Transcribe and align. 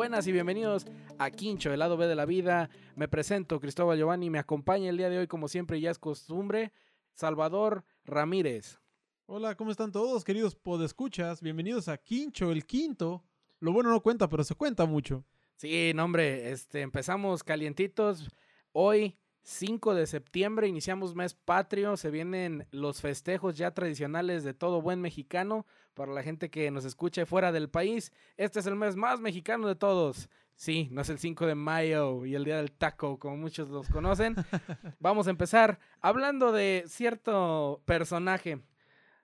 buenas 0.00 0.26
y 0.26 0.32
bienvenidos 0.32 0.86
a 1.18 1.30
Quincho, 1.30 1.74
el 1.74 1.78
lado 1.78 1.98
B 1.98 2.06
de 2.06 2.14
la 2.14 2.24
vida. 2.24 2.70
Me 2.96 3.06
presento, 3.06 3.60
Cristóbal 3.60 3.98
Giovanni, 3.98 4.30
me 4.30 4.38
acompaña 4.38 4.88
el 4.88 4.96
día 4.96 5.10
de 5.10 5.18
hoy, 5.18 5.26
como 5.26 5.46
siempre 5.46 5.78
ya 5.78 5.90
es 5.90 5.98
costumbre, 5.98 6.72
Salvador 7.12 7.84
Ramírez. 8.06 8.80
Hola, 9.26 9.56
¿cómo 9.56 9.70
están 9.70 9.92
todos, 9.92 10.24
queridos 10.24 10.54
podescuchas? 10.54 11.42
Bienvenidos 11.42 11.88
a 11.88 11.98
Quincho, 11.98 12.50
el 12.50 12.64
quinto. 12.64 13.22
Lo 13.58 13.74
bueno 13.74 13.90
no 13.90 14.00
cuenta, 14.00 14.26
pero 14.26 14.42
se 14.42 14.54
cuenta 14.54 14.86
mucho. 14.86 15.22
Sí, 15.56 15.92
no, 15.94 16.06
hombre, 16.06 16.50
este, 16.50 16.80
empezamos 16.80 17.44
calientitos. 17.44 18.30
Hoy, 18.72 19.18
5 19.42 19.94
de 19.94 20.06
septiembre, 20.06 20.68
iniciamos 20.68 21.14
mes 21.14 21.34
patrio. 21.34 21.96
Se 21.96 22.10
vienen 22.10 22.66
los 22.70 23.00
festejos 23.00 23.56
ya 23.56 23.72
tradicionales 23.72 24.44
de 24.44 24.54
todo 24.54 24.82
buen 24.82 25.00
mexicano. 25.00 25.66
Para 25.94 26.12
la 26.12 26.22
gente 26.22 26.50
que 26.50 26.70
nos 26.70 26.84
escuche 26.84 27.26
fuera 27.26 27.52
del 27.52 27.68
país, 27.68 28.12
este 28.36 28.60
es 28.60 28.66
el 28.66 28.76
mes 28.76 28.96
más 28.96 29.20
mexicano 29.20 29.66
de 29.66 29.74
todos. 29.74 30.28
Sí, 30.54 30.88
no 30.92 31.00
es 31.00 31.08
el 31.08 31.18
5 31.18 31.46
de 31.46 31.54
mayo 31.54 32.26
y 32.26 32.34
el 32.34 32.44
día 32.44 32.58
del 32.58 32.72
taco, 32.72 33.18
como 33.18 33.36
muchos 33.36 33.70
los 33.70 33.88
conocen. 33.88 34.36
Vamos 35.00 35.26
a 35.26 35.30
empezar 35.30 35.78
hablando 36.00 36.52
de 36.52 36.84
cierto 36.86 37.82
personaje. 37.86 38.60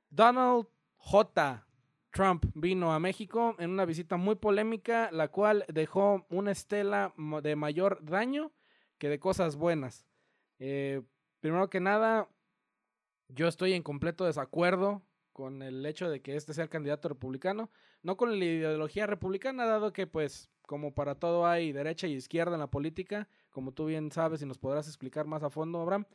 Donald 0.09 0.67
J. 0.97 1.67
Trump 2.11 2.47
vino 2.55 2.95
a 2.95 2.99
México 2.99 3.55
en 3.59 3.71
una 3.71 3.85
visita 3.85 4.17
muy 4.17 4.37
polémica, 4.37 5.11
la 5.13 5.29
cual 5.29 5.67
dejó 5.69 6.25
una 6.31 6.53
estela 6.53 7.13
de 7.43 7.55
mayor 7.55 8.03
daño 8.03 8.53
que 8.99 9.09
de 9.09 9.19
cosas 9.19 9.57
buenas. 9.57 10.07
Eh, 10.59 11.03
primero 11.41 11.69
que 11.71 11.81
nada, 11.81 12.29
yo 13.29 13.49
estoy 13.49 13.73
en 13.73 13.83
completo 13.83 14.25
desacuerdo 14.25 15.03
con 15.33 15.63
el 15.63 15.85
hecho 15.85 16.09
de 16.09 16.23
que 16.23 16.37
este 16.37 16.55
sea 16.55 16.65
el 16.65 16.71
candidato 16.71 17.09
republicano, 17.09 17.71
no 18.03 18.17
con 18.17 18.39
la 18.39 18.45
ideología 18.45 19.07
republicana, 19.07 19.67
dado 19.67 19.93
que 19.93 20.07
pues 20.07 20.49
como 20.63 20.95
para 20.95 21.15
todo 21.15 21.47
hay 21.47 21.73
derecha 21.73 22.07
y 22.07 22.15
izquierda 22.15 22.55
en 22.55 22.61
la 22.61 22.71
política, 22.71 23.29
como 23.51 23.73
tú 23.73 23.87
bien 23.87 24.11
sabes 24.11 24.43
y 24.43 24.47
nos 24.47 24.59
podrás 24.59 24.89
explicar 24.89 25.27
más 25.27 25.43
a 25.43 25.51
fondo, 25.51 25.81
Abraham, 25.81 26.07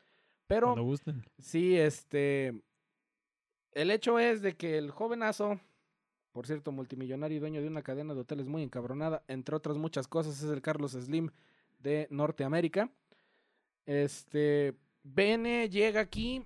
pero... 0.47 0.75
Gusten. 0.75 1.23
Sí, 1.38 1.77
este. 1.77 2.61
El 3.71 3.89
hecho 3.89 4.19
es 4.19 4.41
de 4.41 4.57
que 4.57 4.77
el 4.77 4.91
jovenazo, 4.91 5.61
por 6.33 6.45
cierto, 6.45 6.71
multimillonario 6.71 7.38
y 7.38 7.39
dueño 7.39 7.61
de 7.61 7.67
una 7.67 7.83
cadena 7.83 8.13
de 8.13 8.21
hoteles 8.21 8.49
muy 8.49 8.63
encabronada, 8.63 9.23
entre 9.27 9.55
otras 9.55 9.77
muchas 9.77 10.07
cosas, 10.07 10.43
es 10.43 10.49
el 10.49 10.61
Carlos 10.61 10.91
Slim 10.91 11.29
de 11.81 12.07
Norteamérica. 12.09 12.91
Este. 13.85 14.75
Bene 15.03 15.67
llega 15.69 15.99
aquí 15.99 16.43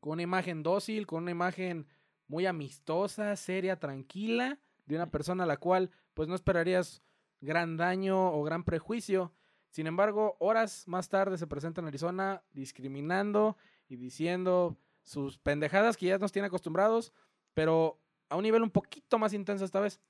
con 0.00 0.14
una 0.14 0.22
imagen 0.22 0.62
dócil, 0.62 1.06
con 1.06 1.22
una 1.22 1.30
imagen 1.30 1.86
muy 2.26 2.46
amistosa, 2.46 3.34
seria, 3.36 3.78
tranquila, 3.78 4.58
de 4.86 4.96
una 4.96 5.10
persona 5.10 5.44
a 5.44 5.46
la 5.46 5.56
cual, 5.56 5.90
pues 6.14 6.28
no 6.28 6.34
esperarías 6.34 7.02
gran 7.40 7.76
daño 7.76 8.32
o 8.32 8.42
gran 8.42 8.64
prejuicio. 8.64 9.32
Sin 9.70 9.86
embargo, 9.86 10.36
horas 10.40 10.88
más 10.88 11.08
tarde 11.08 11.38
se 11.38 11.46
presenta 11.46 11.80
en 11.80 11.86
Arizona 11.86 12.42
discriminando 12.52 13.56
y 13.88 13.96
diciendo 13.96 14.76
sus 15.02 15.38
pendejadas 15.38 15.96
que 15.96 16.06
ya 16.06 16.18
nos 16.18 16.32
tiene 16.32 16.46
acostumbrados, 16.46 17.12
pero 17.54 18.00
a 18.28 18.36
un 18.36 18.42
nivel 18.42 18.62
un 18.62 18.70
poquito 18.70 19.18
más 19.18 19.32
intenso 19.32 19.64
esta 19.64 19.80
vez, 19.80 20.00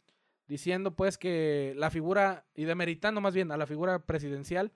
diciendo 0.49 0.97
pues 0.97 1.19
que 1.19 1.75
la 1.77 1.91
figura, 1.91 2.47
y 2.55 2.65
demeritando 2.65 3.21
más 3.21 3.35
bien 3.35 3.53
a 3.53 3.57
la 3.57 3.67
figura 3.67 4.01
presidencial, 4.01 4.73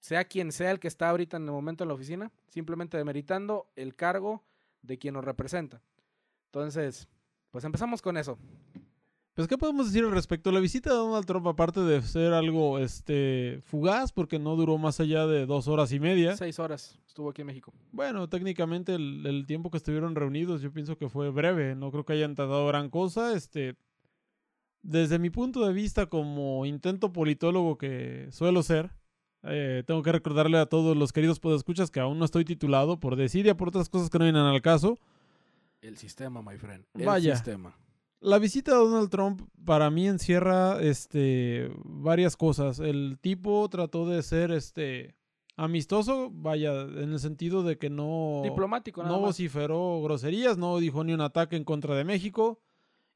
sea 0.00 0.24
quien 0.24 0.52
sea 0.52 0.70
el 0.70 0.78
que 0.78 0.88
está 0.88 1.10
ahorita 1.10 1.36
en 1.36 1.44
el 1.44 1.50
momento 1.50 1.84
en 1.84 1.88
la 1.88 1.94
oficina, 1.94 2.32
simplemente 2.48 2.96
demeritando 2.96 3.68
el 3.74 3.94
cargo 3.94 4.44
de 4.82 4.98
quien 4.98 5.14
nos 5.14 5.24
representa. 5.24 5.82
Entonces, 6.46 7.08
pues 7.50 7.64
empezamos 7.64 8.00
con 8.00 8.16
eso. 8.16 8.38
Pues, 9.34 9.48
¿qué 9.48 9.58
podemos 9.58 9.86
decir 9.86 10.02
al 10.02 10.12
respecto? 10.12 10.50
La 10.50 10.60
visita 10.60 10.88
de 10.88 10.96
Donald 10.96 11.26
Trump, 11.26 11.46
aparte 11.46 11.80
de 11.80 12.00
ser 12.00 12.32
algo 12.32 12.78
este, 12.78 13.60
fugaz, 13.66 14.10
porque 14.10 14.38
no 14.38 14.56
duró 14.56 14.78
más 14.78 14.98
allá 14.98 15.26
de 15.26 15.44
dos 15.44 15.68
horas 15.68 15.92
y 15.92 16.00
media. 16.00 16.34
Seis 16.36 16.58
horas 16.58 16.98
estuvo 17.06 17.28
aquí 17.28 17.42
en 17.42 17.48
México. 17.48 17.74
Bueno, 17.92 18.30
técnicamente 18.30 18.94
el, 18.94 19.26
el 19.26 19.44
tiempo 19.44 19.70
que 19.70 19.76
estuvieron 19.76 20.14
reunidos 20.14 20.62
yo 20.62 20.72
pienso 20.72 20.96
que 20.96 21.10
fue 21.10 21.28
breve. 21.28 21.74
No 21.74 21.90
creo 21.90 22.04
que 22.06 22.14
hayan 22.14 22.34
tardado 22.34 22.66
gran 22.66 22.88
cosa. 22.88 23.34
Este, 23.34 23.76
desde 24.86 25.18
mi 25.18 25.30
punto 25.30 25.66
de 25.66 25.72
vista 25.72 26.06
como 26.06 26.64
intento 26.64 27.12
politólogo 27.12 27.76
que 27.76 28.28
suelo 28.30 28.62
ser, 28.62 28.90
eh, 29.42 29.82
tengo 29.86 30.02
que 30.02 30.12
recordarle 30.12 30.58
a 30.58 30.66
todos 30.66 30.96
los 30.96 31.12
queridos 31.12 31.40
podescuchas 31.40 31.90
que 31.90 32.00
aún 32.00 32.18
no 32.18 32.24
estoy 32.24 32.44
titulado 32.44 32.98
por 33.00 33.16
desidia, 33.16 33.56
por 33.56 33.68
otras 33.68 33.88
cosas 33.88 34.10
que 34.10 34.18
no 34.18 34.24
vienen 34.24 34.42
al 34.42 34.62
caso. 34.62 34.96
El 35.80 35.96
sistema, 35.96 36.40
my 36.40 36.56
friend. 36.56 36.84
El 36.94 37.04
Vaya. 37.04 37.34
sistema. 37.34 37.76
La 38.20 38.38
visita 38.38 38.72
de 38.72 38.78
Donald 38.78 39.10
Trump 39.10 39.42
para 39.64 39.90
mí 39.90 40.08
encierra 40.08 40.80
este 40.80 41.70
varias 41.84 42.36
cosas. 42.36 42.78
El 42.78 43.18
tipo 43.20 43.68
trató 43.68 44.08
de 44.08 44.22
ser 44.22 44.50
este 44.52 45.14
amistoso, 45.56 46.30
vaya, 46.32 46.82
en 46.82 47.12
el 47.12 47.18
sentido 47.18 47.62
de 47.62 47.76
que 47.76 47.90
no 47.90 48.40
Diplomático, 48.44 49.02
nada 49.02 49.14
no 49.14 49.20
más. 49.20 49.28
vociferó 49.30 50.00
groserías, 50.02 50.58
no 50.58 50.78
dijo 50.78 51.02
ni 51.04 51.12
un 51.12 51.20
ataque 51.20 51.56
en 51.56 51.64
contra 51.64 51.94
de 51.94 52.04
México. 52.04 52.60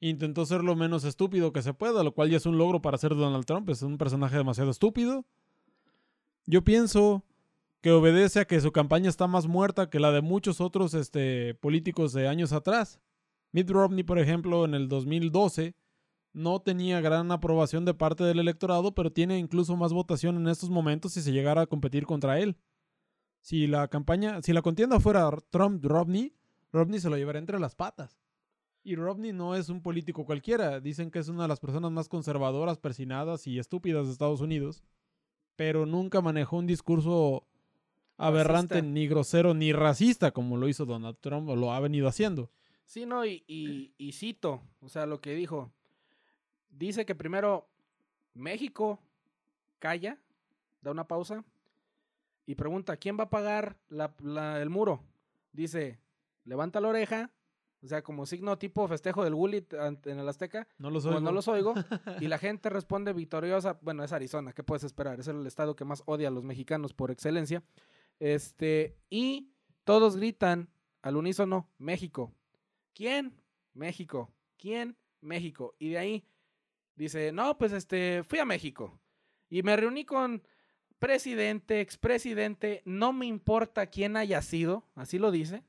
Intentó 0.00 0.46
ser 0.46 0.64
lo 0.64 0.74
menos 0.76 1.04
estúpido 1.04 1.52
que 1.52 1.62
se 1.62 1.74
pueda, 1.74 2.02
lo 2.02 2.12
cual 2.12 2.30
ya 2.30 2.38
es 2.38 2.46
un 2.46 2.56
logro 2.56 2.80
para 2.80 2.98
ser 2.98 3.14
Donald 3.14 3.44
Trump, 3.44 3.68
es 3.68 3.82
un 3.82 3.98
personaje 3.98 4.36
demasiado 4.36 4.70
estúpido. 4.70 5.26
Yo 6.46 6.64
pienso 6.64 7.22
que 7.82 7.92
obedece 7.92 8.40
a 8.40 8.44
que 8.46 8.60
su 8.60 8.72
campaña 8.72 9.08
está 9.08 9.26
más 9.26 9.46
muerta 9.46 9.90
que 9.90 10.00
la 10.00 10.10
de 10.10 10.20
muchos 10.20 10.60
otros 10.60 10.94
este, 10.94 11.54
políticos 11.54 12.12
de 12.12 12.28
años 12.28 12.52
atrás. 12.52 13.00
Mitt 13.52 13.70
Romney, 13.70 14.04
por 14.04 14.18
ejemplo, 14.18 14.64
en 14.64 14.74
el 14.74 14.88
2012 14.88 15.74
no 16.32 16.60
tenía 16.60 17.00
gran 17.00 17.32
aprobación 17.32 17.84
de 17.84 17.94
parte 17.94 18.24
del 18.24 18.38
electorado, 18.38 18.94
pero 18.94 19.12
tiene 19.12 19.38
incluso 19.38 19.76
más 19.76 19.92
votación 19.92 20.36
en 20.36 20.48
estos 20.48 20.70
momentos 20.70 21.12
si 21.12 21.22
se 21.22 21.32
llegara 21.32 21.62
a 21.62 21.66
competir 21.66 22.06
contra 22.06 22.38
él. 22.38 22.56
Si 23.42 23.66
la 23.66 23.88
campaña, 23.88 24.42
si 24.42 24.52
la 24.52 24.62
contienda 24.62 25.00
fuera 25.00 25.30
Trump-Romney, 25.50 26.34
Romney 26.72 27.00
se 27.00 27.10
lo 27.10 27.16
llevaría 27.16 27.40
entre 27.40 27.58
las 27.58 27.74
patas. 27.74 28.18
Y 28.82 28.94
Romney 28.96 29.32
no 29.32 29.54
es 29.54 29.68
un 29.68 29.82
político 29.82 30.24
cualquiera. 30.24 30.80
Dicen 30.80 31.10
que 31.10 31.18
es 31.18 31.28
una 31.28 31.42
de 31.42 31.48
las 31.48 31.60
personas 31.60 31.90
más 31.90 32.08
conservadoras, 32.08 32.78
persinadas 32.78 33.46
y 33.46 33.58
estúpidas 33.58 34.06
de 34.06 34.12
Estados 34.12 34.40
Unidos. 34.40 34.82
Pero 35.56 35.84
nunca 35.84 36.20
manejó 36.22 36.56
un 36.56 36.66
discurso 36.66 37.44
aberrante, 38.16 38.76
Racista. 38.76 38.92
ni 38.92 39.06
grosero, 39.06 39.54
ni 39.54 39.72
racista, 39.72 40.30
como 40.30 40.56
lo 40.56 40.68
hizo 40.68 40.86
Donald 40.86 41.18
Trump 41.20 41.48
o 41.48 41.56
lo 41.56 41.72
ha 41.72 41.80
venido 41.80 42.08
haciendo. 42.08 42.50
Sí, 42.84 43.04
no, 43.06 43.24
y, 43.26 43.44
y, 43.46 43.92
y 43.98 44.12
cito, 44.12 44.62
o 44.80 44.88
sea, 44.88 45.06
lo 45.06 45.20
que 45.20 45.34
dijo. 45.34 45.70
Dice 46.70 47.04
que 47.04 47.14
primero 47.14 47.68
México 48.34 48.98
calla, 49.78 50.18
da 50.82 50.90
una 50.90 51.06
pausa 51.06 51.44
y 52.46 52.54
pregunta, 52.54 52.96
¿quién 52.96 53.18
va 53.18 53.24
a 53.24 53.30
pagar 53.30 53.76
la- 53.88 54.14
la- 54.22 54.60
el 54.62 54.70
muro? 54.70 55.02
Dice, 55.52 55.98
levanta 56.44 56.80
la 56.80 56.88
oreja, 56.88 57.30
o 57.82 57.86
sea, 57.88 58.02
como 58.02 58.26
signo 58.26 58.58
tipo 58.58 58.86
festejo 58.88 59.24
del 59.24 59.34
ante- 59.80 60.10
en 60.10 60.18
el 60.18 60.28
Azteca, 60.28 60.68
No 60.78 60.90
lo 60.90 61.00
como 61.00 61.14
soy. 61.14 61.22
no 61.22 61.32
los 61.32 61.48
oigo, 61.48 61.74
y 62.20 62.28
la 62.28 62.38
gente 62.38 62.68
responde 62.70 63.12
victoriosa, 63.12 63.78
bueno, 63.82 64.04
es 64.04 64.12
Arizona, 64.12 64.52
¿qué 64.52 64.62
puedes 64.62 64.84
esperar? 64.84 65.18
Es 65.20 65.28
el 65.28 65.46
estado 65.46 65.74
que 65.76 65.84
más 65.84 66.02
odia 66.06 66.28
a 66.28 66.30
los 66.30 66.44
mexicanos 66.44 66.92
por 66.92 67.10
excelencia. 67.10 67.62
Este, 68.18 68.96
y 69.08 69.50
todos 69.84 70.16
gritan 70.16 70.68
al 71.02 71.16
unísono, 71.16 71.70
México. 71.78 72.34
¿Quién? 72.94 73.34
México. 73.72 74.30
¿Quién? 74.58 74.96
México. 75.22 75.74
Y 75.78 75.88
de 75.90 75.98
ahí 75.98 76.24
dice, 76.96 77.32
no, 77.32 77.56
pues 77.56 77.72
este, 77.72 78.22
fui 78.24 78.38
a 78.38 78.44
México. 78.44 79.00
Y 79.48 79.62
me 79.62 79.74
reuní 79.76 80.04
con 80.04 80.42
presidente, 80.98 81.80
expresidente, 81.80 82.82
no 82.84 83.12
me 83.14 83.24
importa 83.26 83.86
quién 83.86 84.16
haya 84.18 84.42
sido, 84.42 84.84
así 84.94 85.18
lo 85.18 85.30
dice. 85.30 85.64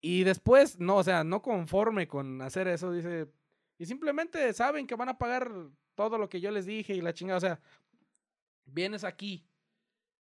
Y 0.00 0.24
después, 0.24 0.78
no, 0.78 0.96
o 0.96 1.02
sea, 1.04 1.24
no 1.24 1.42
conforme 1.42 2.06
con 2.06 2.40
hacer 2.42 2.68
eso, 2.68 2.92
dice, 2.92 3.28
y 3.78 3.86
simplemente 3.86 4.52
saben 4.52 4.86
que 4.86 4.94
van 4.94 5.08
a 5.08 5.18
pagar 5.18 5.50
todo 5.94 6.18
lo 6.18 6.28
que 6.28 6.40
yo 6.40 6.50
les 6.50 6.66
dije 6.66 6.94
y 6.94 7.00
la 7.00 7.14
chingada. 7.14 7.38
O 7.38 7.40
sea, 7.40 7.60
vienes 8.64 9.04
aquí 9.04 9.46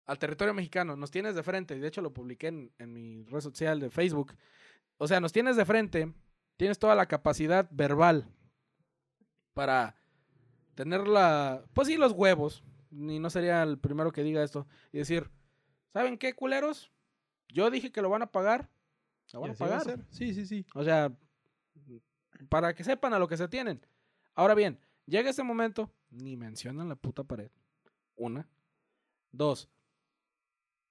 al 0.06 0.18
territorio 0.18 0.54
mexicano, 0.54 0.96
nos 0.96 1.10
tienes 1.10 1.34
de 1.34 1.42
frente. 1.42 1.76
y 1.76 1.80
De 1.80 1.88
hecho, 1.88 2.00
lo 2.00 2.14
publiqué 2.14 2.48
en, 2.48 2.72
en 2.78 2.92
mi 2.92 3.24
red 3.24 3.40
social 3.40 3.78
de 3.80 3.90
Facebook. 3.90 4.34
O 4.96 5.06
sea, 5.06 5.20
nos 5.20 5.32
tienes 5.32 5.56
de 5.56 5.64
frente, 5.64 6.12
tienes 6.56 6.78
toda 6.78 6.94
la 6.94 7.06
capacidad 7.06 7.68
verbal 7.70 8.26
para 9.52 9.96
tener 10.74 11.06
la. 11.06 11.64
Pues 11.74 11.88
sí, 11.88 11.96
los 11.96 12.12
huevos. 12.12 12.62
Ni 12.90 13.18
no 13.18 13.28
sería 13.28 13.62
el 13.62 13.78
primero 13.78 14.12
que 14.12 14.22
diga 14.22 14.42
esto. 14.42 14.66
Y 14.92 14.98
decir, 14.98 15.30
¿saben 15.92 16.16
qué, 16.16 16.34
culeros? 16.34 16.90
Yo 17.48 17.70
dije 17.70 17.92
que 17.92 18.00
lo 18.00 18.08
van 18.08 18.22
a 18.22 18.32
pagar. 18.32 18.70
Lo 19.32 19.40
van 19.40 19.48
¿Y 19.48 19.50
a 19.50 19.52
así 19.54 19.64
va 19.64 19.76
a 19.76 19.78
pagar. 19.80 20.04
Sí, 20.10 20.34
sí, 20.34 20.46
sí. 20.46 20.66
O 20.74 20.82
sea, 20.84 21.12
para 22.48 22.74
que 22.74 22.84
sepan 22.84 23.12
a 23.14 23.18
lo 23.18 23.28
que 23.28 23.36
se 23.36 23.48
tienen. 23.48 23.80
Ahora 24.34 24.54
bien, 24.54 24.78
llega 25.06 25.30
ese 25.30 25.42
momento, 25.42 25.90
ni 26.10 26.36
mencionan 26.36 26.88
la 26.88 26.96
puta 26.96 27.24
pared. 27.24 27.50
Una. 28.16 28.48
Dos. 29.32 29.68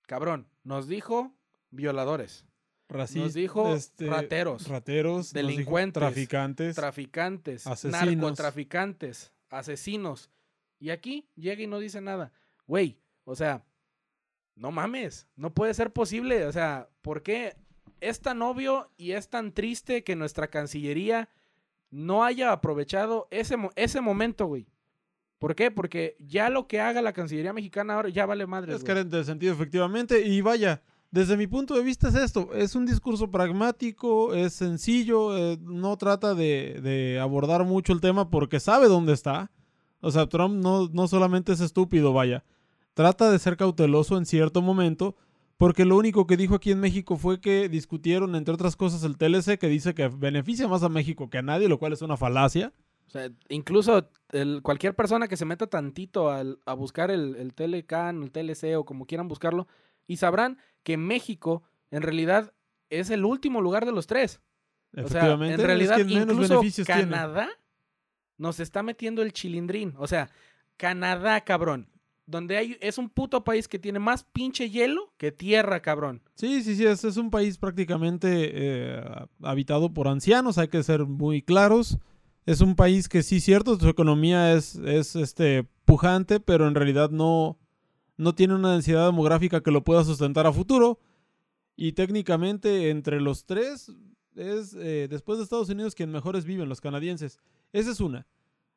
Cabrón, 0.04 0.48
nos 0.63 0.88
dijo 0.88 1.34
violadores, 1.69 2.45
Racistas. 2.88 3.34
dijo 3.34 3.75
rateros, 4.00 4.68
Rateros. 4.68 5.18
nos 5.18 5.34
dijo 5.34 5.48
delincuentes, 5.48 6.00
traficantes. 6.01 6.75
traficantes, 6.75 7.68
Asesinos. 7.68 8.16
narcotraficantes, 8.16 9.34
asesinos. 9.50 10.30
Y 10.80 10.92
aquí 10.92 11.28
llega 11.36 11.62
y 11.62 11.68
no 11.68 11.80
dice 11.80 12.00
nada. 12.00 12.31
Güey, 12.68 13.01
o 13.25 13.36
sea, 13.36 13.66
no 14.56 14.72
mames, 14.72 15.28
no 15.36 15.54
puede 15.54 15.74
ser 15.74 15.92
posible. 15.92 16.45
O 16.45 16.51
sea, 16.51 16.88
¿por 17.01 17.22
qué 17.24 17.57
es 18.01 18.22
tan 18.22 18.42
obvio 18.42 18.92
y 18.98 19.12
es 19.12 19.30
tan 19.30 19.51
triste 19.51 20.04
que 20.04 20.16
nuestra 20.16 20.48
Cancillería 20.48 21.30
no 21.89 22.24
haya 22.24 22.51
aprovechado 22.51 23.28
ese, 23.31 23.56
ese 23.75 24.01
momento, 24.01 24.45
güey? 24.45 24.68
¿Por 25.39 25.56
qué? 25.56 25.69
Porque 25.72 26.16
ya 26.19 26.50
lo 26.50 26.68
que 26.68 26.81
haga 26.81 27.01
la 27.01 27.13
Cancillería 27.13 27.54
mexicana 27.54 27.95
ahora 27.95 28.10
ya 28.10 28.25
vale 28.25 28.48
madre. 28.48 28.74
Es 28.74 28.84
carente 28.84 29.18
de 29.18 29.24
sentido, 29.24 29.54
efectivamente. 29.54 30.25
Y 30.25 30.42
vaya, 30.42 30.81
desde 31.12 31.38
mi 31.38 31.48
punto 31.48 31.75
de 31.75 31.84
vista 31.84 32.10
es 32.10 32.16
esto. 32.16 32.50
Es 32.54 32.75
un 32.75 32.86
discurso 32.86 33.30
pragmático, 33.30 34.34
es 34.34 34.54
sencillo, 34.54 35.38
eh, 35.38 35.57
no 35.62 35.95
trata 35.98 36.34
de, 36.34 36.80
de 36.81 37.19
abordar 37.19 37.66
mucho 37.66 37.94
el 37.94 38.01
tema 38.01 38.30
porque 38.30 38.60
sabe 38.60 38.88
dónde 38.88 39.13
está. 39.13 39.51
O 40.00 40.12
sea, 40.12 40.28
Trump 40.28 40.56
no, 40.56 40.89
no 40.92 41.07
solamente 41.07 41.54
es 41.54 41.62
estúpido, 41.62 42.13
vaya. 42.13 42.44
Trata 42.94 43.30
de 43.30 43.38
ser 43.38 43.57
cauteloso 43.57 44.18
en 44.18 44.25
cierto 44.25 44.63
momento 44.63 45.16
porque 45.57 45.86
lo 45.86 45.98
único 45.98 46.27
que 46.27 46.38
dijo 46.38 46.56
aquí 46.56 46.71
en 46.71 46.80
México 46.80 47.18
fue 47.18 47.42
que 47.42 47.68
discutieron, 47.69 48.36
entre 48.36 48.54
otras 48.54 48.75
cosas, 48.75 49.04
el 49.04 49.18
TLC 49.18 49.57
que 49.57 49.68
dice 49.68 49.94
que 49.95 50.07
beneficia 50.07 50.68
más 50.68 50.83
a 50.83 50.89
México 50.89 51.30
que 51.30 51.39
a 51.39 51.42
nadie, 51.42 51.68
lo 51.68 51.80
cual 51.80 51.94
es 51.94 52.01
una 52.01 52.15
falacia. 52.18 52.74
O 53.07 53.09
sea, 53.09 53.30
incluso 53.50 54.09
el- 54.31 54.62
cualquier 54.62 54.94
persona 54.95 55.27
que 55.27 55.38
se 55.38 55.45
meta 55.45 55.68
tantito 55.68 56.30
al- 56.30 56.59
a 56.65 56.74
buscar 56.74 57.09
el, 57.09 57.36
el 57.38 57.54
Telecan, 57.54 58.21
el 58.24 58.31
TLC 58.31 58.75
o 58.77 58.86
como 58.86 59.06
quieran 59.06 59.27
buscarlo, 59.27 59.68
y 60.07 60.18
sabrán 60.18 60.57
que 60.83 60.98
México 60.98 61.63
en 61.89 62.01
realidad 62.01 62.53
es 62.89 63.10
el 63.10 63.25
último 63.25 63.62
lugar 63.62 63.86
de 63.86 63.92
los 63.94 64.07
tres. 64.07 64.39
O 64.94 64.95
sea, 64.95 65.03
Efectivamente, 65.06 65.53
en 65.62 65.68
realidad, 65.68 65.98
incluso 66.00 66.62
tiene. 66.62 66.86
Canadá 66.86 67.50
nos 68.38 68.60
está 68.60 68.83
metiendo 68.83 69.21
el 69.21 69.33
chilindrín. 69.33 69.94
O 69.98 70.07
sea, 70.07 70.30
Canadá, 70.77 71.42
cabrón. 71.42 71.89
Donde 72.27 72.57
hay, 72.57 72.77
es 72.81 72.97
un 72.97 73.09
puto 73.09 73.44
país 73.44 73.68
que 73.68 73.79
tiene 73.79 74.00
más 74.00 74.24
pinche 74.24 74.69
hielo 74.69 75.13
que 75.18 75.31
tierra, 75.31 75.81
cabrón. 75.81 76.21
Sí, 76.35 76.62
sí, 76.62 76.75
sí, 76.75 76.85
es, 76.85 77.03
es 77.03 77.18
un 77.18 77.31
país 77.31 77.57
prácticamente 77.57 78.51
eh, 78.53 79.01
habitado 79.41 79.94
por 79.94 80.07
ancianos, 80.07 80.57
hay 80.57 80.68
que 80.68 80.83
ser 80.83 81.06
muy 81.06 81.41
claros. 81.41 81.97
Es 82.45 82.62
un 82.62 82.75
país 82.75 83.09
que 83.09 83.24
sí, 83.24 83.39
cierto, 83.39 83.79
su 83.79 83.89
economía 83.89 84.53
es, 84.53 84.75
es 84.75 85.15
este, 85.15 85.68
pujante, 85.85 86.39
pero 86.39 86.68
en 86.68 86.75
realidad 86.75 87.09
no, 87.09 87.57
no 88.18 88.35
tiene 88.35 88.56
una 88.56 88.74
densidad 88.74 89.06
demográfica 89.06 89.62
que 89.62 89.71
lo 89.71 89.83
pueda 89.83 90.03
sustentar 90.03 90.45
a 90.45 90.53
futuro. 90.53 91.00
Y 91.75 91.94
técnicamente 91.94 92.89
entre 92.89 93.21
los 93.21 93.45
tres 93.45 93.91
es, 94.35 94.74
eh, 94.74 95.07
después 95.09 95.38
de 95.38 95.44
Estados 95.44 95.69
Unidos, 95.69 95.95
quien 95.95 96.12
mejores 96.12 96.45
viven, 96.45 96.69
los 96.69 96.81
canadienses. 96.81 97.39
Esa 97.71 97.91
es 97.91 98.00
una. 98.00 98.27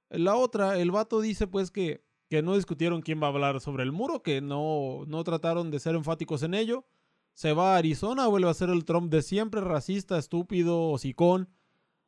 La 0.08 0.36
otra, 0.36 0.78
el 0.78 0.90
vato 0.90 1.20
dice 1.20 1.46
pues 1.46 1.70
que, 1.70 2.02
que 2.30 2.42
no 2.42 2.54
discutieron 2.54 3.02
quién 3.02 3.20
va 3.20 3.26
a 3.26 3.30
hablar 3.30 3.60
sobre 3.60 3.82
el 3.82 3.90
muro, 3.90 4.22
que 4.22 4.40
no, 4.40 5.04
no 5.08 5.24
trataron 5.24 5.72
de 5.72 5.80
ser 5.80 5.96
enfáticos 5.96 6.44
en 6.44 6.54
ello. 6.54 6.86
Se 7.34 7.52
va 7.52 7.74
a 7.74 7.78
Arizona, 7.78 8.28
vuelve 8.28 8.48
a 8.48 8.54
ser 8.54 8.70
el 8.70 8.84
Trump 8.84 9.10
de 9.10 9.22
siempre, 9.22 9.60
racista, 9.60 10.16
estúpido, 10.16 10.90
hocicón. 10.90 11.48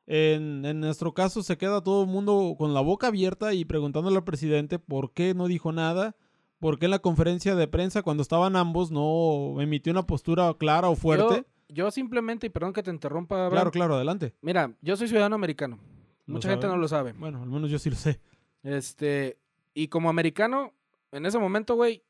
En, 0.06 0.64
en 0.64 0.78
nuestro 0.78 1.12
caso 1.12 1.42
se 1.42 1.58
queda 1.58 1.82
todo 1.82 2.04
el 2.04 2.08
mundo 2.08 2.54
con 2.56 2.72
la 2.72 2.80
boca 2.80 3.08
abierta 3.08 3.52
y 3.52 3.64
preguntándole 3.64 4.16
al 4.16 4.24
presidente 4.24 4.78
por 4.78 5.12
qué 5.12 5.34
no 5.34 5.48
dijo 5.48 5.72
nada, 5.72 6.14
por 6.60 6.78
qué 6.78 6.84
en 6.84 6.92
la 6.92 7.00
conferencia 7.00 7.56
de 7.56 7.66
prensa 7.66 8.02
cuando 8.02 8.22
estaban 8.22 8.54
ambos 8.54 8.92
no 8.92 9.60
emitió 9.60 9.92
una 9.92 10.06
postura 10.06 10.54
clara 10.54 10.88
o 10.88 10.94
fuerte. 10.94 11.44
Yo, 11.68 11.74
yo 11.86 11.90
simplemente, 11.90 12.46
y 12.46 12.50
perdón 12.50 12.72
que 12.72 12.84
te 12.84 12.92
interrumpa, 12.92 13.34
Abraham, 13.34 13.50
Claro, 13.52 13.70
claro, 13.72 13.94
adelante. 13.96 14.34
Mira, 14.40 14.72
yo 14.82 14.96
soy 14.96 15.08
ciudadano 15.08 15.34
americano. 15.34 15.80
Mucha 16.26 16.48
gente 16.48 16.68
no 16.68 16.76
lo 16.76 16.86
sabe. 16.86 17.12
Bueno, 17.12 17.42
al 17.42 17.48
menos 17.48 17.68
yo 17.68 17.80
sí 17.80 17.90
lo 17.90 17.96
sé. 17.96 18.20
Este, 18.62 19.41
y 19.74 19.88
como 19.88 20.10
americano, 20.10 20.72
en 21.10 21.26
ese 21.26 21.38
momento, 21.38 21.74
güey, 21.74 22.02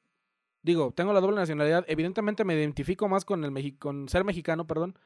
digo, 0.62 0.92
tengo 0.92 1.12
la 1.12 1.20
doble 1.20 1.36
nacionalidad. 1.36 1.84
Evidentemente 1.88 2.44
me 2.44 2.54
identifico 2.54 3.08
más 3.08 3.24
con 3.24 3.44
el 3.44 3.50
Mexi- 3.50 3.78
con 3.78 4.08
ser 4.08 4.24
mexicano, 4.24 4.66
perdón, 4.66 4.96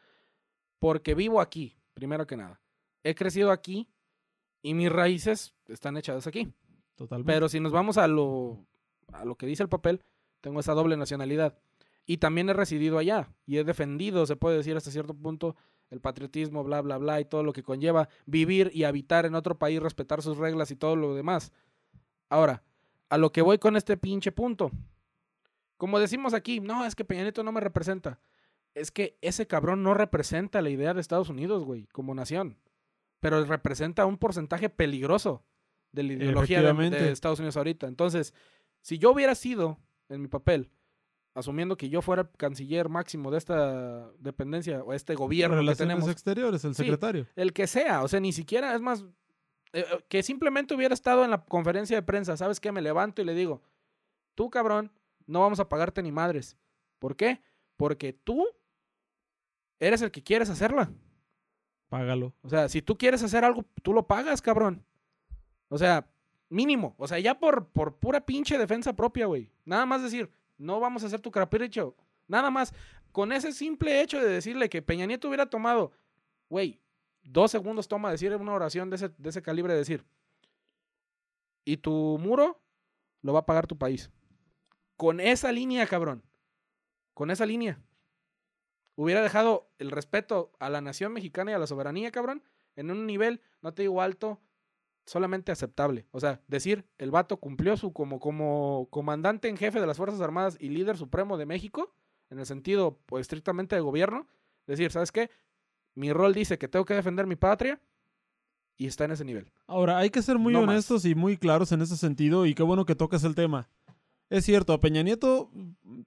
porque 0.79 1.15
vivo 1.15 1.41
aquí, 1.41 1.77
primero 1.95 2.27
que 2.27 2.37
nada. 2.37 2.61
He 3.03 3.15
crecido 3.15 3.51
aquí 3.51 3.89
y 4.63 4.75
mis 4.75 4.91
raíces 4.91 5.55
están 5.69 5.97
echadas 5.97 6.27
aquí. 6.27 6.53
Totalmente. 6.95 7.33
Pero 7.33 7.49
si 7.49 7.61
nos 7.61 7.73
vamos 7.73 7.99
a 7.99 8.07
lo, 8.07 8.67
a 9.13 9.25
lo 9.25 9.37
que 9.37 9.47
dice 9.47 9.63
el 9.63 9.69
papel, 9.69 10.03
tengo 10.41 10.61
esa 10.61 10.73
doble 10.75 10.97
nacionalidad. 10.97 11.59
Y 12.07 12.19
también 12.19 12.49
he 12.49 12.53
residido 12.53 12.99
allá 12.99 13.35
y 13.47 13.59
he 13.59 13.65
defendido, 13.65 14.27
se 14.27 14.37
puede 14.37 14.57
decir 14.57 14.77
hasta 14.77 14.91
cierto 14.91 15.15
punto, 15.15 15.57
el 15.91 16.01
patriotismo, 16.01 16.65
bla, 16.65 16.81
bla, 16.81 16.99
bla, 16.99 17.21
y 17.21 17.25
todo 17.25 17.43
lo 17.43 17.53
que 17.53 17.63
conlleva 17.63 18.09
vivir 18.27 18.71
y 18.75 18.85
habitar 18.85 19.25
en 19.27 19.35
otro 19.35 19.59
país, 19.59 19.81
respetar 19.81 20.23
sus 20.23 20.37
reglas 20.37 20.71
y 20.71 20.77
todo 20.77 20.97
lo 20.97 21.15
demás. 21.15 21.53
Ahora, 22.29 22.63
a 23.09 23.19
lo 23.19 23.31
que 23.33 23.43
voy 23.43 23.59
con 23.59 23.77
este 23.77 23.97
pinche 23.97 24.33
punto. 24.33 24.71
Como 25.77 25.99
decimos 25.99 26.35
aquí, 26.35 26.61
no, 26.61 26.85
es 26.85 26.95
que 26.95 27.05
Peña 27.05 27.23
Nieto 27.23 27.43
no 27.45 27.53
me 27.53 27.61
representa. 27.61 28.19
Es 28.75 28.91
que 28.91 29.17
ese 29.21 29.47
cabrón 29.47 29.83
no 29.83 29.95
representa 29.95 30.63
la 30.63 30.71
idea 30.71 30.95
de 30.95 31.01
Estados 31.01 31.29
Unidos, 31.29 31.65
güey, 31.65 31.87
como 31.93 32.15
nación. 32.15 32.59
Pero 33.21 33.45
representa 33.45 34.07
un 34.07 34.19
porcentaje 34.19 34.69
peligroso 34.69 35.45
de 35.93 36.03
la 36.03 36.13
ideología 36.15 36.61
de-. 36.61 37.11
Estados 37.11 37.39
Unidos 37.39 37.57
ahorita. 37.57 37.87
Entonces, 37.87 38.35
si 38.83 38.99
yo 38.99 39.13
hubiera 39.13 39.35
sido, 39.35 39.79
en 40.09 40.23
mi 40.23 40.29
papel, 40.29 40.71
asumiendo 41.35 41.77
que 41.77 41.89
yo 41.89 42.03
fuera 42.03 42.23
el 42.23 42.29
canciller 42.37 42.89
máximo 42.89 43.31
de 43.31 43.39
esta 43.39 44.11
dependencia 44.19 44.83
o 44.83 44.93
este 44.93 45.15
gobierno 45.15 45.63
que 45.65 45.75
tenemos, 45.77 46.09
exteriores, 46.09 46.65
el 46.65 46.75
Sí. 46.75 46.83
secretario. 46.83 47.27
el 47.37 47.53
que 47.53 47.67
sea, 47.67 48.03
o 48.03 48.09
sea, 48.09 48.21
ni 48.21 48.33
siquiera, 48.33 48.75
es 48.75 48.81
más, 48.81 49.05
eh, 49.73 49.85
eh, 49.91 50.05
que 50.09 50.23
simplemente 50.23 50.75
hubiera 50.75 50.95
estado 50.95 51.25
en 51.25 51.31
la 51.31 51.45
conferencia 51.45 51.97
de 51.97 52.03
prensa, 52.03 52.37
¿sabes 52.37 52.61
qué? 52.61 52.73
Me 52.73 52.83
levanto 52.83 53.23
y 53.23 53.25
le 53.25 53.35
digo, 53.35 53.63
tú 54.35 54.51
cabrón, 54.51 54.93
no 55.27 55.41
vamos 55.41 55.61
a 55.61 55.69
pagarte 55.69 56.03
ni 56.03 56.13
madres. 56.13 56.57
¿Por 56.99 57.17
qué? 57.17 57.43
Porque 57.77 58.13
tú 58.13 58.47
eres 59.79 60.03
el 60.03 60.11
que 60.11 60.23
quieres 60.23 60.49
hacerla. 60.51 60.91
Págalo. 61.89 62.35
O 62.43 62.49
sea, 62.49 62.69
si 62.69 62.83
tú 62.83 62.97
quieres 62.97 63.23
hacer 63.23 63.45
algo, 63.45 63.65
tú 63.83 63.93
lo 63.93 64.07
pagas, 64.07 64.43
cabrón. 64.43 64.85
O 65.69 65.79
sea, 65.79 66.09
mínimo. 66.49 66.95
O 66.99 67.07
sea, 67.07 67.19
ya 67.19 67.39
por, 67.39 67.69
por 67.69 67.97
pura 67.97 68.25
pinche 68.25 68.59
defensa 68.59 68.95
propia, 68.95 69.27
güey. 69.27 69.51
Nada 69.65 69.87
más 69.87 70.03
decir, 70.03 70.31
no 70.59 70.81
vamos 70.81 71.03
a 71.03 71.07
hacer 71.07 71.21
tu 71.21 71.31
capricho. 71.31 71.95
Nada 72.27 72.51
más. 72.51 72.75
Con 73.13 73.33
ese 73.33 73.53
simple 73.53 74.03
hecho 74.03 74.21
de 74.21 74.29
decirle 74.29 74.69
que 74.69 74.83
Peña 74.83 75.07
Nieto 75.07 75.29
hubiera 75.29 75.47
tomado, 75.47 75.91
güey, 76.51 76.81
dos 77.27 77.51
segundos 77.51 77.89
toma 77.89 78.11
decir 78.11 78.35
una 78.35 78.55
oración 78.55 78.91
de 78.91 78.97
ese, 78.97 79.09
de 79.11 79.29
ese 79.29 79.43
calibre, 79.43 79.75
decir, 79.75 80.05
y 81.65 81.79
tu 81.79 82.19
muro 82.19 82.63
lo 83.23 83.33
va 83.33 83.41
a 83.41 83.47
pagar 83.47 83.67
tu 83.67 83.77
país. 83.77 84.11
Con 84.97 85.21
esa 85.21 85.53
línea, 85.53 85.87
cabrón. 85.87 86.23
Con 87.13 87.31
esa 87.31 87.45
línea. 87.45 87.81
Hubiera 88.95 89.21
dejado 89.21 89.69
el 89.79 89.91
respeto 89.91 90.53
a 90.59 90.71
la 90.71 90.81
nación 90.81 91.13
mexicana 91.13 91.51
y 91.51 91.55
a 91.55 91.59
la 91.59 91.67
soberanía, 91.67 92.11
cabrón, 92.13 92.43
en 92.77 92.91
un 92.91 93.07
nivel, 93.07 93.43
no 93.61 93.75
te 93.75 93.83
digo 93.83 94.01
alto, 94.01 94.41
solamente 95.05 95.53
aceptable. 95.53 96.07
O 96.13 96.21
sea, 96.21 96.41
decir, 96.47 96.87
el 96.99 97.11
vato 97.11 97.39
cumplió 97.39 97.77
su 97.77 97.93
como, 97.93 98.21
como 98.21 98.89
comandante 98.91 99.49
en 99.49 99.57
jefe 99.57 99.81
de 99.81 99.87
las 99.87 99.97
Fuerzas 99.97 100.21
Armadas 100.21 100.57
y 100.61 100.69
líder 100.69 100.97
supremo 100.97 101.37
de 101.37 101.47
México, 101.47 101.95
en 102.31 102.39
el 102.39 102.47
sentido 102.47 102.99
pues, 103.07 103.23
estrictamente 103.23 103.75
de 103.75 103.83
gobierno, 103.83 104.27
decir, 104.67 104.91
¿sabes 104.91 105.13
qué? 105.13 105.31
Mi 105.97 106.13
rol 106.13 106.33
dice 106.35 106.59
que 106.59 106.69
tengo 106.69 106.85
que 106.85 106.95
defender 106.95 107.27
mi 107.27 107.35
patria 107.35 107.81
y 108.77 108.87
está 108.87 109.07
en 109.07 109.11
ese 109.13 109.25
nivel. 109.25 109.51
Ahora, 109.67 109.99
hay 109.99 110.11
que 110.11 110.23
ser 110.23 110.39
muy 110.39 110.53
No 110.53 110.61
más. 110.61 110.69
honestos 110.69 111.05
y 111.07 111.15
muy 111.17 111.37
claros 111.37 111.73
en 111.73 111.81
ese 111.83 111.97
sentido 111.97 112.47
y 112.47 112.55
qué 112.55 112.63
bueno 112.63 112.85
que 112.85 112.95
tocas 112.95 113.25
el 113.25 113.35
tema. 113.35 113.69
Es 114.29 114.45
cierto, 114.45 114.73
a 114.73 114.81
Peña 114.81 115.03
Nieto 115.03 115.51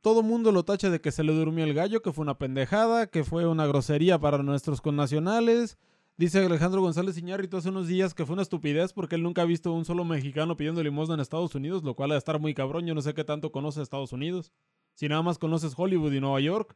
todo 0.02 0.24
mundo 0.24 0.52
lo 0.52 0.64
tacha 0.64 0.90
de 0.90 1.02
que 1.02 1.12
se 1.12 1.24
le 1.24 1.34
durmió 1.34 1.64
el 1.66 1.74
gallo, 1.74 2.02
que 2.02 2.12
fue 2.14 2.22
una 2.24 2.38
pendejada, 2.38 3.08
que 3.08 3.24
fue 3.24 3.48
una 3.48 3.66
grosería 3.66 4.20
para 4.20 4.44
nuestros 4.44 4.82
connacionales. 4.82 5.78
Dice 6.18 6.46
Alejandro 6.46 6.82
González 6.82 7.18
Iñárritu 7.18 7.56
hace 7.58 7.70
unos 7.70 7.88
días 7.88 8.14
que 8.14 8.26
fue 8.26 8.34
una 8.34 8.42
estupidez 8.42 8.92
porque 8.92 9.16
él 9.16 9.24
nunca 9.24 9.42
ha 9.44 9.46
visto 9.46 9.72
un 9.72 9.86
solo 9.86 10.04
mexicano 10.04 10.58
pidiendo 10.58 10.84
limosna 10.84 11.14
en 11.16 11.22
Estados 11.22 11.56
Unidos, 11.56 11.82
lo 11.84 11.96
cual 11.96 12.12
ha 12.12 12.16
de 12.16 12.20
estar 12.20 12.40
muy 12.40 12.54
cabrón. 12.54 12.86
Yo 12.86 12.94
no 12.94 13.02
sé 13.02 13.14
qué 13.14 13.24
tanto 13.24 13.54
conoce 13.54 13.82
Estados 13.82 14.12
Unidos. 14.12 14.52
Si 14.96 15.08
nada 15.08 15.22
más 15.22 15.38
conoces 15.40 15.74
Hollywood 15.78 16.12
y 16.12 16.20
Nueva 16.20 16.42
York, 16.42 16.76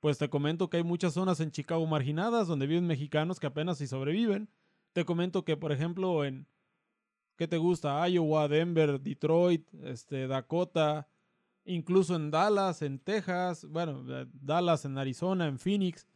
pues 0.00 0.18
te 0.18 0.30
comento 0.30 0.70
que 0.70 0.78
hay 0.78 0.82
muchas 0.82 1.14
zonas 1.14 1.40
en 1.40 1.52
Chicago 1.52 1.86
marginadas 1.86 2.48
donde 2.48 2.66
viven 2.66 2.86
mexicanos 2.86 3.38
que 3.38 3.46
apenas 3.46 3.78
si 3.78 3.86
sobreviven. 3.86 4.48
Te 4.92 5.04
comento 5.04 5.44
que, 5.44 5.56
por 5.56 5.72
ejemplo, 5.72 6.24
en 6.24 6.46
¿qué 7.36 7.46
te 7.46 7.58
gusta? 7.58 8.06
Iowa, 8.08 8.48
Denver, 8.48 9.00
Detroit, 9.00 9.66
este, 9.84 10.26
Dakota, 10.26 11.06
incluso 11.64 12.16
en 12.16 12.30
Dallas, 12.30 12.82
en 12.82 12.98
Texas, 12.98 13.66
bueno, 13.66 14.04
eh, 14.08 14.26
Dallas, 14.32 14.84
en 14.84 14.98
Arizona, 14.98 15.46
en 15.46 15.58
Phoenix. 15.58 16.06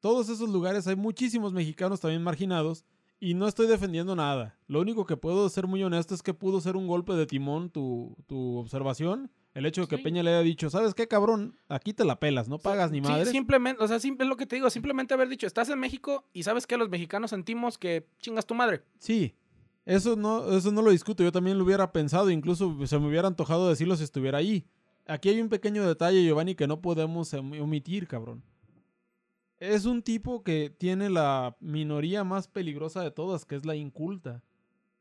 Todos 0.00 0.28
esos 0.28 0.48
lugares 0.48 0.86
hay 0.86 0.96
muchísimos 0.96 1.52
mexicanos 1.52 2.00
también 2.00 2.22
marginados 2.22 2.84
y 3.20 3.34
no 3.34 3.48
estoy 3.48 3.66
defendiendo 3.66 4.14
nada. 4.14 4.56
Lo 4.68 4.80
único 4.80 5.04
que 5.04 5.16
puedo 5.16 5.48
ser 5.48 5.66
muy 5.66 5.82
honesto 5.82 6.14
es 6.14 6.22
que 6.22 6.34
pudo 6.34 6.60
ser 6.60 6.76
un 6.76 6.86
golpe 6.86 7.14
de 7.14 7.26
timón 7.26 7.70
tu, 7.70 8.16
tu 8.26 8.56
observación. 8.58 9.30
El 9.58 9.66
hecho 9.66 9.80
de 9.82 9.88
que 9.88 9.96
Sí. 9.96 10.02
Peña 10.04 10.22
le 10.22 10.30
haya 10.30 10.42
dicho, 10.42 10.70
¿sabes 10.70 10.94
qué, 10.94 11.08
cabrón? 11.08 11.56
Aquí 11.68 11.92
te 11.92 12.04
la 12.04 12.20
pelas, 12.20 12.48
no 12.48 12.58
pagas 12.58 12.92
ni 12.92 12.98
Sí, 12.98 13.02
madre. 13.08 13.26
simplemente, 13.26 13.82
o 13.82 13.88
sea, 13.88 13.98
simple, 13.98 14.24
es 14.24 14.28
lo 14.28 14.36
que 14.36 14.46
te 14.46 14.54
digo, 14.54 14.70
simplemente 14.70 15.14
haber 15.14 15.28
dicho, 15.28 15.48
estás 15.48 15.68
en 15.68 15.80
México 15.80 16.24
y 16.32 16.44
sabes 16.44 16.66
que 16.66 16.76
los 16.76 16.88
mexicanos 16.88 17.30
sentimos 17.30 17.76
que 17.76 18.06
chingas 18.20 18.46
tu 18.46 18.54
madre. 18.54 18.82
Sí, 18.98 19.34
Eso 19.84 20.16
no, 20.16 20.48
eso 20.56 20.70
no 20.70 20.82
lo 20.82 20.90
discuto, 20.90 21.22
yo 21.24 21.32
también 21.32 21.56
lo 21.58 21.64
hubiera 21.64 21.90
pensado, 21.92 22.30
incluso 22.30 22.86
se 22.86 22.98
me 22.98 23.08
hubiera 23.08 23.26
antojado 23.26 23.68
decirlo 23.70 23.96
si 23.96 24.04
estuviera 24.04 24.36
ahí. 24.38 24.66
Aquí 25.06 25.30
hay 25.30 25.40
un 25.40 25.48
pequeño 25.48 25.84
detalle, 25.88 26.22
Giovanni, 26.22 26.54
que 26.54 26.66
no 26.68 26.80
podemos 26.82 27.32
em- 27.32 27.58
omitir, 27.60 28.06
cabrón. 28.06 28.42
Es 29.58 29.86
un 29.86 30.02
tipo 30.02 30.44
que 30.44 30.70
tiene 30.70 31.08
la 31.10 31.56
minoría 31.60 32.22
más 32.22 32.46
peligrosa 32.48 33.02
de 33.02 33.10
todas, 33.10 33.44
que 33.44 33.56
es 33.56 33.64
la 33.64 33.74
inculta. 33.74 34.42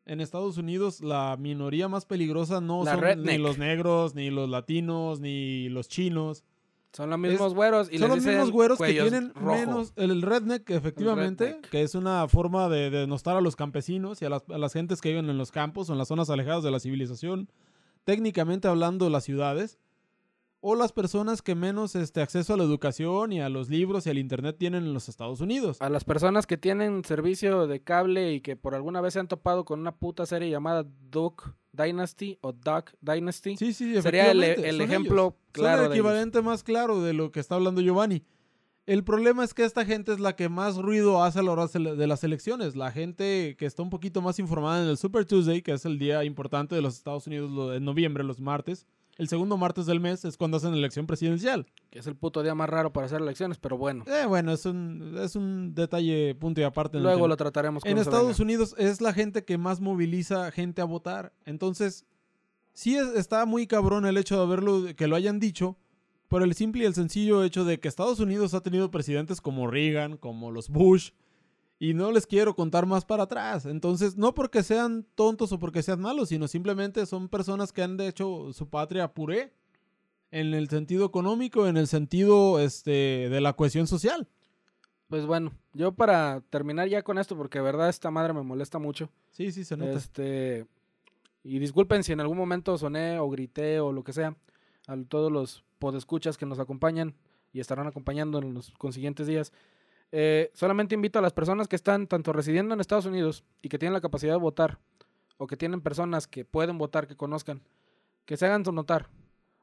En 0.08 0.22
Estados 0.22 0.58
Unidos, 0.58 1.02
la 1.02 1.36
minoría 1.38 1.88
más 1.88 2.06
peligrosa 2.06 2.62
no 2.62 2.84
La 2.84 2.96
son 2.96 3.24
ni 3.24 3.38
los 3.38 3.58
negros, 3.58 4.16
ni 4.16 4.30
los 4.30 4.50
latinos, 4.50 5.20
ni 5.20 5.70
los 5.70 5.88
chinos. 5.90 6.44
Son 6.94 7.10
los 7.10 7.20
mismos 7.20 7.54
güeros 7.54 7.90
y 7.92 8.00
son 8.00 8.10
los 8.10 8.24
mismos 8.24 8.50
güeros 8.50 8.80
que 8.80 8.94
tienen 8.94 9.34
rojo. 9.36 9.52
menos. 9.52 9.94
El, 9.98 10.22
redneck, 10.22 10.70
efectivamente, 10.70 11.46
redneck. 11.46 11.70
que 11.70 11.84
es 11.84 11.94
una 11.94 12.28
forma 12.28 12.70
de 12.70 12.90
de 12.90 13.00
denostar 13.02 13.36
a 13.36 13.42
los 13.42 13.56
campesinos 13.56 14.22
y 14.22 14.26
a 14.26 14.30
las, 14.30 14.44
a 14.50 14.58
las 14.58 14.74
gentes 14.74 15.02
que 15.02 15.10
viven 15.10 15.30
en 15.30 15.38
los 15.38 15.52
campos 15.52 15.90
o 15.90 15.94
en 15.94 16.00
las 16.00 16.08
zonas 16.08 16.30
alejadas 16.30 16.64
de 16.64 16.72
la 16.72 16.80
civilización. 16.80 17.50
Técnicamente 18.04 18.68
hablando, 18.68 19.10
las 19.10 19.26
ciudades. 19.26 19.78
O 20.70 20.76
las 20.76 20.92
personas 20.92 21.42
que 21.42 21.56
menos 21.56 21.96
este, 21.96 22.20
acceso 22.20 22.54
a 22.54 22.58
la 22.58 22.66
educación 22.66 23.32
y 23.32 23.40
a 23.40 23.48
los 23.48 23.70
libros 23.70 24.06
y 24.06 24.10
al 24.10 24.18
internet 24.18 24.58
tienen 24.60 24.84
en 24.84 24.94
los 24.94 25.08
Estados 25.08 25.40
Unidos. 25.40 25.78
A 25.80 25.90
las 25.90 26.04
personas 26.04 26.46
que 26.46 26.58
tienen 26.58 27.06
servicio 27.06 27.68
de 27.68 27.80
cable 27.80 28.34
y 28.34 28.42
que 28.42 28.58
por 28.58 28.76
alguna 28.76 29.00
vez 29.00 29.14
se 29.14 29.22
han 29.22 29.30
topado 29.30 29.64
con 29.64 29.80
una 29.80 29.96
puta 29.96 30.26
serie 30.26 30.50
llamada 30.50 30.86
Duck 31.10 31.54
Dynasty 31.72 32.38
o 32.42 32.52
Duck 32.52 32.92
Dynasty. 33.00 33.56
Sí, 33.56 33.72
sí, 33.72 34.02
Sería 34.02 34.32
el, 34.32 34.44
ejemplo 34.44 35.28
ellos. 35.28 35.36
claro 35.54 35.84
Son 35.84 35.86
el 35.86 35.98
equivalente 35.98 36.42
más 36.42 36.64
claro 36.64 37.02
de 37.02 37.14
lo 37.14 37.32
que 37.32 37.40
está 37.40 37.56
hablando 37.56 37.80
Giovanni. 37.80 38.26
El 38.86 39.06
problema 39.06 39.46
es 39.46 39.54
que 39.54 39.64
esta 39.64 39.86
gente 39.86 40.12
es 40.12 40.20
la 40.20 40.36
que 40.36 40.50
más 40.50 40.76
ruido 40.76 41.24
hace 41.24 41.40
a 41.40 41.44
la 41.44 41.52
hora 41.54 41.68
de 41.68 42.08
las 42.08 42.26
elecciones. 42.26 42.76
La 42.76 42.92
gente 42.92 43.56
que 43.58 43.66
está 43.66 43.84
un 43.84 43.90
poquito 43.90 44.22
más 44.22 44.38
informada 44.38 44.84
en 44.84 44.90
el 44.90 44.98
Super 44.98 45.24
Tuesday, 45.24 45.62
que 45.62 45.72
es 45.72 45.86
el 45.86 45.98
día 45.98 46.26
importante 46.26 46.76
de 46.76 46.82
los 46.82 46.98
Estados 46.98 47.26
Unidos 47.26 47.74
en 47.74 47.86
noviembre, 47.86 48.26
los 48.26 48.42
martes. 48.42 48.86
El 49.18 49.28
segundo 49.28 49.58
martes 49.58 49.86
del 49.88 50.00
mes 50.00 50.26
es 50.26 50.38
cuando 50.38 50.58
hacen 50.58 50.72
la 50.72 50.78
elección 50.78 51.08
presidencial. 51.08 51.66
Que 51.90 52.00
es 52.00 52.08
el 52.08 52.16
puto 52.16 52.44
día 52.44 52.54
más 52.54 52.70
raro 52.70 52.94
para 52.94 53.08
hacer 53.08 53.20
elecciones, 53.22 53.58
pero 53.58 53.78
bueno. 53.78 54.04
Eh, 54.08 54.26
bueno, 54.28 54.52
es 54.52 54.66
un, 54.66 55.18
es 55.20 55.36
un 55.36 55.74
detalle 55.74 56.36
punto 56.36 56.62
y 56.62 56.64
aparte. 56.64 56.98
en 56.98 57.04
Luego 57.04 57.28
lo 57.28 57.36
trataremos 57.38 57.84
En 57.84 57.94
cuando 57.94 58.04
se 58.04 58.10
Estados 58.10 58.38
venga. 58.38 58.44
Unidos 58.44 58.76
es 58.78 59.02
la 59.02 59.14
gente 59.14 59.44
que 59.44 59.58
más 59.58 59.80
moviliza 59.82 60.52
gente 60.52 60.82
a 60.82 60.86
votar. 60.86 61.34
Entonces, 61.46 62.06
sí 62.74 62.96
es- 62.96 63.16
está 63.16 63.46
muy 63.46 63.66
cabrón 63.66 64.06
el 64.06 64.18
hecho 64.18 64.38
de 64.38 64.44
haberlo, 64.44 64.96
que 64.96 65.08
lo 65.08 65.16
hayan 65.16 65.40
dicho, 65.40 65.78
por 66.28 66.44
el 66.44 66.54
simple 66.54 66.84
y 66.84 66.86
el 66.86 66.94
sencillo 66.94 67.44
hecho 67.44 67.66
de 67.66 67.80
que 67.80 67.88
Estados 67.88 68.20
Unidos 68.20 68.54
ha 68.54 68.62
tenido 68.62 68.92
presidentes 68.92 69.42
como 69.42 69.66
Reagan, 69.68 70.18
como 70.18 70.52
los 70.52 70.70
Bush, 70.70 71.12
y 71.80 71.94
no 71.94 72.12
les 72.12 72.26
quiero 72.26 72.56
contar 72.56 72.86
más 72.86 73.06
para 73.06 73.24
atrás. 73.24 73.66
Entonces, 73.66 74.18
no 74.18 74.34
porque 74.34 74.64
sean 74.64 75.06
tontos 75.16 75.52
o 75.52 75.60
porque 75.60 75.84
sean 75.84 76.02
malos, 76.02 76.30
sino 76.30 76.48
simplemente 76.48 77.06
son 77.06 77.30
personas 77.30 77.72
que 77.72 77.84
han 77.84 78.00
hecho 78.00 78.52
su 78.54 78.70
patria 78.70 79.14
puré 79.14 79.54
en 80.32 80.54
el 80.54 80.70
sentido 80.70 81.06
económico, 81.06 81.68
en 81.68 81.78
el 81.78 81.88
sentido 81.88 82.60
este, 82.60 83.30
de 83.30 83.42
la 83.42 83.54
cohesión 83.54 83.88
social. 83.88 84.28
Pues 85.08 85.26
bueno, 85.26 85.54
yo 85.74 85.94
para 85.94 86.42
terminar 86.50 86.90
ya 86.90 87.02
con 87.02 87.18
esto, 87.18 87.38
porque 87.38 87.60
de 87.60 87.64
verdad 87.64 87.90
esta 87.90 88.12
madre 88.12 88.34
me 88.34 88.44
molesta 88.44 88.78
mucho. 88.78 89.10
Sí, 89.32 89.52
sí, 89.52 89.64
se 89.64 89.78
nota. 89.78 89.94
Este, 89.94 90.66
y 91.44 91.60
disculpen 91.60 92.04
si 92.04 92.12
en 92.12 92.20
algún 92.20 92.38
momento 92.38 92.78
soné 92.78 93.20
o 93.20 93.30
grité 93.30 93.80
o 93.80 93.94
lo 93.94 94.04
que 94.04 94.12
sea 94.12 94.36
a 94.88 94.98
todos 95.08 95.32
los 95.32 95.64
podescuchas 95.80 96.38
que 96.38 96.46
nos 96.46 96.60
acompañan 96.60 97.16
y 97.54 97.62
estarán 97.62 97.88
acompañando 97.88 98.40
en 98.40 98.54
los 98.54 98.72
consiguientes 98.72 99.28
días. 99.28 99.54
Eh, 100.12 100.52
solamente 100.54 100.96
invito 100.96 101.20
a 101.20 101.22
las 101.22 101.34
personas 101.34 101.68
que 101.68 101.76
están 101.76 102.08
tanto 102.08 102.32
residiendo 102.34 102.74
en 102.74 102.80
Estados 102.80 103.06
Unidos 103.06 103.44
y 103.62 103.70
que 103.70 103.78
tienen 103.78 103.94
la 103.94 104.02
capacidad 104.02 104.34
de 104.34 104.40
votar 104.40 104.78
o 105.38 105.48
que 105.48 105.58
tienen 105.58 105.82
personas 105.82 106.28
que 106.28 106.46
pueden 106.46 106.78
votar, 106.78 107.08
que 107.08 107.16
conozcan, 107.16 107.62
que 108.26 108.38
se 108.38 108.46
hagan 108.46 108.64
notar. 108.74 109.08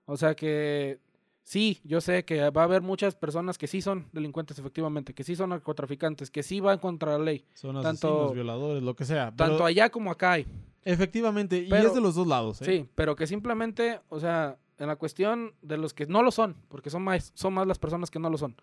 O 0.06 0.16
sea 0.18 0.34
que 0.36 0.98
sí, 1.42 1.80
yo 1.82 2.00
sé 2.02 2.24
que 2.24 2.50
va 2.50 2.60
a 2.62 2.64
haber 2.64 2.82
muchas 2.82 3.14
personas 3.14 3.56
que 3.58 3.66
sí 3.66 3.80
son 3.80 4.06
delincuentes 4.12 4.58
efectivamente, 4.58 5.14
que 5.14 5.24
sí 5.24 5.34
son 5.34 5.50
narcotraficantes, 5.50 6.30
que 6.30 6.42
sí 6.42 6.60
van 6.60 6.78
contra 6.78 7.16
la 7.18 7.24
ley, 7.24 7.44
Son 7.54 7.74
tanto- 7.82 7.88
asesinos, 8.08 8.34
violadores, 8.34 8.82
lo 8.82 8.94
que 8.94 9.04
sea. 9.06 9.32
pero- 9.36 9.50
tanto 9.50 9.64
allá 9.64 9.88
como 9.90 10.10
acá 10.10 10.32
hay. 10.32 10.46
Efectivamente, 10.84 11.56
y 11.62 11.72
es 11.72 11.94
de 11.94 12.00
los 12.02 12.14
dos 12.14 12.26
lados. 12.26 12.60
¿eh? 12.60 12.64
Sí, 12.66 12.88
pero 12.94 13.16
que 13.16 13.26
simplemente, 13.26 14.00
o 14.10 14.20
sea, 14.20 14.58
en 14.78 14.86
la 14.88 14.96
cuestión 14.96 15.54
de 15.62 15.78
los 15.78 15.94
que 15.94 16.04
no 16.06 16.22
lo 16.22 16.30
son, 16.30 16.56
porque 16.68 16.90
son 16.90 17.02
más, 17.02 17.32
son 17.34 17.54
más 17.54 17.66
las 17.66 17.78
personas 17.78 18.10
que 18.10 18.18
no 18.18 18.28
lo 18.28 18.36
son. 18.36 18.54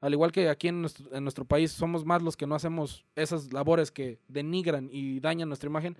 Al 0.00 0.12
igual 0.12 0.32
que 0.32 0.48
aquí 0.48 0.68
en 0.68 0.80
nuestro, 0.80 1.14
en 1.14 1.24
nuestro 1.24 1.44
país 1.44 1.72
somos 1.72 2.04
más 2.04 2.22
los 2.22 2.36
que 2.36 2.46
no 2.46 2.54
hacemos 2.54 3.04
esas 3.16 3.52
labores 3.52 3.90
que 3.90 4.18
denigran 4.28 4.88
y 4.90 5.20
dañan 5.20 5.48
nuestra 5.48 5.68
imagen, 5.68 5.96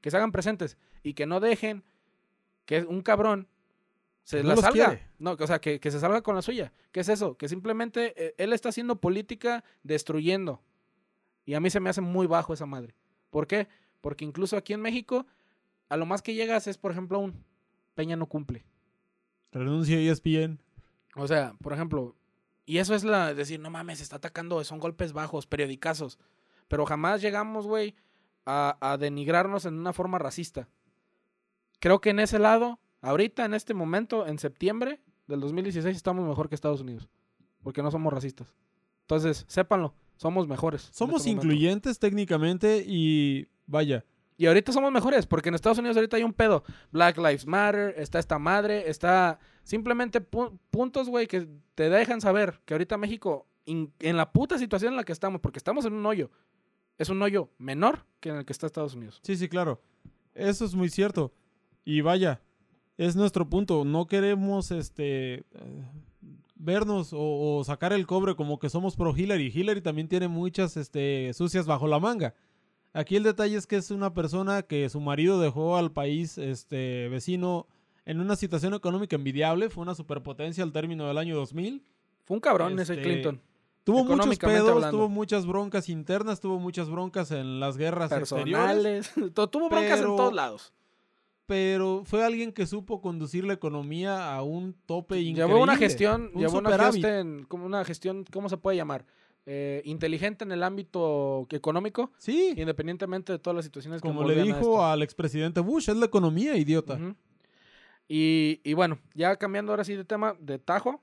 que 0.00 0.10
se 0.10 0.16
hagan 0.18 0.32
presentes 0.32 0.76
y 1.02 1.14
que 1.14 1.26
no 1.26 1.40
dejen 1.40 1.82
que 2.66 2.82
un 2.84 3.00
cabrón 3.00 3.48
se 4.22 4.42
No 4.42 4.50
la 4.50 4.56
salga. 4.56 4.72
quiere. 4.88 5.06
No, 5.18 5.32
o 5.32 5.46
sea, 5.46 5.58
que, 5.60 5.80
que 5.80 5.90
se 5.90 5.98
salga 5.98 6.20
con 6.20 6.34
la 6.34 6.42
suya. 6.42 6.74
¿Qué 6.92 7.00
es 7.00 7.08
eso? 7.08 7.38
Que 7.38 7.48
simplemente 7.48 8.12
eh, 8.22 8.34
él 8.36 8.52
está 8.52 8.68
haciendo 8.68 8.96
política 9.00 9.64
destruyendo. 9.82 10.60
Y 11.46 11.54
a 11.54 11.60
mí 11.60 11.70
se 11.70 11.80
me 11.80 11.88
hace 11.88 12.02
muy 12.02 12.26
bajo 12.26 12.52
esa 12.52 12.66
madre. 12.66 12.94
¿Por 13.30 13.46
qué? 13.46 13.68
Porque 14.02 14.26
incluso 14.26 14.58
aquí 14.58 14.74
en 14.74 14.82
México, 14.82 15.26
a 15.88 15.96
lo 15.96 16.04
más 16.04 16.20
que 16.20 16.34
llegas 16.34 16.66
es, 16.66 16.76
por 16.76 16.92
ejemplo, 16.92 17.18
un 17.18 17.42
Peña 17.94 18.16
no 18.16 18.26
cumple. 18.26 18.66
Renuncia 19.50 19.96
a 19.96 20.00
E 20.00 20.10
ESPN. 20.10 20.60
O 21.16 21.26
sea, 21.26 21.54
por 21.62 21.72
ejemplo, 21.72 22.14
y 22.68 22.80
eso 22.80 22.94
es 22.94 23.02
la 23.02 23.32
decir, 23.32 23.58
no 23.60 23.70
mames, 23.70 23.96
se 23.96 24.04
está 24.04 24.16
atacando, 24.16 24.62
son 24.62 24.78
golpes 24.78 25.14
bajos, 25.14 25.46
periodicazos. 25.46 26.18
Pero 26.68 26.84
jamás 26.84 27.22
llegamos, 27.22 27.66
güey, 27.66 27.96
a, 28.44 28.76
a 28.82 28.98
denigrarnos 28.98 29.64
en 29.64 29.72
una 29.78 29.94
forma 29.94 30.18
racista. 30.18 30.68
Creo 31.80 32.02
que 32.02 32.10
en 32.10 32.20
ese 32.20 32.38
lado, 32.38 32.78
ahorita, 33.00 33.46
en 33.46 33.54
este 33.54 33.72
momento, 33.72 34.26
en 34.26 34.38
septiembre 34.38 35.00
del 35.26 35.40
2016, 35.40 35.96
estamos 35.96 36.28
mejor 36.28 36.50
que 36.50 36.54
Estados 36.54 36.82
Unidos. 36.82 37.08
Porque 37.62 37.82
no 37.82 37.90
somos 37.90 38.12
racistas. 38.12 38.52
Entonces, 39.00 39.46
sépanlo, 39.48 39.94
somos 40.18 40.46
mejores. 40.46 40.90
Somos 40.92 41.22
este 41.22 41.30
incluyentes 41.30 41.98
técnicamente 41.98 42.84
y 42.86 43.48
vaya, 43.66 44.04
Y 44.38 44.46
ahorita 44.46 44.72
somos 44.72 44.90
mejores, 44.92 45.26
porque 45.26 45.50
en 45.50 45.56
Estados 45.56 45.78
Unidos 45.78 45.96
ahorita 45.96 46.16
hay 46.16 46.22
un 46.22 46.32
pedo. 46.32 46.62
Black 46.92 47.18
Lives 47.18 47.44
Matter, 47.46 47.94
está 47.98 48.18
esta 48.18 48.38
madre, 48.38 48.88
está 48.88 49.38
simplemente 49.64 50.22
pu- 50.22 50.56
puntos, 50.70 51.08
güey, 51.10 51.26
que 51.26 51.46
te 51.74 51.90
dejan 51.90 52.20
saber 52.20 52.60
que 52.64 52.72
ahorita 52.72 52.96
México, 52.96 53.46
en 53.66 54.16
la 54.16 54.32
puta 54.32 54.56
situación 54.56 54.92
en 54.92 54.96
la 54.96 55.04
que 55.04 55.12
estamos, 55.12 55.40
porque 55.42 55.58
estamos 55.58 55.84
en 55.84 55.92
un 55.92 56.06
hoyo, 56.06 56.30
es 56.98 57.08
un 57.10 57.20
hoyo 57.20 57.50
menor 57.58 58.06
que 58.20 58.30
en 58.30 58.36
el 58.36 58.44
que 58.46 58.52
está 58.52 58.66
Estados 58.66 58.94
Unidos. 58.94 59.20
sí, 59.22 59.36
sí, 59.36 59.48
claro. 59.48 59.80
Eso 60.34 60.64
es 60.64 60.74
muy 60.74 60.88
cierto. 60.88 61.32
Y 61.84 62.00
vaya, 62.00 62.40
es 62.96 63.16
nuestro 63.16 63.48
punto. 63.48 63.84
No 63.84 64.06
queremos 64.06 64.70
este 64.70 65.44
vernos 66.54 67.12
o, 67.12 67.56
o 67.58 67.64
sacar 67.64 67.92
el 67.92 68.06
cobre 68.06 68.34
como 68.34 68.58
que 68.58 68.68
somos 68.68 68.96
pro 68.96 69.16
Hillary. 69.16 69.50
Hillary 69.54 69.80
también 69.80 70.08
tiene 70.08 70.28
muchas 70.28 70.76
este, 70.76 71.32
sucias 71.34 71.66
bajo 71.66 71.86
la 71.88 71.98
manga. 71.98 72.34
Aquí 72.92 73.16
el 73.16 73.22
detalle 73.22 73.56
es 73.56 73.66
que 73.66 73.76
es 73.76 73.90
una 73.90 74.14
persona 74.14 74.62
que 74.62 74.88
su 74.88 75.00
marido 75.00 75.40
dejó 75.40 75.76
al 75.76 75.92
país 75.92 76.38
este, 76.38 77.08
vecino 77.08 77.66
en 78.06 78.20
una 78.20 78.34
situación 78.36 78.74
económica 78.74 79.14
envidiable. 79.16 79.70
Fue 79.70 79.82
una 79.82 79.94
superpotencia 79.94 80.64
al 80.64 80.72
término 80.72 81.06
del 81.06 81.18
año 81.18 81.36
2000. 81.36 81.82
Fue 82.24 82.34
un 82.36 82.40
cabrón 82.40 82.78
ese 82.78 82.94
Este, 82.94 83.02
Clinton. 83.04 83.40
Tuvo 83.84 84.04
muchos 84.04 84.38
pedos, 84.38 84.68
hablando. 84.70 84.90
tuvo 84.98 85.08
muchas 85.08 85.46
broncas 85.46 85.88
internas, 85.88 86.40
tuvo 86.40 86.58
muchas 86.58 86.90
broncas 86.90 87.30
en 87.30 87.58
las 87.60 87.76
guerras 87.78 88.12
exteriores. 88.12 88.54
Personales. 88.54 89.12
Tu- 89.34 89.46
Tuvo 89.48 89.68
broncas 89.70 89.98
pero- 89.98 90.10
en 90.10 90.16
todos 90.16 90.34
lados. 90.34 90.72
Pero 91.46 92.02
fue 92.04 92.22
alguien 92.22 92.52
que 92.52 92.66
supo 92.66 93.00
conducir 93.00 93.44
la 93.44 93.54
economía 93.54 94.34
a 94.34 94.42
un 94.42 94.74
tope 94.84 95.18
increíble. 95.22 95.46
Llevó 95.54 95.62
una 95.62 95.76
gestión, 95.78 96.30
un 96.34 96.40
llevó 96.42 96.58
una 96.58 96.78
gestión, 96.78 97.46
como 97.48 97.64
una 97.64 97.82
gestión, 97.86 98.24
¿cómo 98.30 98.50
se 98.50 98.58
puede 98.58 98.76
llamar? 98.76 99.06
Eh, 99.50 99.80
inteligente 99.86 100.44
en 100.44 100.52
el 100.52 100.62
ámbito 100.62 101.46
económico, 101.50 102.12
Sí, 102.18 102.52
independientemente 102.54 103.32
de 103.32 103.38
todas 103.38 103.56
las 103.56 103.64
situaciones 103.64 104.02
que 104.02 104.08
como 104.08 104.22
le 104.24 104.42
dijo 104.42 104.84
al 104.84 105.00
expresidente 105.02 105.60
Bush, 105.60 105.88
es 105.88 105.96
la 105.96 106.04
economía, 106.04 106.54
idiota. 106.54 106.98
Y, 108.06 108.60
y 108.62 108.74
bueno, 108.74 108.98
ya 109.14 109.36
cambiando 109.36 109.72
ahora 109.72 109.84
sí 109.84 109.94
de 109.94 110.04
tema, 110.04 110.36
de 110.38 110.58
Tajo, 110.58 111.00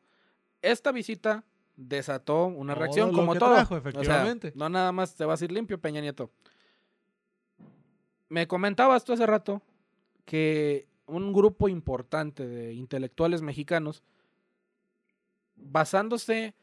esta 0.62 0.92
visita 0.92 1.44
desató 1.76 2.46
una 2.46 2.74
Todo 2.74 2.82
reacción 2.84 3.14
como 3.14 3.34
que 3.34 3.40
todo. 3.40 3.56
trajo, 3.56 3.74
O 3.76 3.82
sea, 3.82 3.90
efectivamente. 3.90 4.54
no 4.56 4.70
nada 4.70 4.92
más 4.92 5.16
te 5.16 5.26
vas 5.26 5.42
a 5.42 5.46
ir 5.46 5.52
limpio, 5.52 5.80
Peña 5.80 6.02
Nieto. 6.02 6.30
Me 8.30 8.48
comentabas 8.48 9.04
tú 9.06 9.14
hace 9.14 9.26
rato 9.26 9.64
que 10.26 10.86
un 11.08 11.34
grupo 11.34 11.68
importante 11.68 12.46
de 12.48 12.74
intelectuales 12.74 13.42
mexicanos, 13.42 14.04
basándose 15.56 16.54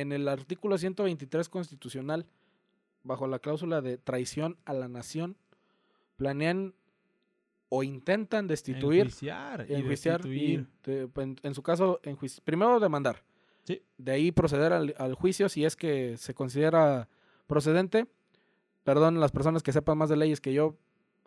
en 0.00 0.12
el 0.12 0.28
artículo 0.28 0.76
123 0.78 1.48
constitucional, 1.48 2.26
bajo 3.02 3.26
la 3.26 3.38
cláusula 3.38 3.80
de 3.80 3.98
traición 3.98 4.56
a 4.64 4.72
la 4.72 4.88
nación, 4.88 5.36
planean 6.16 6.74
o 7.68 7.82
intentan 7.82 8.46
destituir, 8.46 9.00
Enjuiciar 9.06 9.66
y 9.68 9.74
enjuiciar 9.74 10.26
y, 10.26 10.66
de- 10.84 11.08
en, 11.16 11.36
en 11.42 11.54
su 11.54 11.62
caso, 11.62 12.00
enjuici- 12.02 12.40
primero 12.42 12.78
demandar. 12.80 13.24
Sí. 13.64 13.82
De 13.98 14.12
ahí 14.12 14.30
proceder 14.32 14.72
al, 14.72 14.94
al 14.98 15.14
juicio 15.14 15.48
si 15.48 15.64
es 15.64 15.74
que 15.74 16.16
se 16.16 16.34
considera 16.34 17.08
procedente. 17.46 18.06
Perdón, 18.84 19.18
las 19.18 19.32
personas 19.32 19.62
que 19.62 19.72
sepan 19.72 19.96
más 19.98 20.08
de 20.10 20.16
leyes 20.16 20.40
que 20.40 20.52
yo, 20.52 20.76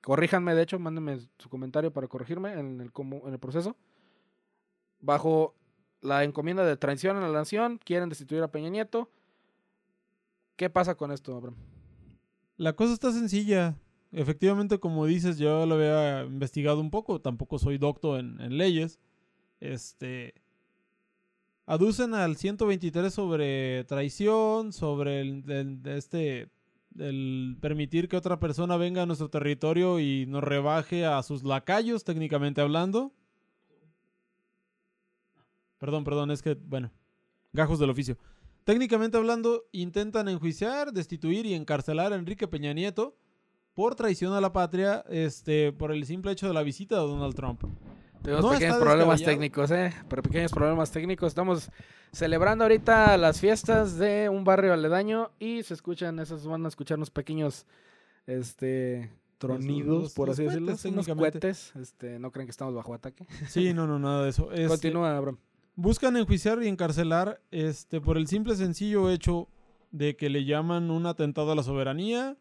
corríjanme, 0.04 0.54
de 0.56 0.62
hecho, 0.62 0.78
mándenme 0.80 1.18
su 1.40 1.50
comentario 1.50 1.92
para 1.92 2.08
corregirme 2.08 2.54
en 2.54 2.80
el, 2.80 2.92
en 2.96 3.34
el 3.34 3.40
proceso. 3.40 3.76
Bajo 5.00 5.54
la 6.02 6.24
encomienda 6.24 6.66
de 6.66 6.78
traición 6.78 7.18
a 7.18 7.22
la 7.22 7.32
nación, 7.32 7.80
quieren 7.84 8.10
destituir 8.10 8.44
a 8.44 8.52
Peña 8.52 8.70
Nieto. 8.70 9.10
¿Qué 10.56 10.70
pasa 10.70 10.96
con 10.96 11.12
esto, 11.12 11.36
Abraham? 11.36 11.56
La 12.58 12.74
cosa 12.74 12.94
está 12.94 13.12
sencilla. 13.12 13.76
Efectivamente, 14.12 14.80
como 14.80 15.06
dices, 15.06 15.38
yo 15.38 15.66
lo 15.66 15.76
había 15.76 16.24
investigado 16.24 16.80
un 16.80 16.90
poco. 16.90 17.22
Tampoco 17.22 17.60
soy 17.60 17.78
docto 17.78 18.18
en, 18.18 18.40
en 18.42 18.58
leyes. 18.58 19.00
Este. 19.60 20.34
Aducen 21.66 22.14
al 22.14 22.38
123 22.38 23.14
sobre 23.14 23.84
traición, 23.84 24.72
sobre 24.74 25.22
el, 25.22 25.44
el- 25.52 25.82
este. 25.88 26.50
El 26.98 27.58
permitir 27.62 28.08
que 28.08 28.18
otra 28.18 28.40
persona 28.40 28.76
venga 28.76 29.04
a 29.04 29.06
nuestro 29.06 29.30
territorio 29.30 30.00
y 30.00 30.26
nos 30.26 30.44
rebaje 30.44 31.06
a 31.06 31.22
sus 31.22 31.44
lacayos, 31.44 32.04
técnicamente 32.04 32.60
hablando. 32.62 33.12
Perdón, 35.78 36.04
perdón, 36.04 36.32
es 36.32 36.42
que, 36.42 36.56
bueno, 36.56 36.92
gajos 37.54 37.80
del 37.80 37.90
oficio. 37.90 38.18
Técnicamente 38.64 39.18
hablando, 39.18 39.64
intentan 39.72 40.28
enjuiciar, 40.28 40.92
destituir 40.92 41.46
y 41.46 41.54
encarcelar 41.54 42.12
a 42.14 42.16
Enrique 42.16 42.48
Peña 42.48 42.74
Nieto 42.74 43.16
por 43.74 43.96
traición 43.96 44.34
a 44.34 44.42
la 44.42 44.52
patria, 44.52 45.06
este, 45.10 45.72
por 45.72 45.92
el 45.92 46.06
simple 46.06 46.32
hecho 46.32 46.48
de 46.48 46.54
la 46.54 46.64
visita 46.64 46.96
de 46.96 47.02
Donald 47.08 47.36
Trump. 47.36 47.62
Tenemos 48.24 48.44
No 48.44 48.52
pequeños 48.52 48.78
problemas 48.78 49.22
técnicos, 49.24 49.72
¿eh? 49.72 49.94
Pero 50.10 50.24
pequeños 50.24 50.52
problemas 50.52 50.92
técnicos. 50.92 51.28
Estamos 51.28 51.70
celebrando 52.12 52.64
ahorita 52.66 53.16
las 53.18 53.40
fiestas 53.40 53.98
de 53.98 54.28
un 54.30 54.44
barrio 54.44 54.74
aledaño 54.74 55.30
y 55.40 55.62
se 55.64 55.76
escuchan, 55.76 56.20
esos 56.20 56.46
van 56.48 56.66
a 56.66 56.68
escuchar 56.68 56.98
unos 56.98 57.12
pequeños, 57.12 57.68
este, 58.26 59.12
tronidos, 59.38 60.04
los- 60.04 60.14
por 60.14 60.28
los 60.30 60.36
así 60.40 60.44
decirlo. 60.46 60.74
Unos 60.92 61.08
cohetes. 61.08 61.74
Este, 61.76 62.20
no 62.20 62.32
creen 62.32 62.48
que 62.48 62.52
estamos 62.52 62.74
bajo 62.74 62.94
ataque. 62.94 63.26
Sí, 63.48 63.74
no, 63.74 63.86
no, 63.88 64.00
nada 64.00 64.24
de 64.24 64.30
eso. 64.32 64.50
Este, 64.52 64.68
Continúa, 64.68 65.16
Abraham. 65.16 65.38
Buscan 65.80 66.18
enjuiciar 66.18 66.64
y 66.64 66.68
encarcelar 66.68 67.40
este, 67.52 68.02
por 68.02 68.18
el 68.18 68.26
simple 68.26 68.56
sencillo 68.56 69.12
hecho 69.12 69.48
de 69.92 70.16
que 70.16 70.28
le 70.28 70.44
llaman 70.44 70.90
un 70.90 71.06
atentado 71.06 71.52
a 71.52 71.56
la 71.56 71.62
soberanía, 71.62 72.36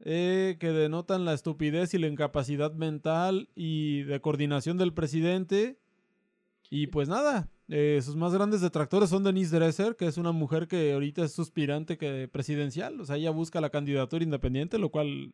eh, 0.00 0.56
que 0.58 0.72
denotan 0.72 1.24
la 1.24 1.34
estupidez 1.34 1.94
y 1.94 1.98
la 1.98 2.08
incapacidad 2.08 2.72
mental 2.72 3.48
y 3.54 4.02
de 4.02 4.20
coordinación 4.20 4.76
del 4.76 4.92
presidente. 4.92 5.78
Y 6.68 6.88
pues 6.88 7.08
nada, 7.08 7.48
eh, 7.68 8.00
sus 8.02 8.16
más 8.16 8.34
grandes 8.34 8.60
detractores 8.60 9.10
son 9.10 9.22
Denise 9.22 9.54
Dresser, 9.54 9.94
que 9.94 10.08
es 10.08 10.16
una 10.16 10.32
mujer 10.32 10.66
que 10.66 10.94
ahorita 10.94 11.24
es 11.24 11.32
suspirante 11.32 11.96
que 11.96 12.26
presidencial, 12.26 13.00
o 13.00 13.04
sea, 13.04 13.18
ella 13.18 13.30
busca 13.30 13.60
la 13.60 13.70
candidatura 13.70 14.24
independiente, 14.24 14.78
lo 14.78 14.88
cual 14.88 15.32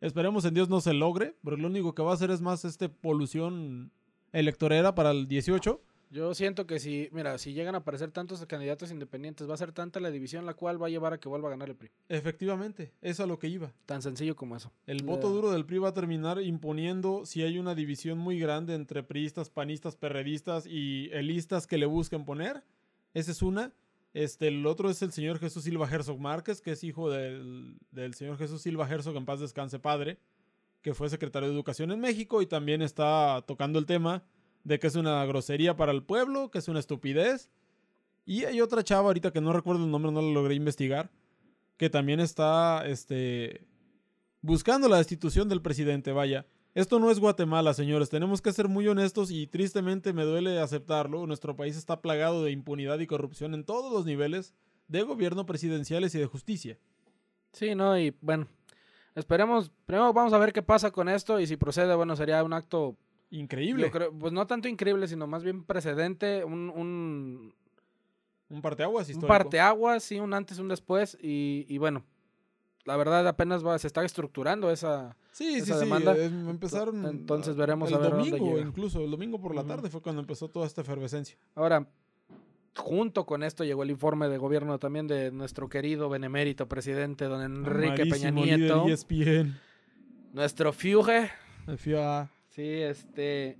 esperemos 0.00 0.46
en 0.46 0.54
Dios 0.54 0.70
no 0.70 0.80
se 0.80 0.94
logre, 0.94 1.36
pero 1.44 1.58
lo 1.58 1.68
único 1.68 1.94
que 1.94 2.02
va 2.02 2.12
a 2.12 2.14
hacer 2.14 2.30
es 2.30 2.40
más 2.40 2.64
este 2.64 2.88
polución 2.88 3.92
electorera 4.32 4.94
para 4.94 5.10
el 5.10 5.28
18. 5.28 5.82
Yo 6.10 6.34
siento 6.34 6.66
que 6.66 6.78
si, 6.78 7.08
mira, 7.12 7.36
si 7.38 7.52
llegan 7.52 7.74
a 7.74 7.78
aparecer 7.78 8.12
tantos 8.12 8.44
candidatos 8.46 8.92
independientes, 8.92 9.48
va 9.48 9.54
a 9.54 9.56
ser 9.56 9.72
tanta 9.72 9.98
la 9.98 10.10
división 10.10 10.46
la 10.46 10.54
cual 10.54 10.80
va 10.80 10.86
a 10.86 10.90
llevar 10.90 11.12
a 11.12 11.18
que 11.18 11.28
vuelva 11.28 11.48
a 11.48 11.50
ganar 11.50 11.68
el 11.68 11.74
PRI. 11.74 11.90
Efectivamente, 12.08 12.92
eso 13.02 13.24
a 13.24 13.26
lo 13.26 13.38
que 13.38 13.48
iba. 13.48 13.72
Tan 13.86 14.02
sencillo 14.02 14.36
como 14.36 14.56
eso. 14.56 14.70
El 14.86 15.02
voto 15.02 15.30
duro 15.30 15.50
del 15.50 15.66
PRI 15.66 15.78
va 15.78 15.88
a 15.88 15.94
terminar 15.94 16.40
imponiendo 16.40 17.26
si 17.26 17.42
hay 17.42 17.58
una 17.58 17.74
división 17.74 18.18
muy 18.18 18.38
grande 18.38 18.74
entre 18.74 19.02
priistas, 19.02 19.50
panistas, 19.50 19.96
perredistas 19.96 20.66
y 20.66 21.10
elistas 21.12 21.66
que 21.66 21.78
le 21.78 21.86
busquen 21.86 22.24
poner. 22.24 22.62
Esa 23.12 23.32
es 23.32 23.42
una. 23.42 23.72
Este, 24.14 24.48
el 24.48 24.64
otro 24.64 24.88
es 24.88 25.02
el 25.02 25.12
señor 25.12 25.38
Jesús 25.40 25.64
Silva 25.64 25.90
Herzog 25.90 26.18
Márquez, 26.20 26.62
que 26.62 26.72
es 26.72 26.84
hijo 26.84 27.10
del, 27.10 27.76
del 27.90 28.14
señor 28.14 28.38
Jesús 28.38 28.62
Silva 28.62 28.88
Herzog, 28.88 29.16
en 29.16 29.26
paz 29.26 29.40
descanse 29.40 29.78
padre, 29.78 30.18
que 30.82 30.94
fue 30.94 31.10
secretario 31.10 31.48
de 31.48 31.54
Educación 31.54 31.90
en 31.90 32.00
México 32.00 32.40
y 32.40 32.46
también 32.46 32.80
está 32.80 33.42
tocando 33.46 33.78
el 33.78 33.86
tema 33.86 34.22
de 34.66 34.80
que 34.80 34.88
es 34.88 34.96
una 34.96 35.24
grosería 35.26 35.76
para 35.76 35.92
el 35.92 36.02
pueblo, 36.02 36.50
que 36.50 36.58
es 36.58 36.66
una 36.66 36.80
estupidez. 36.80 37.48
Y 38.24 38.44
hay 38.44 38.60
otra 38.60 38.82
chava 38.82 39.06
ahorita 39.06 39.32
que 39.32 39.40
no 39.40 39.52
recuerdo 39.52 39.84
el 39.84 39.90
nombre, 39.92 40.10
no 40.10 40.20
la 40.20 40.32
logré 40.32 40.56
investigar, 40.56 41.08
que 41.76 41.88
también 41.88 42.18
está 42.18 42.84
este, 42.84 43.64
buscando 44.42 44.88
la 44.88 44.96
destitución 44.96 45.48
del 45.48 45.62
presidente, 45.62 46.10
vaya. 46.10 46.46
Esto 46.74 46.98
no 46.98 47.12
es 47.12 47.20
Guatemala, 47.20 47.74
señores. 47.74 48.10
Tenemos 48.10 48.42
que 48.42 48.52
ser 48.52 48.66
muy 48.66 48.88
honestos 48.88 49.30
y 49.30 49.46
tristemente 49.46 50.12
me 50.12 50.24
duele 50.24 50.58
aceptarlo. 50.58 51.26
Nuestro 51.28 51.54
país 51.54 51.76
está 51.76 52.02
plagado 52.02 52.42
de 52.42 52.50
impunidad 52.50 52.98
y 52.98 53.06
corrupción 53.06 53.54
en 53.54 53.64
todos 53.64 53.92
los 53.92 54.04
niveles 54.04 54.52
de 54.88 55.02
gobierno 55.02 55.46
presidenciales 55.46 56.12
y 56.16 56.18
de 56.18 56.26
justicia. 56.26 56.76
Sí, 57.52 57.76
no, 57.76 57.96
y 57.96 58.14
bueno, 58.20 58.48
esperemos, 59.14 59.70
primero 59.86 60.12
vamos 60.12 60.32
a 60.32 60.38
ver 60.38 60.52
qué 60.52 60.62
pasa 60.62 60.90
con 60.90 61.08
esto 61.08 61.38
y 61.38 61.46
si 61.46 61.56
procede, 61.56 61.94
bueno, 61.94 62.16
sería 62.16 62.42
un 62.42 62.52
acto, 62.52 62.96
Increíble. 63.38 63.84
yo 63.84 63.90
creo, 63.90 64.12
pues 64.12 64.32
no 64.32 64.46
tanto 64.46 64.68
increíble, 64.68 65.08
sino 65.08 65.26
más 65.26 65.42
bien 65.44 65.62
precedente, 65.64 66.44
un, 66.44 66.70
un, 66.70 67.54
Un 68.48 68.62
parteaguas 68.62 69.06
un 69.08 69.10
histórico. 69.12 69.28
parteaguas, 69.28 70.02
sí, 70.02 70.18
un 70.18 70.32
antes, 70.34 70.58
un 70.58 70.68
después 70.68 71.18
y, 71.20 71.66
y 71.68 71.78
bueno, 71.78 72.04
la 72.84 72.96
verdad 72.96 73.26
apenas 73.26 73.64
va, 73.66 73.78
se 73.78 73.88
está 73.88 74.04
estructurando 74.04 74.70
esa... 74.70 75.16
Sí, 75.32 75.54
sí, 75.54 75.58
esa 75.70 75.74
sí. 75.74 75.80
demanda. 75.80 76.16
eh, 76.16 76.26
empezaron. 76.26 77.04
Entonces 77.06 77.56
veremos 77.56 77.90
el 77.90 77.96
a 77.96 77.98
ver 77.98 78.10
dónde 78.12 78.30
domingo, 78.30 78.54
llega. 78.56 78.66
incluso. 78.68 79.00
El 79.00 79.10
domingo 79.10 79.40
por 79.40 79.54
la 79.54 79.64
tarde 79.64 79.90
fue 79.90 80.00
cuando 80.00 80.20
empezó 80.22 80.48
toda 80.48 80.66
esta 80.66 80.80
efervescencia. 80.80 81.36
Ahora, 81.54 81.86
junto 82.76 83.26
con 83.26 83.42
esto 83.42 83.64
llegó 83.64 83.82
el 83.82 83.90
informe 83.90 84.28
de 84.28 84.38
gobierno 84.38 84.78
también 84.78 85.06
de 85.08 85.30
nuestro 85.32 85.68
querido 85.68 86.08
benemérito 86.08 86.68
presidente 86.68 87.24
don 87.26 87.42
Enrique 87.42 88.06
Peña 88.06 88.30
Nieto, 88.30 88.86
ESPN. 88.88 89.58
nuestro 90.32 90.72
Fiuge, 90.72 91.30
El 91.66 91.76
FIA. 91.78 92.30
Sí, 92.56 92.62
este. 92.80 93.58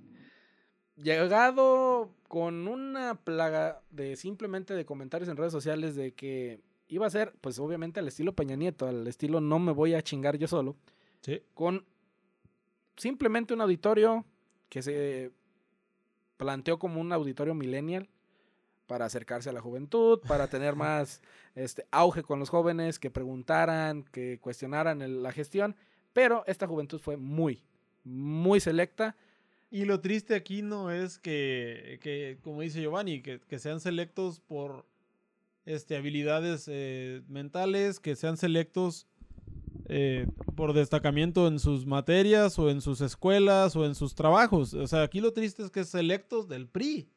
Llegado 0.95 2.09
con 2.27 2.67
una 2.67 3.15
plaga 3.23 3.81
de 3.91 4.15
simplemente 4.15 4.73
de 4.73 4.85
comentarios 4.85 5.29
en 5.29 5.37
redes 5.37 5.51
sociales 5.53 5.95
de 5.95 6.13
que 6.13 6.59
iba 6.87 7.05
a 7.05 7.09
ser, 7.11 7.33
pues 7.39 7.59
obviamente 7.59 7.99
al 7.99 8.07
estilo 8.07 8.33
Peña 8.33 8.55
Nieto, 8.55 8.87
al 8.87 9.05
estilo 9.07 9.39
no 9.39 9.59
me 9.59 9.71
voy 9.71 9.93
a 9.93 10.01
chingar 10.01 10.37
yo 10.37 10.47
solo, 10.47 10.75
Sí. 11.21 11.41
con 11.53 11.85
simplemente 12.95 13.53
un 13.53 13.61
auditorio 13.61 14.25
que 14.69 14.81
se 14.81 15.31
planteó 16.37 16.79
como 16.79 16.99
un 16.99 17.13
auditorio 17.13 17.53
millennial 17.53 18.09
para 18.87 19.05
acercarse 19.05 19.49
a 19.49 19.53
la 19.53 19.61
juventud, 19.61 20.19
para 20.27 20.47
tener 20.47 20.75
más 20.75 21.21
este, 21.53 21.85
auge 21.91 22.23
con 22.23 22.39
los 22.39 22.49
jóvenes, 22.49 22.97
que 22.97 23.11
preguntaran, 23.11 24.03
que 24.11 24.39
cuestionaran 24.39 25.01
el- 25.03 25.21
la 25.21 25.31
gestión, 25.31 25.75
pero 26.13 26.43
esta 26.47 26.65
juventud 26.67 26.99
fue 26.99 27.17
muy, 27.17 27.63
muy 28.07 28.59
selecta. 28.59 29.15
Y 29.69 29.85
lo 29.85 29.99
triste 29.99 30.33
aquí 30.35 30.61
no 30.61 30.91
es 30.91 31.19
que, 31.19 31.99
que, 32.01 32.37
como 32.41 32.61
dice 32.61 32.81
Giovanni, 32.81 33.21
que, 33.21 33.39
que 33.41 33.59
sean 33.59 33.79
selectos 33.81 34.39
por 34.39 34.85
este, 35.65 35.97
habilidades 35.97 36.65
eh, 36.71 37.21
mentales, 37.27 37.99
que 37.99 38.15
sean 38.15 38.37
selectos 38.37 39.07
eh, 39.89 40.25
por 40.55 40.71
destacamiento 40.73 41.47
en 41.47 41.59
sus 41.59 41.85
materias 41.85 42.57
o 42.59 42.69
en 42.69 42.79
sus 42.81 43.01
escuelas 43.01 43.75
o 43.75 43.85
en 43.85 43.93
sus 43.95 44.15
trabajos. 44.15 44.73
O 44.73 44.87
sea, 44.87 45.03
aquí 45.03 45.19
lo 45.19 45.33
triste 45.33 45.63
es 45.63 45.69
que 45.69 45.81
es 45.81 45.89
selectos 45.89 46.47
del 46.47 46.67
PRI. 46.67 47.09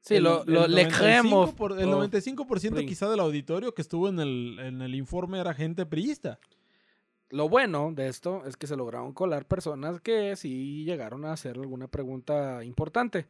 Sí, 0.00 0.16
El- 0.16 0.24
lo, 0.24 0.44
el 0.44 0.52
lo 0.52 0.66
le 0.68 0.84
95 0.84 0.98
creemos. 0.98 1.54
por- 1.54 1.80
El 1.80 1.88
Oh, 1.88 2.04
95% 2.06 2.74
PRI. 2.74 2.86
quizá 2.86 3.08
del 3.08 3.20
auditorio 3.20 3.72
que 3.72 3.80
estuvo 3.82 4.08
en 4.10 4.20
el, 4.20 4.58
en 4.58 4.82
el 4.82 4.94
informe 4.94 5.38
era 5.40 5.54
gente 5.54 5.86
priista. 5.86 6.38
Lo 7.32 7.48
bueno 7.48 7.92
de 7.94 8.08
esto 8.08 8.42
es 8.44 8.58
que 8.58 8.66
se 8.66 8.76
lograron 8.76 9.14
colar 9.14 9.46
personas 9.46 10.02
que 10.02 10.36
sí 10.36 10.84
llegaron 10.84 11.24
a 11.24 11.32
hacer 11.32 11.56
alguna 11.56 11.88
pregunta 11.88 12.62
importante. 12.62 13.26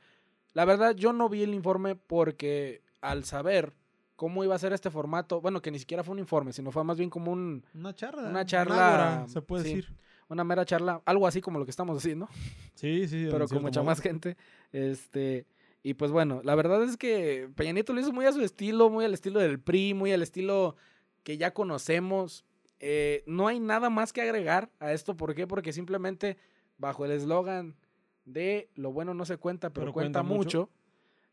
La 0.55 0.65
verdad, 0.65 0.97
yo 0.97 1.12
no 1.12 1.29
vi 1.29 1.45
el 1.45 1.55
informe 1.55 1.95
porque 1.95 2.83
al 3.01 3.23
saber 3.23 3.75
cómo 4.17 4.43
iba 4.43 4.57
a 4.57 4.59
ser 4.59 4.73
este 4.73 4.91
formato, 4.91 5.41
bueno, 5.41 5.62
que 5.62 5.71
ni 5.71 5.79
siquiera 5.79 6.03
fue 6.03 6.15
un 6.15 6.19
informe, 6.19 6.53
sino 6.53 6.73
fue 6.73 6.83
más 6.83 6.99
bien 6.99 7.11
como 7.11 7.31
un, 7.31 7.65
Una 7.75 7.95
charla. 7.95 8.29
Una 8.29 8.45
charla, 8.45 8.88
ágora, 8.88 9.29
se 9.29 9.41
puede 9.41 9.62
sí, 9.62 9.69
decir. 9.77 9.95
una 10.29 10.43
mera 10.43 10.65
charla, 10.65 11.01
algo 11.05 11.29
así 11.29 11.41
como 11.41 11.61
lo 11.61 11.65
que 11.65 11.71
estamos 11.71 11.97
haciendo, 11.97 12.29
Sí, 12.75 13.07
sí. 13.07 13.29
pero 13.31 13.47
con 13.47 13.62
mucha 13.62 13.83
modo. 13.83 13.91
más 13.91 14.01
gente. 14.01 14.37
Este, 14.73 15.47
y 15.85 15.95
pues 15.95 16.11
bueno, 16.11 16.41
la 16.43 16.57
verdad 16.57 16.83
es 16.83 16.97
que 16.97 17.49
Peña 17.55 17.71
Nieto 17.73 17.93
lo 17.93 18.01
hizo 18.01 18.12
muy 18.12 18.27
a 18.27 18.33
su 18.33 18.41
estilo, 18.41 18.91
muy 18.91 19.05
al 19.05 19.15
estilo 19.15 19.38
del 19.38 19.61
PRI, 19.61 19.95
muy 19.95 20.11
al 20.12 20.23
estilo 20.23 20.75
que 21.23 21.38
ya 21.38 21.55
conocemos. 21.55 22.45
Eh, 22.85 23.23
no 23.27 23.47
hay 23.47 23.61
nada 23.61 23.90
más 23.90 24.12
que 24.12 24.21
agregar 24.21 24.68
a 24.81 24.92
esto. 24.92 25.16
¿Por 25.16 25.37
qué? 25.37 25.47
Porque 25.47 25.73
simplemente 25.73 26.37
bajo 26.79 27.05
el 27.05 27.12
eslogan 27.12 27.77
de 28.25 28.68
lo 28.75 28.92
bueno 28.92 29.14
no 29.14 29.25
se 29.25 29.37
cuenta, 29.37 29.71
pero, 29.71 29.87
Pero 29.87 29.92
cuenta, 29.92 30.21
cuenta 30.21 30.35
mucho. 30.35 30.61
mucho, 30.61 30.71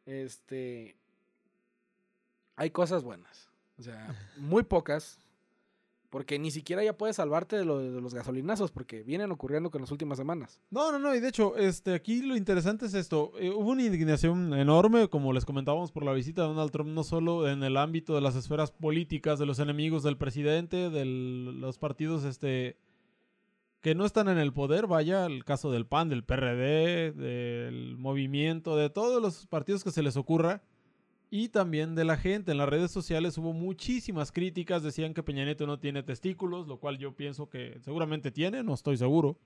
este, 0.06 0.96
hay 2.56 2.70
cosas 2.70 3.04
buenas. 3.04 3.50
O 3.80 3.82
sea, 3.82 4.16
muy 4.38 4.62
pocas. 4.64 5.20
Porque 6.10 6.40
ni 6.40 6.50
siquiera 6.50 6.84
ya 6.84 6.98
puedes 6.98 7.18
salvarte 7.18 7.56
de, 7.56 7.66
lo- 7.66 7.78
de 7.78 8.02
los 8.02 8.16
gasolinazos, 8.16 8.72
porque 8.72 9.04
vienen 9.04 9.30
ocurriendo 9.32 9.70
con 9.70 9.82
las 9.82 9.92
últimas 9.92 10.18
semanas. 10.18 10.60
No, 10.72 10.92
no, 10.92 10.98
no, 10.98 11.14
y 11.14 11.20
de 11.20 11.28
hecho, 11.30 11.56
este, 11.56 11.94
aquí 11.94 12.24
lo 12.24 12.36
interesante 12.36 12.88
es 12.88 12.96
esto. 12.96 13.32
eh, 13.38 13.52
hubo 13.52 13.70
una 13.70 13.84
indignación 13.86 14.54
enorme, 14.56 15.08
como 15.08 15.34
les 15.34 15.46
comentábamos, 15.46 15.92
por 15.92 16.04
la 16.04 16.14
visita 16.14 16.42
de 16.42 16.48
Donald 16.48 16.72
Trump, 16.72 16.90
no 16.90 17.04
solo 17.04 17.48
en 17.48 17.62
el 17.62 17.78
ámbito 17.78 18.16
de 18.16 18.22
las 18.22 18.36
esferas 18.36 18.72
políticas, 18.72 19.38
de 19.38 19.46
los 19.46 19.60
enemigos 19.60 20.02
del 20.02 20.18
presidente, 20.18 20.90
de 20.90 21.06
los 21.06 21.78
partidos 21.78 22.24
este, 22.24 22.78
que 23.82 23.94
no 23.94 24.04
están 24.06 24.30
en 24.30 24.40
el 24.40 24.52
poder, 24.52 24.88
vaya, 24.88 25.28
el 25.28 25.46
caso 25.46 25.70
del 25.72 25.86
PAN, 25.86 26.10
del 26.10 26.24
PRD, 26.24 27.12
del 27.12 27.98
movimiento, 27.98 28.76
de 28.76 28.90
todos 28.90 29.22
los 29.22 29.46
partidos 29.46 29.84
que 29.84 29.92
se 29.92 30.02
les 30.02 30.18
ocurra, 30.18 30.64
y 31.30 31.50
también 31.50 31.96
de 31.96 32.06
la 32.06 32.18
gente. 32.18 32.52
En 32.52 32.58
las 32.58 32.70
redes 32.70 32.92
sociales 32.92 33.38
hubo 33.38 33.54
muchísimas 33.54 34.32
críticas, 34.32 34.84
decían 34.84 35.14
que 35.14 35.24
Peña 35.24 35.46
Nieto 35.46 35.68
no 35.68 35.80
tiene 35.80 36.04
testículos, 36.04 36.68
lo 36.68 36.78
cual 36.80 36.98
yo 36.98 37.16
pienso 37.16 37.50
que 37.50 37.78
seguramente 37.82 38.32
tiene, 38.32 38.64
no 38.64 38.74
estoy 38.74 38.98
seguro. 38.98 39.38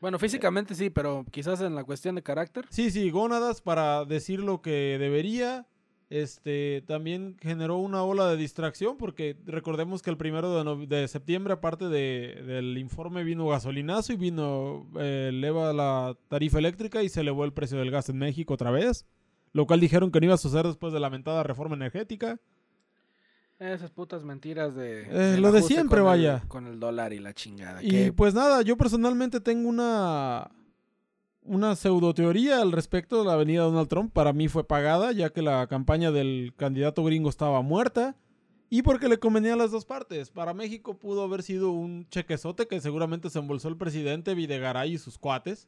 Bueno, 0.00 0.18
físicamente 0.18 0.74
sí, 0.74 0.90
pero 0.90 1.24
quizás 1.30 1.60
en 1.60 1.74
la 1.74 1.82
cuestión 1.84 2.14
de 2.14 2.22
carácter. 2.22 2.66
Sí, 2.70 2.90
sí, 2.90 3.10
gónadas 3.10 3.60
para 3.60 4.04
decir 4.04 4.40
lo 4.40 4.62
que 4.62 4.96
debería. 4.98 5.66
Este 6.10 6.82
también 6.86 7.36
generó 7.38 7.76
una 7.76 8.02
ola 8.02 8.28
de 8.30 8.38
distracción 8.38 8.96
porque 8.96 9.36
recordemos 9.44 10.00
que 10.00 10.08
el 10.08 10.16
primero 10.16 10.56
de, 10.56 10.64
no- 10.64 10.86
de 10.86 11.06
septiembre, 11.06 11.52
aparte 11.52 11.88
de- 11.88 12.42
del 12.46 12.78
informe, 12.78 13.24
vino 13.24 13.46
gasolinazo 13.48 14.14
y 14.14 14.16
vino 14.16 14.88
eh, 14.98 15.26
eleva 15.28 15.72
la 15.74 16.16
tarifa 16.28 16.58
eléctrica 16.60 17.02
y 17.02 17.10
se 17.10 17.20
elevó 17.20 17.44
el 17.44 17.52
precio 17.52 17.76
del 17.78 17.90
gas 17.90 18.08
en 18.08 18.16
México 18.18 18.54
otra 18.54 18.70
vez. 18.70 19.04
Lo 19.58 19.66
cual 19.66 19.80
dijeron 19.80 20.12
que 20.12 20.20
no 20.20 20.26
iba 20.26 20.34
a 20.34 20.38
suceder 20.38 20.66
después 20.68 20.92
de 20.92 21.00
la 21.00 21.06
lamentada 21.06 21.42
reforma 21.42 21.74
energética. 21.74 22.38
Esas 23.58 23.90
putas 23.90 24.22
mentiras 24.22 24.76
de. 24.76 25.00
Eh, 25.34 25.36
lo 25.40 25.50
de 25.50 25.62
siempre, 25.62 25.98
con 25.98 25.98
el- 25.98 26.04
vaya. 26.04 26.44
con 26.46 26.66
el 26.68 26.78
dólar 26.78 27.12
y 27.12 27.18
la 27.18 27.34
chingada. 27.34 27.82
Y 27.82 27.90
que- 27.90 28.12
pues 28.12 28.34
nada, 28.34 28.62
yo 28.62 28.76
personalmente 28.76 29.40
tengo 29.40 29.68
una 29.68 30.48
una 31.42 31.74
pseudo 31.74 32.14
teoría 32.14 32.62
al 32.62 32.70
respecto 32.70 33.18
de 33.18 33.24
la 33.24 33.32
avenida 33.32 33.62
Donald 33.64 33.88
Trump. 33.88 34.12
Para 34.12 34.32
mí 34.32 34.46
fue 34.46 34.62
pagada, 34.62 35.10
ya 35.10 35.30
que 35.30 35.42
la 35.42 35.66
campaña 35.66 36.12
del 36.12 36.52
candidato 36.56 37.02
gringo 37.02 37.28
estaba 37.30 37.60
muerta. 37.62 38.14
Y 38.70 38.82
porque 38.82 39.08
le 39.08 39.18
convenía 39.18 39.54
a 39.54 39.56
las 39.56 39.72
dos 39.72 39.84
partes. 39.86 40.30
Para 40.30 40.54
México 40.54 40.96
pudo 40.96 41.24
haber 41.24 41.42
sido 41.42 41.70
un 41.72 42.06
chequezote 42.10 42.68
que 42.68 42.80
seguramente 42.80 43.28
se 43.28 43.40
embolsó 43.40 43.68
el 43.68 43.76
presidente 43.76 44.34
Videgaray 44.36 44.92
y 44.92 44.98
sus 44.98 45.18
cuates. 45.18 45.66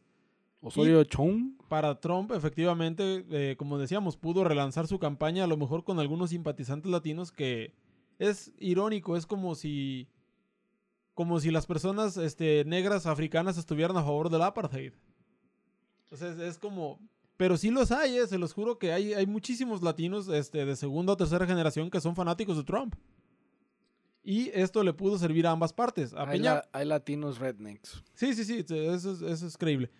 Osorio 0.61 1.03
Chong. 1.05 1.57
Para 1.69 1.99
Trump, 2.01 2.33
efectivamente, 2.33 3.25
eh, 3.31 3.57
como 3.57 3.79
decíamos, 3.79 4.17
pudo 4.17 4.45
relanzar 4.45 4.87
su 4.87 4.99
campaña 4.99 5.45
a 5.45 5.47
lo 5.47 5.57
mejor 5.57 5.85
con 5.85 5.99
algunos 6.01 6.31
simpatizantes 6.31 6.91
latinos 6.91 7.33
que 7.33 7.73
es 8.19 8.53
irónico, 8.59 9.17
es 9.17 9.27
como 9.27 9.55
si 9.55 10.09
como 11.15 11.39
si 11.41 11.51
las 11.51 11.67
personas 11.67 12.17
este, 12.17 12.65
negras 12.65 13.05
africanas 13.07 13.59
estuvieran 13.59 13.97
a 13.97 14.03
favor 14.03 14.31
del 14.31 14.41
apartheid. 14.43 14.93
Entonces 16.05 16.39
es 16.39 16.57
como... 16.59 16.99
Pero 17.37 17.57
sí 17.59 17.71
los 17.71 17.91
hay, 17.93 18.17
eh, 18.17 18.27
se 18.27 18.39
los 18.39 18.53
juro 18.55 18.79
que 18.79 18.93
hay, 18.93 19.13
hay 19.13 19.27
muchísimos 19.27 19.83
latinos 19.83 20.29
este, 20.29 20.65
de 20.65 20.77
segunda 20.77 21.13
o 21.13 21.17
tercera 21.17 21.47
generación 21.47 21.91
que 21.91 22.01
son 22.01 22.15
fanáticos 22.17 22.57
de 22.57 22.65
Trump. 22.65 22.95
Y 24.23 24.49
esto 24.55 24.83
le 24.83 24.93
pudo 24.95 25.19
servir 25.19 25.47
a 25.47 25.51
ambas 25.51 25.73
partes. 25.73 26.15
A 26.15 26.23
Hay, 26.23 26.39
Peña, 26.39 26.55
la- 26.55 26.69
hay 26.73 26.87
latinos 26.87 27.39
rednecks. 27.39 28.03
Sí, 28.15 28.35
sí, 28.35 28.45
sí, 28.45 28.59
eso 28.69 29.13
es, 29.13 29.23
eso 29.23 29.47
es 29.47 29.57
creíble. 29.59 29.91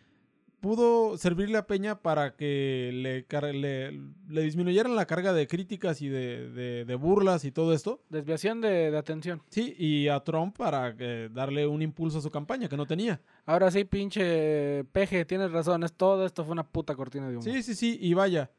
Pudo 0.61 1.17
servirle 1.17 1.57
a 1.57 1.67
Peña 1.67 2.01
para 2.01 2.37
que 2.37 2.91
le, 2.93 3.53
le, 3.55 3.93
le 4.29 4.43
disminuyeran 4.43 4.95
la 4.95 5.07
carga 5.07 5.33
de 5.33 5.47
críticas 5.47 6.03
y 6.03 6.09
de, 6.09 6.51
de- 6.51 6.85
de 6.85 6.95
burlas 6.97 7.45
y 7.47 7.51
todo 7.51 7.73
esto. 7.73 8.03
Desviación 8.11 8.61
de, 8.61 8.91
de 8.91 8.99
atención. 8.99 9.41
Sí, 9.49 9.75
y 9.79 10.09
a 10.09 10.21
Trump 10.21 10.57
para 10.59 10.95
que 10.97 11.31
darle 11.33 11.67
un 11.67 11.81
impulso 11.81 12.19
a 12.19 12.21
su 12.21 12.31
campaña 12.31 12.69
que 12.69 12.77
no 12.77 12.87
tenía. 12.87 13.21
Ahora 13.47 13.71
sí, 13.71 13.85
pinche 13.85 14.85
peje, 14.93 15.25
tienes 15.25 15.51
razón. 15.51 15.83
Es 15.83 15.95
todo 15.95 16.27
esto 16.27 16.45
fue 16.45 16.53
una 16.53 16.67
puta 16.67 16.95
cortina 16.95 17.29
de 17.31 17.37
humo. 17.37 17.43
Sí, 17.43 17.63
sí, 17.63 17.75
sí, 17.75 17.99
y 18.01 18.13
vaya. 18.13 18.51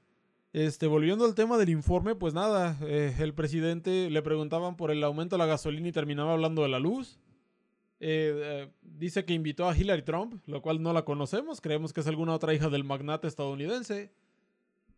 Este, 0.54 0.88
volviendo 0.88 1.24
al 1.24 1.36
tema 1.36 1.58
del 1.58 1.70
informe, 1.70 2.16
pues 2.16 2.34
nada, 2.34 2.76
eh, 2.82 3.16
el 3.20 3.34
presidente 3.34 4.10
le 4.10 4.22
preguntaban 4.22 4.76
por 4.76 4.92
el 4.92 5.02
aumento 5.04 5.36
de 5.36 5.40
la 5.40 5.46
gasolina 5.46 5.88
y 5.88 5.92
terminaba 5.94 6.34
hablando 6.34 6.64
de 6.64 6.68
la 6.70 6.80
luz. 6.80 7.20
Eh, 8.04 8.34
eh, 8.66 8.70
dice 8.82 9.26
que 9.26 9.34
invitó 9.34 9.70
a 9.70 9.78
Hillary 9.78 10.02
Trump, 10.02 10.42
lo 10.48 10.62
cual 10.64 10.82
no 10.82 10.92
la 10.92 11.06
conocemos, 11.06 11.62
creemos 11.62 11.94
que 11.94 12.02
es 12.02 12.08
alguna 12.08 12.34
otra 12.34 12.52
hija 12.54 12.68
del 12.70 12.84
magnate 12.84 13.28
estadounidense. 13.28 14.12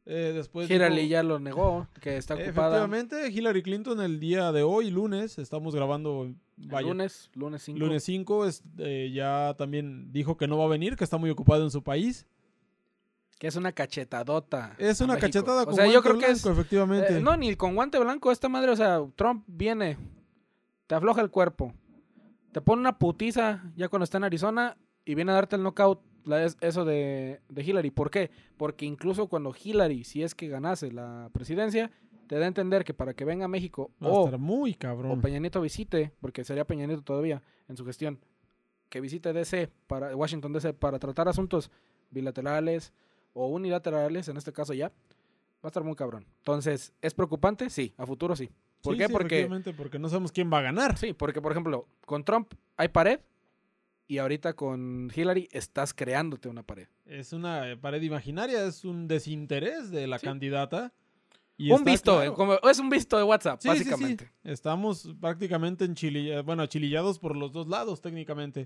Eh, 0.05 0.31
después 0.33 0.69
Hillary 0.69 0.95
dijo- 0.95 1.07
ya 1.09 1.23
lo 1.23 1.39
negó, 1.39 1.87
que 2.01 2.15
está 2.17 2.33
ocupada. 2.35 2.49
Efectivamente, 2.77 3.29
Hillary 3.29 3.61
Clinton 3.63 4.01
el 4.01 4.19
día 4.19 4.51
de 4.53 4.63
hoy, 4.63 4.89
lunes, 4.89 5.37
estamos 5.37 5.75
grabando, 5.75 6.33
vaya, 6.57 6.87
lunes, 6.87 7.29
lunes 7.33 7.61
5. 7.63 7.79
lunes 7.79 8.03
5, 8.03 8.45
es- 8.45 8.63
eh, 8.77 9.11
ya 9.13 9.53
también 9.57 10.11
dijo 10.13 10.35
que 10.37 10.47
no 10.47 10.57
va 10.57 10.65
a 10.65 10.69
venir, 10.69 10.95
que 10.95 11.03
está 11.03 11.17
muy 11.17 11.29
ocupado 11.29 11.63
en 11.63 11.71
su 11.71 11.83
país. 11.83 12.25
Que 13.39 13.47
es 13.47 13.55
una 13.57 13.73
cachetadota. 13.73 14.75
Es 14.77 15.01
una 15.01 15.15
México. 15.15 15.27
cachetada 15.27 15.63
O 15.63 15.65
con 15.65 15.75
sea, 15.75 15.85
yo 15.87 15.91
guante 16.01 16.09
creo 16.09 16.19
que 16.19 16.31
es. 16.31 16.41
blanco, 16.43 16.57
efectivamente. 16.59 17.17
eh, 17.17 17.21
no, 17.21 17.35
ni 17.35 17.55
con 17.57 17.75
guante 17.75 17.99
blanco. 17.99 18.31
Esta 18.31 18.47
madre, 18.47 18.71
o 18.71 18.75
sea, 18.77 19.01
Trump 19.17 19.43
viene, 19.47 19.97
te 20.87 20.95
afloja 20.95 21.21
el 21.21 21.29
cuerpo, 21.29 21.73
te 22.53 22.61
pone 22.61 22.79
una 22.79 22.97
putiza 22.97 23.63
ya 23.75 23.89
cuando 23.89 24.03
está 24.05 24.17
en 24.17 24.23
Arizona 24.25 24.77
y 25.05 25.15
viene 25.15 25.31
a 25.31 25.35
darte 25.35 25.55
el 25.57 25.63
knockout. 25.63 25.99
la- 26.25 26.45
es- 26.45 26.57
eso 26.61 26.85
de, 26.85 27.41
de 27.49 27.63
Hillary. 27.63 27.91
¿Por 27.91 28.09
qué? 28.09 28.31
Porque 28.55 28.85
incluso 28.85 29.27
cuando 29.27 29.53
Hillary, 29.61 30.05
si 30.05 30.23
es 30.23 30.33
que 30.35 30.47
ganase 30.47 30.89
la 30.91 31.29
presidencia, 31.33 31.91
te 32.27 32.37
da 32.39 32.45
a 32.45 32.47
entender 32.47 32.85
que 32.85 32.93
para 32.93 33.13
que 33.13 33.25
venga 33.25 33.43
a 33.43 33.49
México 33.49 33.91
Va 34.01 34.07
a 34.07 34.11
o 34.11 34.37
muy 34.37 34.73
o. 34.75 35.19
Peña 35.21 35.39
Nieto 35.39 35.59
visite, 35.59 36.13
porque 36.21 36.45
sería 36.45 36.63
Peña 36.65 36.87
Nieto 36.87 37.01
todavía 37.01 37.41
en 37.67 37.75
su 37.75 37.83
gestión, 37.85 38.19
que 38.89 39.01
visite 39.01 39.33
DC 39.33 39.69
para 39.87 40.15
Washington 40.15 40.53
DC 40.53 40.73
para 40.73 40.97
tratar 40.97 41.27
asuntos 41.27 41.69
bilaterales 42.11 42.93
o 43.33 43.47
unilaterales, 43.47 44.27
en 44.27 44.37
este 44.37 44.53
caso 44.53 44.73
ya, 44.73 44.87
va 44.89 44.93
a 45.63 45.67
estar 45.67 45.83
muy 45.83 45.95
cabrón. 45.95 46.25
Entonces, 46.37 46.93
¿es 47.01 47.13
preocupante? 47.13 47.69
Sí, 47.69 47.93
a 47.97 48.05
futuro 48.05 48.35
sí. 48.35 48.49
¿Por 48.83 48.93
Sí, 48.95 48.99
qué? 48.99 49.07
sí, 49.07 49.13
porque 49.13 49.73
porque 49.77 49.97
no 49.97 50.09
sabemos 50.09 50.31
quién 50.31 50.51
va 50.51 50.59
a 50.59 50.61
ganar. 50.61 50.97
sí, 50.97 51.13
porque 51.13 51.41
por 51.41 51.51
ejemplo, 51.53 51.87
con 52.05 52.23
Trump 52.23 52.53
hay 52.77 52.89
pared 52.89 53.19
y 54.07 54.17
ahorita 54.17 54.53
con 54.53 55.09
Hillary 55.15 55.47
estás 55.51 55.93
creándote 55.93 56.49
una 56.49 56.63
pared. 56.63 56.87
Es 57.05 57.31
una 57.33 57.77
pared 57.81 58.01
imaginaria, 58.01 58.65
es 58.65 58.83
un 58.83 59.07
desinterés 59.07 59.89
de 59.89 60.05
la 60.07 60.19
Sí. 60.19 60.25
candidata. 60.27 60.93
y 61.55 61.71
un 61.71 61.83
visto, 61.83 62.15
claro. 62.15 62.31
eh, 62.31 62.35
como, 62.35 62.53
es 62.69 62.79
un 62.79 62.89
visto 62.89 63.15
de 63.15 63.23
WhatsApp, 63.23 63.61
Sí, 63.61 63.69
sí, 63.69 63.77
sí. 63.77 63.89
básicamente. 63.91 64.31
Estamos 64.43 65.07
prácticamente 65.21 65.85
en 65.85 65.93
Chile, 65.93 66.41
bueno, 66.41 66.63
achilillados 66.63 67.19
por 67.19 67.35
los 67.37 67.53
dos 67.53 67.67
lados 67.67 68.01
técnicamente. 68.01 68.65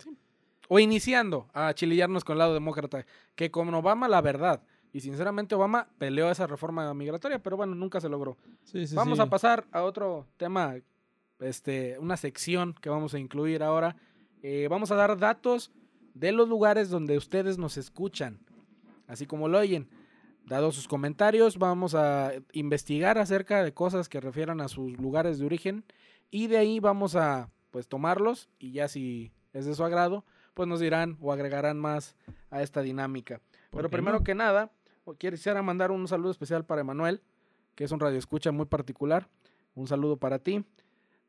O 0.69 0.79
iniciando 0.79 1.47
a 1.53 1.73
chilillarnos 1.73 2.23
con 2.23 2.33
el 2.35 2.39
lado 2.39 2.53
demócrata. 2.53 3.05
Que 3.35 3.51
con 3.51 3.71
Obama, 3.73 4.07
la 4.07 4.21
verdad. 4.21 4.63
Y 4.97 4.99
sinceramente, 4.99 5.53
Obama 5.53 5.89
peleó 5.99 6.31
esa 6.31 6.47
reforma 6.47 6.91
migratoria, 6.95 7.37
pero 7.37 7.55
bueno, 7.55 7.75
nunca 7.75 8.01
se 8.01 8.09
logró. 8.09 8.35
Sí, 8.63 8.87
sí, 8.87 8.95
vamos 8.95 9.19
sí. 9.19 9.21
a 9.21 9.27
pasar 9.27 9.67
a 9.71 9.83
otro 9.83 10.25
tema, 10.37 10.73
este, 11.39 11.99
una 11.99 12.17
sección 12.17 12.73
que 12.81 12.89
vamos 12.89 13.13
a 13.13 13.19
incluir 13.19 13.61
ahora. 13.61 13.95
Eh, 14.41 14.67
vamos 14.71 14.89
a 14.89 14.95
dar 14.95 15.15
datos 15.19 15.71
de 16.15 16.31
los 16.31 16.49
lugares 16.49 16.89
donde 16.89 17.15
ustedes 17.15 17.59
nos 17.59 17.77
escuchan, 17.77 18.39
así 19.05 19.27
como 19.27 19.47
lo 19.47 19.59
oyen. 19.59 19.87
Dados 20.47 20.73
sus 20.73 20.87
comentarios, 20.87 21.59
vamos 21.59 21.93
a 21.93 22.31
investigar 22.51 23.19
acerca 23.19 23.63
de 23.63 23.75
cosas 23.75 24.09
que 24.09 24.19
refieran 24.19 24.61
a 24.61 24.67
sus 24.67 24.97
lugares 24.97 25.37
de 25.37 25.45
origen 25.45 25.85
y 26.31 26.47
de 26.47 26.57
ahí 26.57 26.79
vamos 26.79 27.15
a 27.15 27.51
pues 27.69 27.87
tomarlos 27.87 28.49
y 28.57 28.71
ya 28.71 28.87
si 28.87 29.31
es 29.53 29.67
de 29.67 29.75
su 29.75 29.83
agrado, 29.83 30.25
pues 30.55 30.67
nos 30.67 30.79
dirán 30.79 31.17
o 31.21 31.31
agregarán 31.31 31.77
más 31.77 32.15
a 32.49 32.63
esta 32.63 32.81
dinámica. 32.81 33.41
¿Por 33.69 33.81
Pero 33.81 33.89
primero 33.91 34.17
no? 34.17 34.23
que 34.23 34.33
nada, 34.33 34.71
quisiera 35.15 35.61
mandar 35.61 35.91
un 35.91 36.07
saludo 36.07 36.31
especial 36.31 36.65
para 36.65 36.81
Emanuel, 36.81 37.21
que 37.75 37.83
es 37.83 37.91
un 37.91 37.99
radio 37.99 38.17
escucha 38.17 38.51
muy 38.51 38.65
particular. 38.65 39.27
Un 39.75 39.87
saludo 39.87 40.17
para 40.17 40.39
ti, 40.39 40.63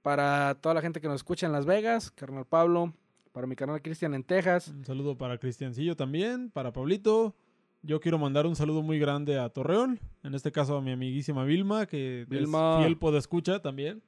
para 0.03 0.55
toda 0.61 0.75
la 0.75 0.81
gente 0.81 1.01
que 1.01 1.09
nos 1.09 1.17
escucha 1.17 1.47
en 1.47 1.53
Las 1.53 1.67
Vegas, 1.67 2.11
carnal 2.11 2.47
Pablo, 2.47 2.95
para 3.33 3.47
mi 3.47 3.55
carnal 3.55 3.83
Cristian 3.83 4.15
en 4.15 4.25
Texas. 4.25 4.69
Un 4.69 4.85
saludo 4.85 5.17
para 5.17 5.39
Cristiancillo 5.39 5.97
también, 5.97 6.51
para 6.51 6.73
Pablito. 6.73 7.35
Yo 7.83 8.01
quiero 8.01 8.19
mandar 8.19 8.47
un 8.47 8.57
saludo 8.57 8.83
muy 8.83 8.99
grande 8.99 9.39
a 9.39 9.49
Torreón, 9.51 10.01
en 10.23 10.35
este 10.35 10.51
caso 10.51 10.77
a 10.79 10.81
mi 10.81 10.93
amiguísima 10.93 11.45
Vilma, 11.45 11.87
que 11.87 12.27
Vilma. 12.29 12.79
es 12.79 12.85
fiel 12.85 12.99
podescucha 12.99 13.61
también. 13.61 14.03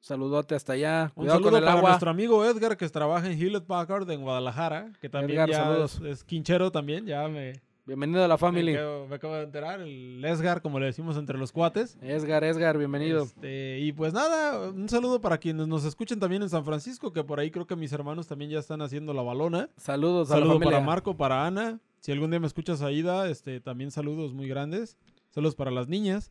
Saludote 0.00 0.54
hasta 0.54 0.72
allá. 0.72 1.12
Un 1.14 1.24
Cuidado 1.24 1.38
saludo 1.38 1.50
con 1.50 1.58
el 1.58 1.64
para 1.64 1.76
agua. 1.76 1.90
nuestro 1.90 2.10
amigo 2.10 2.44
Edgar, 2.44 2.76
que 2.76 2.88
trabaja 2.88 3.30
en 3.30 3.38
Hewlett 3.38 3.66
Packard 3.66 4.10
en 4.10 4.22
Guadalajara, 4.22 4.92
que 5.00 5.10
también 5.10 5.40
Edgar, 5.40 5.50
ya 5.50 5.84
es, 5.84 6.00
es 6.00 6.24
quinchero 6.24 6.72
también, 6.72 7.04
ya 7.04 7.28
me, 7.28 7.60
Bienvenido 7.90 8.22
a 8.24 8.28
la 8.28 8.36
me, 8.52 8.72
acabo, 8.72 9.08
me 9.08 9.16
acabo 9.16 9.34
de 9.34 9.42
enterar, 9.42 9.80
el 9.80 10.24
Edgar, 10.24 10.62
como 10.62 10.78
le 10.78 10.86
decimos 10.86 11.16
entre 11.16 11.36
los 11.36 11.50
cuates. 11.50 11.98
Edgar, 12.00 12.44
Edgar, 12.44 12.78
bienvenido. 12.78 13.24
Este, 13.24 13.80
y 13.80 13.90
pues 13.90 14.12
nada, 14.12 14.70
un 14.70 14.88
saludo 14.88 15.20
para 15.20 15.38
quienes 15.38 15.66
nos 15.66 15.84
escuchen 15.84 16.20
también 16.20 16.40
en 16.42 16.48
San 16.48 16.64
Francisco, 16.64 17.12
que 17.12 17.24
por 17.24 17.40
ahí 17.40 17.50
creo 17.50 17.66
que 17.66 17.74
mis 17.74 17.92
hermanos 17.92 18.28
también 18.28 18.48
ya 18.52 18.60
están 18.60 18.80
haciendo 18.80 19.12
la 19.12 19.22
balona. 19.22 19.70
Saludos 19.76 20.30
a 20.30 20.34
la 20.34 20.38
Saludo 20.42 20.52
familia. 20.60 20.70
para 20.76 20.86
Marco, 20.86 21.16
para 21.16 21.44
Ana. 21.44 21.80
Si 21.98 22.12
algún 22.12 22.30
día 22.30 22.38
me 22.38 22.46
escuchas 22.46 22.80
Aida, 22.80 23.28
este, 23.28 23.58
también 23.60 23.90
saludos 23.90 24.32
muy 24.34 24.46
grandes. 24.46 24.96
Saludos 25.30 25.56
para 25.56 25.72
las 25.72 25.88
niñas. 25.88 26.30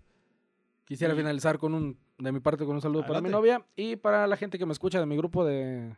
Quisiera 0.86 1.14
Y- 1.14 1.18
finalizar 1.18 1.58
con 1.58 1.74
un, 1.74 1.98
de 2.20 2.32
mi 2.32 2.40
parte, 2.40 2.64
con 2.64 2.76
un 2.76 2.82
saludo 2.82 3.06
para 3.06 3.20
mi 3.20 3.28
novia 3.30 3.66
y 3.76 3.98
para 3.98 4.28
la 4.28 4.38
gente 4.38 4.58
que 4.58 4.66
me 4.66 4.72
escucha 4.72 5.02
de 5.02 5.06
mi 5.06 5.18
grupo 5.18 5.44
de, 5.44 5.94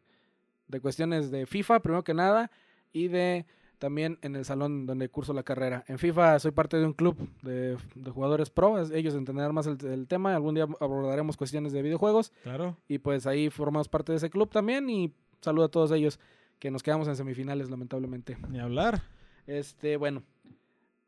de 0.69 0.79
cuestiones 0.81 1.29
de 1.29 1.45
FIFA, 1.45 1.81
primero 1.81 2.03
que 2.03 2.15
nada, 2.15 2.49
y 2.91 3.09
de 3.09 3.45
también 3.81 4.19
en 4.21 4.35
el 4.35 4.45
salón 4.45 4.85
donde 4.85 5.09
curso 5.09 5.33
la 5.33 5.41
carrera. 5.41 5.83
En 5.87 5.97
FIFA 5.97 6.37
soy 6.37 6.51
parte 6.51 6.77
de 6.77 6.85
un 6.85 6.93
club 6.93 7.17
de, 7.41 7.75
de 7.95 8.11
jugadores 8.11 8.51
pro, 8.51 8.79
ellos 8.93 9.15
entenderán 9.15 9.55
más 9.55 9.65
el, 9.65 9.83
el 9.87 10.07
tema, 10.07 10.35
algún 10.35 10.53
día 10.53 10.67
abordaremos 10.79 11.35
cuestiones 11.35 11.73
de 11.73 11.81
videojuegos 11.81 12.31
Claro. 12.43 12.77
y 12.87 12.99
pues 12.99 13.25
ahí 13.25 13.49
formamos 13.49 13.89
parte 13.89 14.11
de 14.11 14.17
ese 14.19 14.29
club 14.29 14.49
también 14.51 14.87
y 14.87 15.11
saludo 15.41 15.65
a 15.65 15.69
todos 15.71 15.91
ellos 15.91 16.19
que 16.59 16.69
nos 16.69 16.83
quedamos 16.83 17.07
en 17.07 17.15
semifinales, 17.15 17.71
lamentablemente. 17.71 18.37
Ni 18.49 18.59
hablar. 18.59 19.01
Este, 19.47 19.97
bueno. 19.97 20.21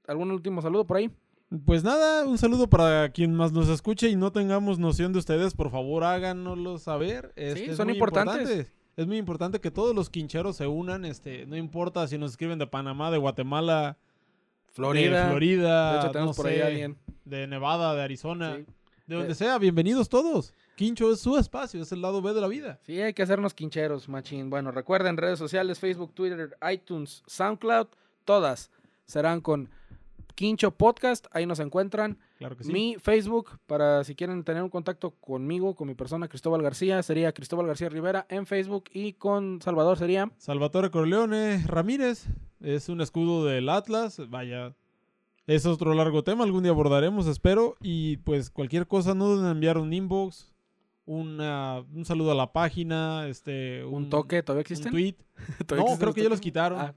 ¿Algún 0.07 0.31
último 0.31 0.61
saludo 0.63 0.85
por 0.87 0.97
ahí? 0.97 1.11
Pues 1.65 1.83
nada, 1.83 2.25
un 2.25 2.39
saludo 2.39 2.67
para 2.67 3.09
quien 3.11 3.35
más 3.35 3.51
nos 3.51 3.69
escuche 3.69 4.09
y 4.09 4.15
no 4.15 4.31
tengamos 4.31 4.79
noción 4.79 5.13
de 5.13 5.19
ustedes, 5.19 5.53
por 5.53 5.69
favor 5.69 6.03
háganoslo 6.03 6.79
saber. 6.79 7.31
Este, 7.35 7.69
es 7.69 7.77
son 7.77 7.91
importantes. 7.91 8.73
Es 8.95 9.07
muy 9.07 9.17
importante 9.17 9.59
que 9.59 9.71
todos 9.71 9.95
los 9.95 10.09
quincheros 10.09 10.57
se 10.57 10.67
unan, 10.67 11.03
este, 11.05 11.45
no 11.47 11.57
importa 11.57 12.07
si 12.07 12.17
nos 12.17 12.31
escriben 12.31 12.59
de 12.59 12.67
Panamá, 12.67 13.09
de 13.09 13.17
Guatemala, 13.17 13.97
Florida. 14.71 15.23
de 15.25 15.29
Florida, 15.31 15.93
De 15.93 15.99
hecho, 15.99 16.11
tenemos 16.11 16.37
no 16.37 16.43
por 16.43 16.51
ahí 16.51 16.57
sé, 16.57 16.63
a 16.63 16.67
alguien. 16.67 16.97
de 17.25 17.47
Nevada, 17.47 17.95
de 17.95 18.01
Arizona, 18.03 18.55
Sí. 18.57 18.65
de 19.07 19.15
donde 19.15 19.31
Eh. 19.31 19.35
sea, 19.35 19.57
bienvenidos 19.57 20.09
todos. 20.09 20.53
Quincho 20.75 21.11
es 21.11 21.19
su 21.19 21.37
espacio, 21.37 21.81
es 21.81 21.91
el 21.91 22.01
lado 22.01 22.21
B 22.21 22.33
de 22.33 22.41
la 22.41 22.47
vida. 22.47 22.79
Sí, 22.85 22.99
hay 23.01 23.13
que 23.13 23.23
hacernos 23.23 23.53
quincheros, 23.53 24.09
machín. 24.09 24.49
Bueno, 24.49 24.71
recuerden, 24.71 25.17
redes 25.17 25.37
sociales, 25.39 25.79
Facebook, 25.79 26.13
Twitter, 26.13 26.55
iTunes, 26.71 27.23
SoundCloud, 27.27 27.87
todas 28.25 28.71
serán 29.05 29.41
con 29.41 29.69
Quincho 30.35 30.71
Podcast, 30.71 31.27
ahí 31.31 31.45
nos 31.45 31.59
encuentran. 31.59 32.17
Claro 32.37 32.57
que 32.57 32.63
sí. 32.63 32.71
Mi 32.71 32.95
Facebook, 32.99 33.51
para 33.67 34.03
si 34.03 34.15
quieren 34.15 34.43
tener 34.43 34.63
un 34.63 34.69
contacto 34.69 35.11
conmigo, 35.11 35.75
con 35.75 35.87
mi 35.87 35.95
persona 35.95 36.27
Cristóbal 36.27 36.61
García, 36.61 37.01
sería 37.03 37.31
Cristóbal 37.33 37.67
García 37.67 37.89
Rivera 37.89 38.25
en 38.29 38.45
Facebook 38.45 38.85
y 38.93 39.13
con 39.13 39.61
Salvador 39.61 39.97
sería... 39.97 40.31
Salvatore 40.37 40.89
Corleone 40.91 41.63
Ramírez 41.67 42.25
es 42.61 42.89
un 42.89 43.01
escudo 43.01 43.45
del 43.45 43.69
Atlas. 43.69 44.21
Vaya, 44.29 44.73
es 45.45 45.65
otro 45.65 45.93
largo 45.93 46.23
tema. 46.23 46.43
Algún 46.43 46.63
día 46.63 46.71
abordaremos, 46.71 47.27
espero. 47.27 47.75
Y 47.81 48.17
pues 48.17 48.49
cualquier 48.49 48.87
cosa, 48.87 49.13
no 49.13 49.25
duden 49.27 49.45
en 49.45 49.51
enviar 49.51 49.77
un 49.77 49.93
inbox, 49.93 50.51
una- 51.05 51.83
un 51.93 52.05
saludo 52.05 52.31
a 52.31 52.35
la 52.35 52.51
página, 52.53 53.27
este, 53.27 53.83
Un, 53.83 54.09
toque, 54.09 54.41
¿todavía 54.41 54.59
un 54.61 54.61
existen? 54.61 54.91
tweet. 54.91 55.15
¿Todavía 55.67 55.83
No, 55.83 55.91
existen 55.93 55.97
creo 55.99 56.13
que 56.13 56.23
ya 56.23 56.29
los 56.29 56.39
quitaron. 56.41 56.79
Ah, 56.79 56.95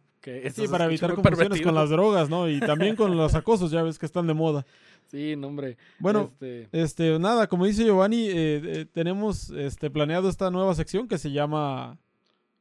Sí, 0.52 0.68
para 0.68 0.86
evitar 0.86 1.14
confusiones 1.14 1.60
con 1.62 1.74
las 1.74 1.90
drogas, 1.90 2.28
¿no? 2.28 2.48
Y 2.48 2.60
también 2.60 2.96
con 2.96 3.16
los 3.16 3.34
acosos, 3.34 3.70
ya 3.70 3.82
ves 3.82 3.98
que 3.98 4.06
están 4.06 4.26
de 4.26 4.34
moda. 4.34 4.66
Sí, 5.06 5.36
no, 5.36 5.46
hombre. 5.46 5.76
Bueno, 5.98 6.30
Este, 6.32 6.68
este, 6.72 7.18
nada, 7.18 7.46
como 7.46 7.64
dice 7.64 7.84
Giovanni, 7.84 8.26
eh, 8.28 8.60
eh, 8.64 8.86
tenemos 8.92 9.50
este, 9.50 9.88
planeado 9.90 10.28
esta 10.28 10.50
nueva 10.50 10.74
sección 10.74 11.06
que 11.06 11.18
se 11.18 11.30
llama, 11.30 11.96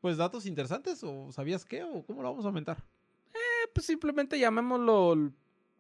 pues, 0.01 0.17
datos 0.17 0.45
interesantes, 0.45 1.04
o 1.04 1.32
¿sabías 1.32 1.65
qué? 1.65 1.84
¿O 1.84 2.04
cómo 2.04 2.21
lo 2.21 2.30
vamos 2.30 2.45
a 2.45 2.49
aumentar? 2.49 2.78
pues 3.73 3.88
simplemente 3.88 4.39
llamémoslo 4.39 5.32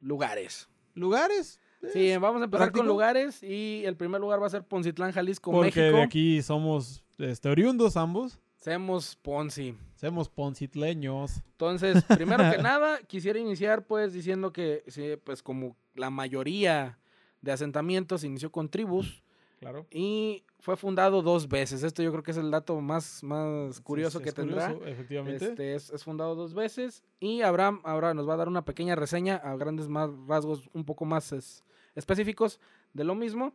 lugares. 0.01 0.67
¿Lugares? 0.95 1.59
Sí, 1.93 2.11
vamos 2.17 2.41
a 2.41 2.45
empezar 2.45 2.65
práctico. 2.67 2.79
con 2.79 2.87
lugares 2.87 3.43
y 3.43 3.83
el 3.85 3.95
primer 3.95 4.19
lugar 4.19 4.41
va 4.41 4.47
a 4.47 4.49
ser 4.49 4.63
Poncitlán, 4.63 5.11
Jalisco, 5.11 5.51
Porque 5.51 5.79
México. 5.79 5.97
de 5.97 6.03
aquí 6.03 6.41
somos 6.41 7.03
este, 7.17 7.47
oriundos 7.47 7.95
ambos. 7.95 8.39
Seamos 8.65 9.15
Ponzi. 9.17 9.77
Somos 9.93 10.27
poncitleños. 10.27 11.37
Entonces, 11.51 12.03
primero 12.03 12.49
que 12.49 12.57
nada, 12.63 12.97
quisiera 13.05 13.37
iniciar 13.37 13.85
pues 13.85 14.11
diciendo 14.11 14.51
que, 14.51 14.83
sí, 14.87 15.17
pues 15.23 15.43
como 15.43 15.75
la 15.93 16.09
mayoría 16.09 16.97
de 17.43 17.51
asentamientos 17.51 18.23
inició 18.23 18.51
con 18.51 18.67
tribus 18.69 19.21
Claro. 19.59 19.85
y 19.91 20.43
fue 20.59 20.77
fundado 20.77 21.21
dos 21.21 21.47
veces. 21.47 21.83
Esto 21.83 22.01
yo 22.01 22.09
creo 22.11 22.23
que 22.23 22.31
es 22.31 22.37
el 22.37 22.49
dato 22.49 22.81
más, 22.81 23.23
más 23.23 23.79
curioso 23.81 24.19
que 24.19 24.31
tendrá. 24.31 24.75
efectivamente. 24.87 25.45
Este, 25.45 25.75
es, 25.75 25.91
es 25.91 26.03
fundado 26.03 26.33
dos 26.33 26.55
veces 26.55 27.03
y 27.19 27.41
Abraham 27.43 27.81
ahora 27.83 28.15
nos 28.15 28.27
va 28.27 28.33
a 28.33 28.37
dar 28.37 28.47
una 28.47 28.65
pequeña 28.65 28.95
reseña 28.95 29.35
a 29.35 29.55
grandes 29.57 29.87
más 29.89 30.09
rasgos 30.27 30.67
un 30.73 30.85
poco 30.85 31.05
más 31.05 31.31
es- 31.33 31.63
específicos 31.93 32.59
de 32.93 33.03
lo 33.03 33.13
mismo. 33.13 33.53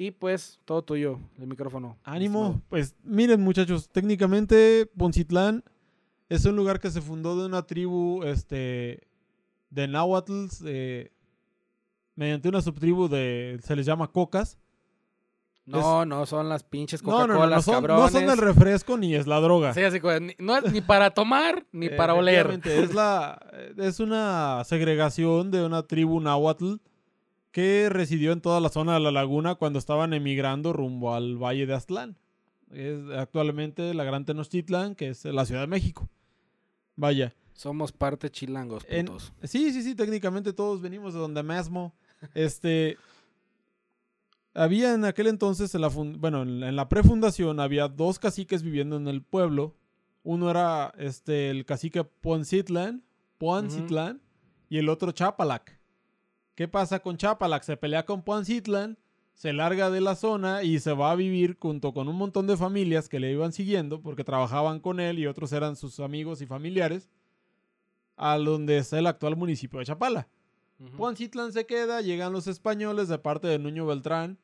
Y 0.00 0.12
pues 0.12 0.58
todo 0.64 0.80
tuyo, 0.80 1.18
el 1.38 1.46
micrófono. 1.46 1.98
Ánimo. 2.04 2.62
Pues 2.70 2.96
miren 3.02 3.42
muchachos, 3.42 3.90
técnicamente 3.90 4.90
Poncitlán 4.96 5.62
es 6.30 6.46
un 6.46 6.56
lugar 6.56 6.80
que 6.80 6.90
se 6.90 7.02
fundó 7.02 7.38
de 7.38 7.44
una 7.44 7.66
tribu 7.66 8.22
este, 8.24 9.06
de 9.68 9.88
náhuatls 9.88 10.64
eh, 10.64 11.12
mediante 12.14 12.48
una 12.48 12.62
subtribu 12.62 13.08
de, 13.08 13.60
se 13.62 13.76
les 13.76 13.84
llama 13.84 14.10
cocas. 14.10 14.58
No, 15.66 16.06
no, 16.06 16.24
son 16.24 16.48
las 16.48 16.64
pinches 16.64 17.04
No, 17.04 17.26
no, 17.26 17.34
no, 17.34 17.46
no 17.46 17.60
son, 17.60 17.84
no 17.84 18.08
son 18.08 18.24
el 18.24 18.38
refresco 18.38 18.96
ni 18.96 19.14
es 19.14 19.26
la 19.26 19.38
droga. 19.38 19.74
Sí, 19.74 19.82
así 19.82 20.00
ni, 20.22 20.34
no 20.38 20.56
es 20.56 20.72
ni 20.72 20.80
para 20.80 21.10
tomar 21.10 21.66
ni 21.72 21.86
Eh, 21.86 21.90
para 21.90 22.14
oler. 22.14 22.58
Es, 22.64 22.94
la, 22.94 23.38
es 23.76 24.00
una 24.00 24.64
segregación 24.64 25.50
de 25.50 25.62
una 25.62 25.82
tribu 25.82 26.20
náhuatl 26.20 26.76
que 27.50 27.88
residió 27.90 28.32
en 28.32 28.40
toda 28.40 28.60
la 28.60 28.68
zona 28.68 28.94
de 28.94 29.00
la 29.00 29.10
laguna 29.10 29.56
cuando 29.56 29.78
estaban 29.78 30.12
emigrando 30.12 30.72
rumbo 30.72 31.14
al 31.14 31.36
Valle 31.36 31.66
de 31.66 31.74
Aztlán. 31.74 32.16
Es 32.70 32.98
actualmente 33.16 33.92
la 33.94 34.04
Gran 34.04 34.24
Tenochtitlán, 34.24 34.94
que 34.94 35.08
es 35.08 35.24
la 35.24 35.44
Ciudad 35.44 35.62
de 35.62 35.66
México. 35.66 36.08
Vaya. 36.96 37.34
Somos 37.52 37.92
parte 37.92 38.30
chilangos, 38.30 38.84
En- 38.88 39.06
putos. 39.06 39.32
Sí, 39.42 39.72
sí, 39.72 39.82
sí, 39.82 39.94
técnicamente 39.94 40.52
todos 40.52 40.80
venimos 40.80 41.12
de 41.14 41.20
donde 41.20 41.42
mismo. 41.42 41.94
Este. 42.34 42.96
Había 44.52 44.94
en 44.94 45.04
aquel 45.04 45.28
entonces, 45.28 45.74
en 45.74 45.80
la 45.80 45.88
bueno, 45.88 46.42
en 46.42 46.76
la, 46.76 46.88
prefundación, 46.88 47.60
había 47.60 47.88
dos 47.88 48.18
caciques 48.18 48.62
viviendo 48.62 48.96
en 48.96 49.08
el 49.08 49.22
pueblo. 49.22 49.74
Uno 50.22 50.50
era 50.50 50.92
este, 50.98 51.50
el 51.50 51.64
cacique 51.64 52.04
Poncitlán, 52.04 53.04
Poncitlán, 53.38 54.20
y 54.68 54.78
el 54.78 54.88
otro 54.88 55.12
Chapalac. 55.12 55.79
¿Qué 56.54 56.68
pasa 56.68 57.00
con 57.00 57.16
Chapalac? 57.16 57.62
Se 57.62 57.76
pelea 57.76 58.04
con 58.04 58.22
Poncitlán, 58.22 58.98
se 59.32 59.52
larga 59.52 59.90
de 59.90 60.00
la 60.00 60.16
zona 60.16 60.62
y 60.62 60.78
se 60.80 60.92
va 60.92 61.12
a 61.12 61.16
vivir 61.16 61.56
junto 61.58 61.94
con 61.94 62.08
un 62.08 62.16
montón 62.16 62.46
de 62.46 62.56
familias 62.56 63.08
que 63.08 63.20
le 63.20 63.32
iban 63.32 63.52
siguiendo 63.52 64.02
porque 64.02 64.24
trabajaban 64.24 64.80
con 64.80 65.00
él 65.00 65.18
y 65.18 65.26
otros 65.26 65.52
eran 65.52 65.76
sus 65.76 66.00
amigos 66.00 66.42
y 66.42 66.46
familiares 66.46 67.08
a 68.16 68.36
donde 68.36 68.76
está 68.76 68.98
el 68.98 69.06
actual 69.06 69.36
municipio 69.36 69.78
de 69.78 69.86
Chapala. 69.86 70.28
Ujú. 70.78 70.96
Poncitlán 70.96 71.52
se 71.52 71.64
queda, 71.64 72.02
llegan 72.02 72.32
los 72.32 72.46
españoles 72.46 73.08
de 73.08 73.18
parte 73.18 73.48
de 73.48 73.58
Nuño 73.58 73.86
Beltrán 73.86 74.38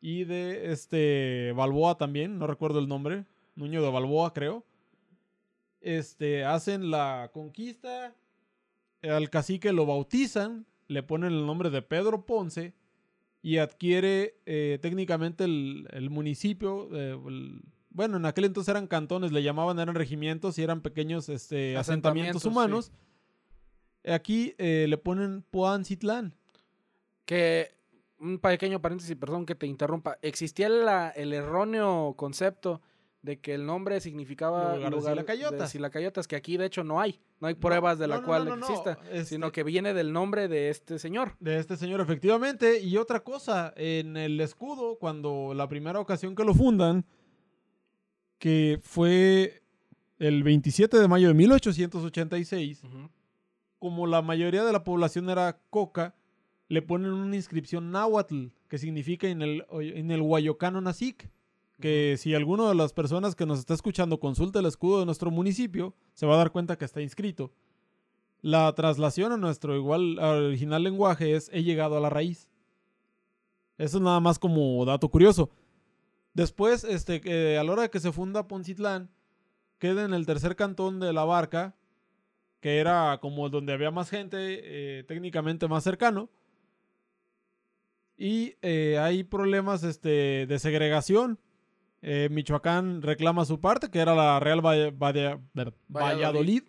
y 0.00 0.24
de 0.24 0.72
este 0.72 1.52
Balboa 1.52 1.98
también, 1.98 2.38
no 2.38 2.46
recuerdo 2.46 2.78
el 2.78 2.88
nombre, 2.88 3.26
Nuño 3.54 3.82
de 3.82 3.90
Balboa 3.90 4.32
creo. 4.32 4.64
Este, 5.80 6.44
hacen 6.44 6.90
la 6.90 7.30
conquista, 7.32 8.14
al 9.02 9.30
cacique 9.30 9.72
lo 9.72 9.86
bautizan, 9.86 10.66
le 10.88 11.02
ponen 11.02 11.32
el 11.32 11.46
nombre 11.46 11.70
de 11.70 11.82
Pedro 11.82 12.26
Ponce 12.26 12.74
y 13.42 13.58
adquiere 13.58 14.40
eh, 14.46 14.78
técnicamente 14.82 15.44
el, 15.44 15.86
el 15.92 16.10
municipio, 16.10 16.88
eh, 16.92 17.16
el- 17.26 17.62
bueno, 17.90 18.16
en 18.16 18.26
aquel 18.26 18.44
entonces 18.44 18.70
eran 18.70 18.86
cantones, 18.86 19.32
le 19.32 19.42
llamaban, 19.42 19.78
eran 19.78 19.94
regimientos 19.94 20.58
y 20.58 20.62
eran 20.62 20.80
pequeños 20.82 21.28
este, 21.28 21.76
asentamientos 21.76 22.42
Asentamientos, 22.42 22.44
humanos. 22.44 22.92
Aquí 24.04 24.54
eh, 24.58 24.86
le 24.88 24.96
ponen 24.98 25.42
Poancitlán. 25.50 26.34
Que, 27.24 27.74
un 28.20 28.38
pequeño 28.38 28.80
paréntesis, 28.80 29.14
perdón 29.16 29.46
que 29.46 29.54
te 29.54 29.66
interrumpa. 29.66 30.18
Existía 30.22 30.68
la- 30.68 31.10
el 31.10 31.32
erróneo 31.32 32.14
concepto 32.16 32.80
de 33.22 33.40
que 33.40 33.54
el 33.54 33.66
nombre 33.66 34.00
significaba 34.00 34.76
Lugar 34.76 34.94
de 34.94 35.00
Silacayotas. 35.00 35.70
Silacayotas, 35.70 36.28
que 36.28 36.36
aquí 36.36 36.56
de 36.56 36.66
hecho 36.66 36.84
no 36.84 37.00
hay. 37.00 37.20
No 37.40 37.48
hay 37.48 37.54
pruebas 37.54 37.98
de 37.98 38.06
la 38.08 38.18
no, 38.20 38.26
cual 38.26 38.46
no, 38.46 38.54
exista, 38.56 38.98
Este- 39.10 39.24
sino 39.24 39.52
que 39.52 39.62
viene 39.64 39.94
del 39.94 40.12
nombre 40.12 40.48
de 40.48 40.70
este 40.70 40.98
señor. 40.98 41.36
De 41.40 41.58
este 41.58 41.76
señor, 41.76 42.00
efectivamente. 42.00 42.80
Y 42.80 42.96
otra 42.96 43.20
cosa, 43.20 43.72
en 43.76 44.16
el 44.16 44.40
escudo, 44.40 44.98
cuando 44.98 45.52
la 45.54 45.68
primera 45.68 46.00
ocasión 46.00 46.34
que 46.34 46.44
lo 46.44 46.54
fundan, 46.54 47.04
que 48.38 48.80
fue 48.82 49.62
el 50.18 50.42
27 50.42 50.98
de 50.98 51.08
mayo 51.08 51.28
de 51.28 51.34
1886, 51.34 52.82
como 53.78 54.06
la 54.06 54.22
mayoría 54.22 54.64
de 54.64 54.72
la 54.72 54.84
población 54.84 55.28
era 55.30 55.60
coca, 55.70 56.14
le 56.68 56.82
ponen 56.82 57.12
una 57.12 57.36
inscripción 57.36 57.90
náhuatl, 57.90 58.46
que 58.68 58.78
significa 58.78 59.28
en 59.28 59.42
el, 59.42 59.64
en 59.70 60.10
el 60.10 60.20
Huayocano. 60.20 60.80
Que 61.80 62.16
si 62.18 62.34
alguno 62.34 62.68
de 62.68 62.74
las 62.74 62.92
personas 62.92 63.34
que 63.34 63.46
nos 63.46 63.60
está 63.60 63.74
escuchando 63.74 64.18
consulta 64.18 64.58
el 64.58 64.66
escudo 64.66 65.00
de 65.00 65.06
nuestro 65.06 65.30
municipio, 65.30 65.94
se 66.14 66.26
va 66.26 66.34
a 66.34 66.38
dar 66.38 66.50
cuenta 66.50 66.76
que 66.76 66.84
está 66.84 67.00
inscrito. 67.00 67.52
La 68.40 68.72
traslación 68.74 69.32
a 69.32 69.36
nuestro 69.36 69.76
igual 69.76 70.18
original 70.18 70.82
lenguaje 70.82 71.34
es 71.34 71.50
he 71.52 71.62
llegado 71.62 71.96
a 71.96 72.00
la 72.00 72.10
raíz. 72.10 72.48
Eso 73.78 73.98
es 73.98 74.02
nada 74.02 74.20
más 74.20 74.38
como 74.38 74.84
dato 74.84 75.08
curioso. 75.08 75.50
Después, 76.34 76.84
este, 76.84 77.58
a 77.58 77.64
la 77.64 77.72
hora 77.72 77.82
de 77.82 77.90
que 77.90 78.00
se 78.00 78.12
funda 78.12 78.46
Poncitlán, 78.46 79.10
queda 79.78 80.04
en 80.04 80.14
el 80.14 80.26
tercer 80.26 80.56
cantón 80.56 81.00
de 81.00 81.12
la 81.12 81.24
barca, 81.24 81.74
que 82.60 82.78
era 82.78 83.18
como 83.20 83.48
donde 83.48 83.72
había 83.72 83.90
más 83.90 84.10
gente, 84.10 84.38
eh, 84.40 85.04
técnicamente 85.04 85.68
más 85.68 85.84
cercano. 85.84 86.28
Y 88.16 88.56
eh, 88.62 88.98
hay 89.00 89.22
problemas 89.22 89.84
este, 89.84 90.46
de 90.46 90.58
segregación. 90.58 91.38
Eh, 92.02 92.28
Michoacán 92.30 93.02
reclama 93.02 93.44
su 93.44 93.60
parte, 93.60 93.90
que 93.90 93.98
era 93.98 94.14
la 94.14 94.38
Real 94.40 94.60
Valle- 94.64 94.90
Valle- 94.96 95.40
Ver- 95.54 95.74
Valladolid. 95.88 96.22
Valladolid. 96.24 96.62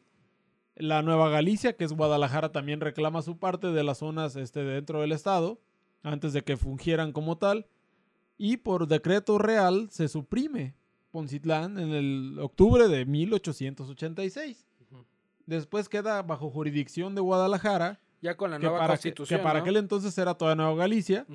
La 0.76 1.02
Nueva 1.04 1.30
Galicia, 1.30 1.74
que 1.76 1.84
es 1.84 1.94
Guadalajara, 1.94 2.52
también 2.52 2.80
reclama 2.80 3.22
su 3.22 3.38
parte 3.38 3.68
de 3.68 3.84
las 3.84 3.98
zonas 4.00 4.36
este, 4.38 4.64
dentro 4.64 5.02
del 5.02 5.12
estado, 5.12 5.60
antes 6.04 6.32
de 6.34 6.44
que 6.44 6.56
fungieran 6.58 7.12
como 7.12 7.38
tal. 7.38 7.68
Y 8.38 8.58
por 8.58 8.88
decreto 8.88 9.38
real 9.38 9.90
se 9.92 10.08
suprime 10.08 10.74
Poncitlán 11.12 11.78
en 11.78 11.90
el 11.90 12.38
octubre 12.40 12.88
de 12.88 13.06
1886. 13.06 14.66
Ujú. 14.90 15.06
Después 15.46 15.90
queda 15.90 16.22
bajo 16.24 16.50
jurisdicción 16.50 17.14
de 17.16 17.22
Guadalajara, 17.22 18.00
Ya 18.22 18.38
con 18.38 18.52
la 18.52 18.58
que 18.58 18.64
nueva 18.64 18.80
para, 18.80 18.94
constitución. 18.94 19.40
que 19.40 19.44
para 19.44 19.60
¿no? 19.60 19.64
aquel 19.64 19.76
entonces 19.78 20.18
era 20.18 20.34
toda 20.36 20.56
Nueva 20.56 20.76
Galicia. 20.76 21.26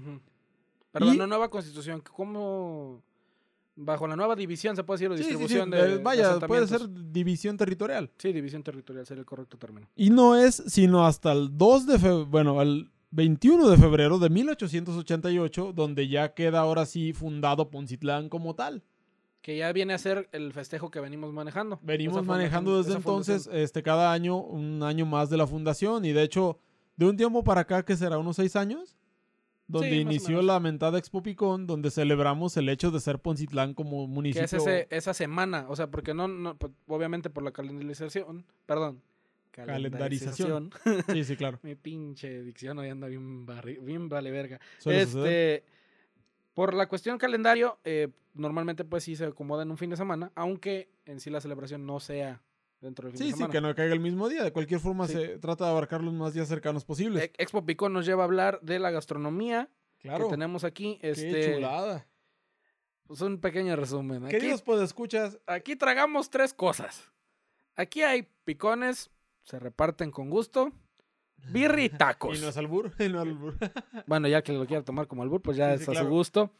Perdón, 0.92 1.14
Y- 1.14 1.18
no 1.18 1.26
nueva 1.26 1.50
constitución. 1.50 2.00
¿Cómo? 2.12 3.02
Bajo 3.76 4.06
la 4.06 4.14
nueva 4.14 4.36
división 4.36 4.76
se 4.76 4.84
puede 4.84 4.98
decir 4.98 5.10
o 5.10 5.16
Sí, 5.16 5.22
sí, 5.22 5.24
sí, 5.24 5.30
distribución 5.30 5.70
de. 5.70 5.98
vaya, 5.98 6.38
puede 6.40 6.66
ser 6.66 6.88
división 6.88 7.56
territorial. 7.56 8.10
Sí, 8.18 8.32
división 8.32 8.62
territorial 8.62 9.04
sería 9.04 9.20
el 9.20 9.26
correcto 9.26 9.58
término. 9.58 9.88
Y 9.96 10.10
no 10.10 10.36
es 10.36 10.62
sino 10.66 11.06
hasta 11.06 11.32
el 11.32 11.56
2 11.56 11.86
de 11.86 11.98
febrero, 11.98 12.26
bueno, 12.26 12.62
el 12.62 12.90
21 13.10 13.68
de 13.68 13.76
febrero 13.76 14.18
de 14.18 14.28
1888, 14.28 15.72
donde 15.72 16.08
ya 16.08 16.34
queda 16.34 16.60
ahora 16.60 16.84
sí 16.84 17.12
fundado 17.12 17.70
Poncitlán 17.70 18.28
como 18.28 18.54
tal. 18.54 18.82
Que 19.40 19.56
ya 19.56 19.72
viene 19.72 19.92
a 19.92 19.98
ser 19.98 20.28
el 20.32 20.52
festejo 20.52 20.90
que 20.90 21.00
venimos 21.00 21.32
manejando. 21.32 21.78
Venimos 21.82 22.24
manejando 22.24 22.78
desde 22.78 22.96
entonces, 22.96 23.48
este, 23.52 23.82
cada 23.82 24.12
año, 24.12 24.38
un 24.38 24.82
año 24.82 25.04
más 25.04 25.30
de 25.30 25.36
la 25.36 25.46
fundación. 25.46 26.04
Y 26.04 26.12
de 26.12 26.22
hecho, 26.22 26.58
de 26.96 27.06
un 27.06 27.16
tiempo 27.16 27.44
para 27.44 27.60
acá, 27.60 27.84
que 27.84 27.96
será 27.96 28.18
unos 28.18 28.36
seis 28.36 28.56
años, 28.56 28.96
donde 29.66 29.90
Sí, 29.90 29.96
inició 30.00 30.42
la 30.42 30.60
mentada 30.60 30.98
Expo 30.98 31.22
Picón, 31.22 31.66
donde 31.66 31.90
celebramos 31.90 32.56
el 32.56 32.68
hecho 32.68 32.90
de 32.90 33.00
ser 33.00 33.18
Poncitlán 33.18 33.74
como 33.74 34.06
Que 34.06 34.12
municipio. 34.12 34.44
es 34.44 34.52
ese, 34.52 34.86
esa 34.90 35.14
semana. 35.14 35.66
O 35.68 35.76
sea, 35.76 35.90
porque 35.90 36.12
no, 36.14 36.28
no 36.28 36.56
pues, 36.56 36.72
obviamente 36.86 37.30
por 37.30 37.42
la 37.42 37.50
calendarización. 37.52 38.44
Perdón. 38.66 39.00
Calendarización. 39.50 40.70
Sí, 41.12 41.24
sí, 41.24 41.36
claro. 41.36 41.58
Mi 41.62 41.74
pinche 41.74 42.42
dicción 42.42 42.78
hoy 42.78 42.88
anda 42.88 43.06
bien, 43.08 43.46
barri- 43.46 43.82
bien 43.82 44.08
vale 44.08 44.30
verga. 44.30 44.60
Suceder. 44.78 45.00
Este, 45.02 45.64
por 46.54 46.74
la 46.74 46.86
cuestión 46.88 47.18
calendario, 47.18 47.78
eh, 47.84 48.08
normalmente 48.34 48.84
pues 48.84 49.04
sí 49.04 49.16
se 49.16 49.24
acomoda 49.26 49.62
en 49.62 49.70
un 49.70 49.78
fin 49.78 49.90
de 49.90 49.96
semana, 49.96 50.30
aunque 50.34 50.88
en 51.06 51.20
sí 51.20 51.30
la 51.30 51.40
celebración 51.40 51.86
no 51.86 52.00
sea 52.00 52.42
dentro 52.84 53.08
del 53.08 53.16
fin 53.18 53.26
Sí, 53.26 53.32
de 53.32 53.44
sí, 53.44 53.50
que 53.50 53.60
no 53.60 53.74
caiga 53.74 53.92
el 53.94 54.00
mismo 54.00 54.28
día. 54.28 54.44
De 54.44 54.52
cualquier 54.52 54.78
forma, 54.80 55.06
Sí. 55.08 55.14
se 55.14 55.38
trata 55.38 55.64
de 55.64 55.70
abarcar 55.70 56.02
los 56.02 56.14
más 56.14 56.34
días 56.34 56.46
cercanos 56.48 56.84
posibles. 56.84 57.30
Expo 57.38 57.64
Picón 57.64 57.92
nos 57.92 58.06
lleva 58.06 58.22
a 58.22 58.26
hablar 58.26 58.60
de 58.62 58.78
la 58.78 58.90
gastronomía 58.90 59.68
claro. 60.00 60.26
que 60.26 60.30
tenemos 60.30 60.62
aquí. 60.64 60.98
Qué 61.00 61.10
Este, 61.10 61.54
chulada. 61.54 62.06
pues 63.06 63.20
un 63.20 63.40
pequeño 63.40 63.74
resumen. 63.76 64.24
Aquí, 64.24 64.32
Queridos 64.36 64.62
podescuchas, 64.62 65.38
aquí 65.46 65.76
tragamos 65.76 66.30
tres 66.30 66.54
cosas. 66.54 67.10
Aquí 67.76 68.02
hay 68.02 68.28
picones, 68.44 69.10
se 69.42 69.58
reparten 69.58 70.10
con 70.10 70.30
gusto. 70.30 70.70
Birri 71.50 71.84
y 71.86 71.88
tacos. 71.90 72.38
y 72.38 72.40
no 72.42 72.48
es 72.48 72.56
albur, 72.56 72.92
y 72.98 73.08
no 73.08 73.20
es 73.22 73.28
albur. 73.28 73.56
Bueno, 74.06 74.28
ya 74.28 74.42
que 74.42 74.52
lo 74.52 74.66
quiera 74.66 74.82
tomar 74.84 75.06
como 75.08 75.22
albur, 75.22 75.42
pues 75.42 75.56
ya 75.56 75.68
Sí, 75.70 75.74
es 75.74 75.80
sí, 75.84 75.90
a 75.90 75.92
claro. 75.94 76.08
su 76.08 76.14
gusto. 76.14 76.52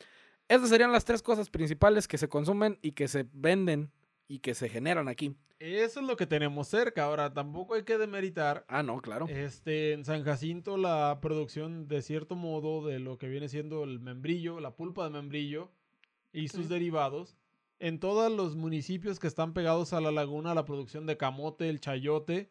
Esas 0.49 0.69
serían 0.69 0.93
las 0.93 1.05
tres 1.07 1.23
cosas 1.23 1.49
principales 1.49 2.07
que 2.09 2.19
se 2.19 2.29
consumen 2.29 2.79
y 2.83 2.93
que 2.93 3.09
se 3.09 3.27
venden 3.33 3.91
y 4.29 4.39
que 4.41 4.55
se 4.55 4.69
generan 4.69 5.09
aquí. 5.09 5.37
Eso 5.61 6.01
es 6.01 6.07
lo 6.07 6.17
que 6.17 6.27
tenemos 6.27 6.69
cerca. 6.69 7.05
Ahora, 7.05 7.33
tampoco 7.33 7.75
hay 7.75 7.85
que 7.85 7.97
demeritar 7.97 8.65
Ah, 8.69 8.83
no, 8.83 9.01
claro. 9.01 9.27
Este, 9.29 9.93
en 9.93 10.05
San 10.05 10.25
Jacinto, 10.25 10.77
la 10.77 11.19
producción, 11.23 11.89
de 11.89 12.03
cierto 12.03 12.35
modo, 12.37 12.87
de 12.87 12.99
lo 12.99 13.19
que 13.19 13.29
viene 13.29 13.49
siendo 13.49 13.85
el 13.85 14.01
membrillo, 14.01 14.61
la 14.61 14.75
pulpa 14.77 15.05
de 15.05 15.11
membrillo 15.11 15.71
y 16.33 16.49
sus 16.49 16.63
Sí. 16.67 16.69
derivados. 16.69 17.37
En 17.79 17.99
todos 18.01 18.33
los 18.33 18.57
municipios 18.57 19.19
que 19.19 19.27
están 19.27 19.53
pegados 19.53 19.93
a 19.93 20.01
la 20.01 20.11
laguna, 20.11 20.55
la 20.55 20.65
producción 20.65 21.07
de 21.07 21.17
camote, 21.17 21.69
el 21.69 21.81
chayote, 21.81 22.51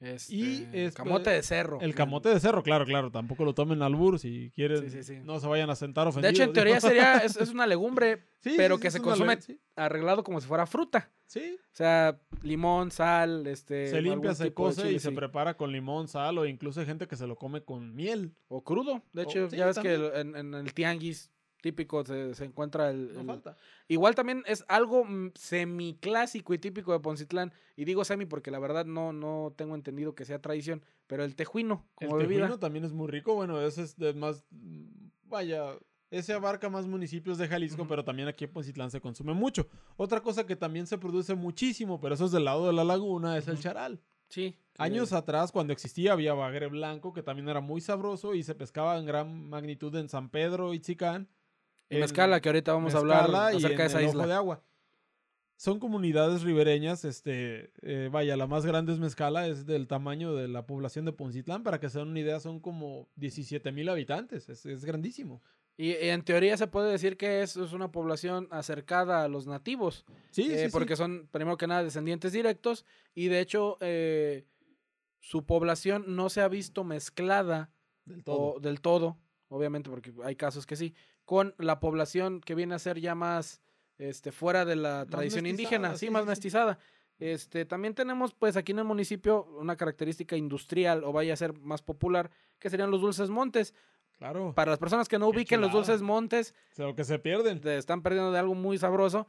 Este, 0.00 0.32
y, 0.34 0.68
este, 0.72 0.96
camote 0.96 1.30
de 1.30 1.42
cerro. 1.42 1.80
el 1.80 1.92
camote 1.94 2.28
de 2.28 2.38
cerro, 2.38 2.62
claro, 2.62 2.84
claro, 2.84 3.10
tampoco 3.10 3.44
lo 3.44 3.52
tomen 3.52 3.82
al 3.82 3.96
bur 3.96 4.20
si 4.20 4.52
quieren, 4.54 4.82
Sí, 4.82 4.90
sí, 4.90 5.02
sí. 5.02 5.20
no 5.24 5.40
se 5.40 5.48
vayan 5.48 5.70
a 5.70 5.74
sentar 5.74 6.04
De 6.04 6.10
ofendidos. 6.10 6.34
hecho, 6.34 6.42
en 6.44 6.52
teoría 6.52 6.80
sería, 6.80 7.16
es, 7.24 7.36
es 7.36 7.50
una 7.50 7.66
legumbre 7.66 8.22
Sí, 8.40 8.54
pero 8.56 8.78
que 8.78 8.92
se 8.92 8.98
es 8.98 9.02
consume 9.04 9.38
arreglado 9.74 10.22
como 10.22 10.40
si 10.40 10.46
fuera 10.46 10.66
fruta. 10.66 11.10
sí. 11.26 11.56
O 11.72 11.76
sea, 11.78 12.20
limón, 12.42 12.90
sal, 12.92 13.46
este. 13.48 13.88
se 13.88 14.00
limpia, 14.00 14.34
se 14.34 14.44
de 14.44 14.54
cose 14.54 14.92
y 14.92 14.98
se 15.00 15.10
prepara 15.12 15.56
con 15.56 15.72
limón, 15.72 16.06
sal 16.08 16.38
o 16.38 16.46
incluso 16.46 16.78
hay 16.80 16.86
gente 16.86 17.06
que 17.08 17.16
se 17.16 17.26
lo 17.26 17.36
come 17.36 17.62
con 17.64 17.94
miel. 17.94 18.34
O 18.48 18.62
crudo. 18.62 19.02
De 19.12 19.22
hecho, 19.24 19.48
ya 19.48 19.66
ves 19.66 19.74
también. 19.76 20.00
que 20.12 20.20
en, 20.20 20.36
en 20.36 20.54
el 20.54 20.72
tianguis 20.74 21.32
típico 21.60 22.04
se, 22.04 22.34
se 22.34 22.44
encuentra 22.44 22.90
el, 22.90 23.12
No 23.14 23.20
el- 23.20 23.26
falta. 23.26 23.56
Igual 23.88 24.14
también 24.14 24.42
es 24.46 24.64
algo 24.68 25.04
mm, 25.04 25.32
semiclásico 25.34 26.54
y 26.54 26.58
típico 26.58 26.92
de 26.92 27.00
Poncitlán. 27.00 27.52
Y 27.76 27.84
digo 27.84 28.04
semi 28.04 28.26
porque 28.26 28.50
la 28.50 28.58
verdad 28.58 28.84
no, 28.84 29.12
no 29.12 29.52
tengo 29.56 29.74
entendido 29.74 30.14
que 30.14 30.24
sea 30.24 30.40
tradición. 30.40 30.82
Pero 31.06 31.24
el 31.24 31.36
tejuino 31.36 31.86
como 31.94 32.16
el 32.16 32.22
bebida. 32.26 32.40
tejuino 32.42 32.58
también 32.58 32.84
es 32.84 32.92
muy 32.92 33.08
rico. 33.08 33.34
Bueno, 33.34 33.60
ese 33.60 33.82
es 33.82 33.96
de 33.96 34.14
más. 34.14 34.44
Vaya, 35.24 35.76
ese 36.10 36.32
abarca 36.32 36.68
más 36.70 36.86
municipios 36.86 37.38
de 37.38 37.48
Jalisco, 37.48 37.86
pero 37.86 38.04
también 38.04 38.28
aquí 38.28 38.44
en 38.44 38.52
Poncitlán 38.52 38.90
se 38.90 39.00
consume 39.00 39.34
mucho. 39.34 39.68
Otra 39.96 40.22
cosa 40.22 40.46
que 40.46 40.56
también 40.56 40.86
se 40.86 40.98
produce 40.98 41.34
muchísimo, 41.34 42.00
pero 42.00 42.14
eso 42.14 42.24
es 42.24 42.32
del 42.32 42.44
lado 42.46 42.66
de 42.66 42.72
la 42.72 42.84
laguna, 42.84 43.36
es 43.36 43.46
el 43.48 43.58
charal. 43.60 44.00
Sí. 44.30 44.56
Años 44.78 45.12
atrás, 45.12 45.52
cuando 45.52 45.72
existía, 45.72 46.12
había 46.12 46.34
bagre 46.34 46.68
blanco, 46.68 47.12
que 47.12 47.22
también 47.22 47.48
era 47.48 47.60
muy 47.60 47.80
sabroso 47.80 48.34
y 48.34 48.42
se 48.42 48.54
pescaba 48.54 48.98
en 48.98 49.06
gran 49.06 49.48
magnitud 49.48 49.94
en 49.96 50.08
San 50.08 50.28
Pedro. 50.30 50.72
Y 50.74 50.80
en 51.90 52.00
Mezcala, 52.00 52.40
que 52.40 52.48
ahorita 52.48 52.72
vamos 52.72 52.94
a 52.94 52.98
hablar 52.98 53.34
acerca 53.34 53.82
de 53.82 53.88
esa 53.88 54.02
isla. 54.02 54.26
de 54.26 54.34
agua. 54.34 54.62
Son 55.56 55.80
comunidades 55.80 56.42
ribereñas, 56.42 57.04
este, 57.04 57.72
eh, 57.82 58.08
vaya, 58.12 58.36
la 58.36 58.46
más 58.46 58.64
grande 58.64 58.92
es 58.92 59.00
Mezcala, 59.00 59.48
es 59.48 59.66
del 59.66 59.88
tamaño 59.88 60.34
de 60.36 60.46
la 60.46 60.66
población 60.66 61.04
de 61.04 61.12
Poncitlán, 61.12 61.64
para 61.64 61.80
que 61.80 61.88
se 61.88 61.98
den 61.98 62.08
una 62.08 62.20
idea, 62.20 62.38
son 62.38 62.60
como 62.60 63.08
17 63.16 63.72
mil 63.72 63.88
habitantes, 63.88 64.48
es, 64.48 64.64
es 64.66 64.84
grandísimo. 64.84 65.42
Y, 65.76 65.90
y 65.90 66.08
en 66.10 66.22
teoría 66.22 66.56
se 66.56 66.66
puede 66.66 66.90
decir 66.90 67.16
que 67.16 67.42
es, 67.42 67.56
es 67.56 67.72
una 67.72 67.92
población 67.92 68.48
acercada 68.50 69.24
a 69.24 69.28
los 69.28 69.46
nativos. 69.46 70.04
Sí, 70.30 70.42
eh, 70.42 70.58
sí, 70.58 70.64
sí. 70.66 70.70
porque 70.70 70.96
son, 70.96 71.28
primero 71.30 71.56
que 71.56 71.68
nada, 71.68 71.84
descendientes 71.84 72.32
directos. 72.32 72.84
Y 73.14 73.28
de 73.28 73.40
hecho, 73.40 73.78
eh, 73.80 74.44
su 75.20 75.46
población 75.46 76.04
no 76.16 76.30
se 76.30 76.40
ha 76.40 76.48
visto 76.48 76.82
mezclada 76.82 77.70
del 78.04 78.24
todo. 78.24 78.54
o 78.54 78.60
del 78.60 78.80
todo, 78.80 79.18
obviamente, 79.48 79.88
porque 79.88 80.12
hay 80.24 80.34
casos 80.34 80.66
que 80.66 80.74
sí, 80.74 80.94
con 81.28 81.54
la 81.58 81.78
población 81.78 82.40
que 82.40 82.54
viene 82.54 82.74
a 82.74 82.78
ser 82.78 82.98
ya 83.00 83.14
más 83.14 83.60
este, 83.98 84.32
fuera 84.32 84.64
de 84.64 84.76
la 84.76 85.04
tradición 85.04 85.44
indígena, 85.44 85.92
sí, 85.92 86.06
sí, 86.06 86.10
más 86.10 86.22
sí, 86.22 86.28
mestizada. 86.30 86.78
Este, 87.18 87.66
también 87.66 87.92
tenemos, 87.92 88.32
pues, 88.32 88.56
aquí 88.56 88.72
en 88.72 88.78
el 88.78 88.86
municipio 88.86 89.44
una 89.60 89.76
característica 89.76 90.38
industrial, 90.38 91.04
o 91.04 91.12
vaya 91.12 91.34
a 91.34 91.36
ser 91.36 91.52
más 91.52 91.82
popular, 91.82 92.30
que 92.58 92.70
serían 92.70 92.90
los 92.90 93.02
dulces 93.02 93.28
montes. 93.28 93.74
Claro, 94.16 94.54
Para 94.54 94.70
las 94.70 94.78
personas 94.78 95.06
que 95.06 95.18
no 95.18 95.30
Qué 95.30 95.36
ubiquen 95.36 95.60
los 95.60 95.70
dulces 95.70 96.00
montes, 96.00 96.54
o 96.72 96.76
sea, 96.76 96.86
lo 96.86 96.94
que 96.94 97.04
se 97.04 97.18
pierden. 97.18 97.60
te 97.60 97.76
están 97.76 98.00
perdiendo 98.00 98.32
de 98.32 98.38
algo 98.38 98.54
muy 98.54 98.78
sabroso. 98.78 99.26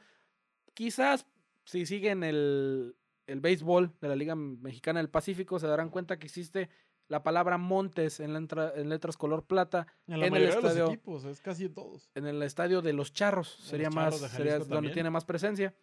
Quizás 0.74 1.26
si 1.66 1.86
siguen 1.86 2.24
el, 2.24 2.96
el 3.28 3.42
béisbol 3.42 3.92
de 4.00 4.08
la 4.08 4.16
Liga 4.16 4.36
Mexicana 4.36 5.02
del 5.02 5.10
Pacífico, 5.10 5.60
se 5.60 5.68
darán 5.68 5.90
cuenta 5.90 6.18
que 6.18 6.28
existe 6.28 6.70
la 7.10 7.22
palabra 7.24 7.58
Montes 7.58 8.20
en, 8.22 8.36
en 8.36 8.90
letras 8.90 9.18
color 9.18 9.44
plata 9.44 9.88
En 10.08 10.20
la 10.22 10.28
en 10.28 10.34
el 10.36 10.42
mayoría 10.44 10.62
de 10.62 10.68
estadio- 10.68 10.84
los 10.86 10.94
equipos, 10.94 11.26
es 11.26 11.42
casi 11.42 11.66
en 11.66 11.74
todos. 11.74 12.10
en 12.16 12.26
el 12.28 12.42
estadio 12.44 12.82
de 12.82 12.94
los 12.94 13.12
Charros. 13.12 13.50
Sería 13.62 13.90
Charros 13.90 14.22
más, 14.22 14.32
sería 14.32 14.60
donde 14.60 14.76
también. 14.76 14.94
tiene 14.94 15.10
más 15.10 15.26
presencia. 15.26 15.76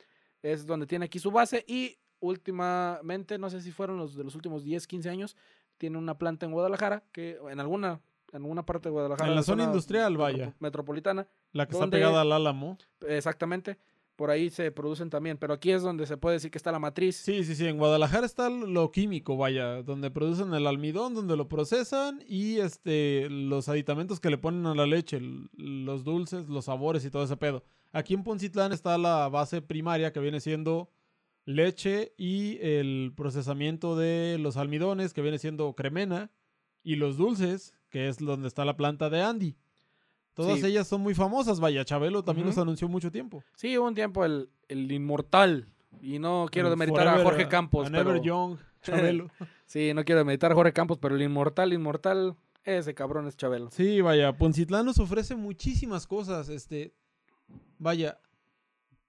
Es 0.42 0.64
donde 0.66 0.86
tiene 0.86 1.04
aquí 1.06 1.18
su 1.18 1.30
base. 1.30 1.64
Y 1.68 1.98
últimamente, 2.20 3.38
no 3.38 3.50
sé 3.50 3.60
si 3.60 3.72
fueron 3.72 3.96
los 3.98 4.14
de 4.16 4.24
los 4.24 4.34
últimos 4.34 4.62
10, 4.64 4.86
15 4.86 5.10
años, 5.10 5.36
tiene 5.78 5.98
una 5.98 6.16
planta 6.16 6.46
en 6.46 6.52
Guadalajara, 6.52 7.04
que 7.12 7.38
en 7.50 7.60
alguna, 7.60 8.00
en 8.32 8.36
alguna 8.42 8.64
parte 8.64 8.88
de 8.88 8.92
Guadalajara. 8.92 9.28
En 9.28 9.34
la 9.34 9.42
zona 9.42 9.64
industrial, 9.64 10.16
vaya. 10.16 10.54
Metropolitana. 10.60 11.26
La 11.52 11.66
que 11.66 11.72
¿Dónde- 11.72 11.96
está 11.98 12.06
pegada 12.06 12.20
al 12.22 12.32
álamo. 12.32 12.78
Exactamente. 13.06 13.78
Por 14.16 14.31
ahí 14.31 14.48
se 14.48 14.72
producen 14.72 15.11
también, 15.11 15.37
pero 15.37 15.52
aquí 15.52 15.70
es 15.70 15.83
donde 15.83 16.07
se 16.07 16.16
puede 16.16 16.37
decir 16.37 16.50
que 16.50 16.57
está 16.57 16.72
la 16.72 16.79
matriz. 16.79 17.16
Sí, 17.16 17.44
sí, 17.44 17.55
sí. 17.55 17.66
En 17.66 17.76
Guadalajara 17.76 18.24
está 18.24 18.48
lo 18.48 18.90
químico, 18.90 19.37
vaya, 19.37 19.83
donde 19.83 20.11
producen 20.11 20.55
el 20.55 20.66
almidón, 20.66 21.14
donde 21.14 21.37
lo 21.37 21.48
procesan 21.48 22.24
y 22.26 22.57
este 22.57 23.29
los 23.29 23.68
aditamentos 23.68 24.18
que 24.18 24.30
le 24.30 24.38
ponen 24.38 24.64
a 24.64 24.74
la 24.74 24.86
leche, 24.86 25.20
los 25.53 26.03
dulces, 26.03 26.49
los 26.49 26.64
sabores 26.64 27.05
y 27.05 27.11
todo 27.11 27.24
ese 27.24 27.36
pedo. 27.36 27.62
Aquí 27.93 28.14
en 28.14 28.24
Poncitlán 28.24 28.72
está 28.72 28.97
la 28.97 29.28
base 29.28 29.61
primaria 29.61 30.12
que 30.12 30.20
viene 30.20 30.40
siendo 30.40 30.90
leche 31.45 32.12
y 32.16 32.59
el 32.61 33.12
procesamiento 33.16 33.97
de 33.97 34.38
los 34.38 34.57
almidones, 34.57 35.12
que 35.12 35.22
viene 35.22 35.38
siendo 35.38 35.74
cremena, 35.74 36.30
y 36.82 36.97
los 36.97 37.16
dulces, 37.16 37.74
que 37.90 38.09
es 38.09 38.18
donde 38.18 38.49
está 38.49 38.64
la 38.64 38.76
planta 38.76 39.11
de 39.11 39.22
Andy. 39.22 39.57
Todas 40.37 40.61
Sí. 40.61 40.66
ellas 40.66 40.87
son 40.87 41.01
muy 41.01 41.14
famosas, 41.14 41.59
vaya. 41.59 41.84
Chabelo 41.84 42.22
también 42.22 42.47
Ujú. 42.47 42.55
los 42.57 42.62
anunció 42.62 42.89
mucho 42.89 43.11
tiempo. 43.11 43.43
Sí, 43.57 43.76
hubo 43.78 43.89
un 43.89 43.95
tiempo 43.97 44.24
el, 44.24 44.49
el 44.68 44.93
inmortal. 44.93 45.66
Y 46.01 46.18
no 46.20 46.47
quiero 46.53 46.68
El 46.68 46.72
demeritar 46.74 47.09
a 47.09 47.22
Jorge 47.24 47.49
Campos. 47.49 47.87
a 47.87 47.91
Never 47.91 48.20
Young, 48.20 48.59
Chabelo. 48.82 49.28
sí, 49.64 49.93
no 49.95 50.05
quiero 50.05 50.18
demeritar 50.20 50.53
a 50.53 50.55
Jorge 50.55 50.72
Campos, 50.74 50.99
pero 51.01 51.16
el 51.16 51.22
inmortal, 51.22 51.72
inmortal, 51.72 52.37
ese 52.64 52.95
cabrón 52.95 53.26
es 53.26 53.37
Chabelo. 53.37 53.70
Sí, 53.72 54.03
vaya, 54.03 54.37
Poncitlán 54.37 54.84
nos 54.87 54.99
ofrece 54.99 55.34
muchísimas 55.37 56.07
cosas. 56.07 56.51
Este, 56.51 56.93
vaya, 57.78 58.18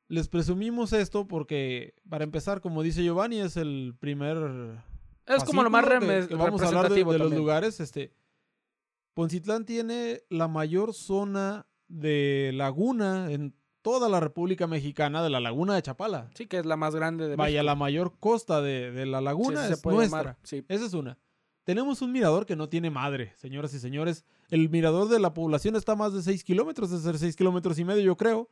les 0.08 0.30
presumimos 0.30 0.94
esto 0.94 1.28
porque, 1.28 1.94
para 2.10 2.24
empezar, 2.24 2.62
como 2.62 2.82
dice 2.84 3.04
Giovanni, 3.04 3.40
es 3.42 3.58
el 3.58 3.94
primer. 4.00 4.38
Es 5.26 5.44
como 5.44 5.62
lo 5.64 5.70
más 5.70 5.84
reme- 5.84 6.26
que 6.28 6.36
vamos 6.36 6.62
a 6.62 6.68
hablar 6.70 6.90
de, 6.90 7.04
los 7.04 7.34
lugares. 7.34 7.82
Este, 7.82 8.14
Poncitlán 9.18 9.66
tiene 9.66 10.22
la 10.30 10.48
mayor 10.48 10.94
zona 10.94 11.66
de 11.88 12.52
laguna 12.54 13.32
en 13.32 13.56
toda 13.82 14.10
la 14.10 14.20
República 14.20 14.68
Mexicana 14.68 15.24
de 15.24 15.32
la 15.32 15.40
Laguna 15.40 15.74
de 15.74 15.82
Chapala. 15.82 16.30
Sí, 16.36 16.46
que 16.46 16.60
es 16.60 16.68
la 16.68 16.76
más 16.78 16.94
grande 16.94 17.28
de 17.28 17.36
Vaya, 17.36 17.62
México. 17.62 17.64
la 17.66 17.76
mayor 17.76 18.14
costa 18.20 18.62
de, 18.62 18.92
de 18.92 19.08
la 19.08 19.20
laguna 19.20 19.66
se 19.66 19.74
es 19.74 19.82
puede 19.82 19.98
nuestra. 19.98 20.20
llamar, 20.20 20.38
sí. 20.44 20.64
Esa 20.68 20.86
es 20.86 20.94
una. 20.94 21.18
Tenemos 21.64 22.04
un 22.04 22.12
mirador 22.12 22.46
que 22.46 22.56
no 22.56 22.70
tiene 22.70 22.92
madre, 22.92 23.34
señoras 23.38 23.74
y 23.74 23.80
señores. 23.80 24.24
El 24.52 24.70
mirador 24.70 25.10
de 25.10 25.20
la 25.20 25.34
población 25.34 25.76
está 25.76 25.94
a 25.94 25.96
más 25.96 26.14
de 26.14 26.22
6 26.22 26.44
kilómetros, 26.44 26.92
de 26.92 27.00
ser 27.00 27.18
6 27.18 27.36
kilómetros 27.36 27.80
y 27.80 27.86
medio, 27.86 28.04
yo 28.04 28.18
creo. 28.18 28.52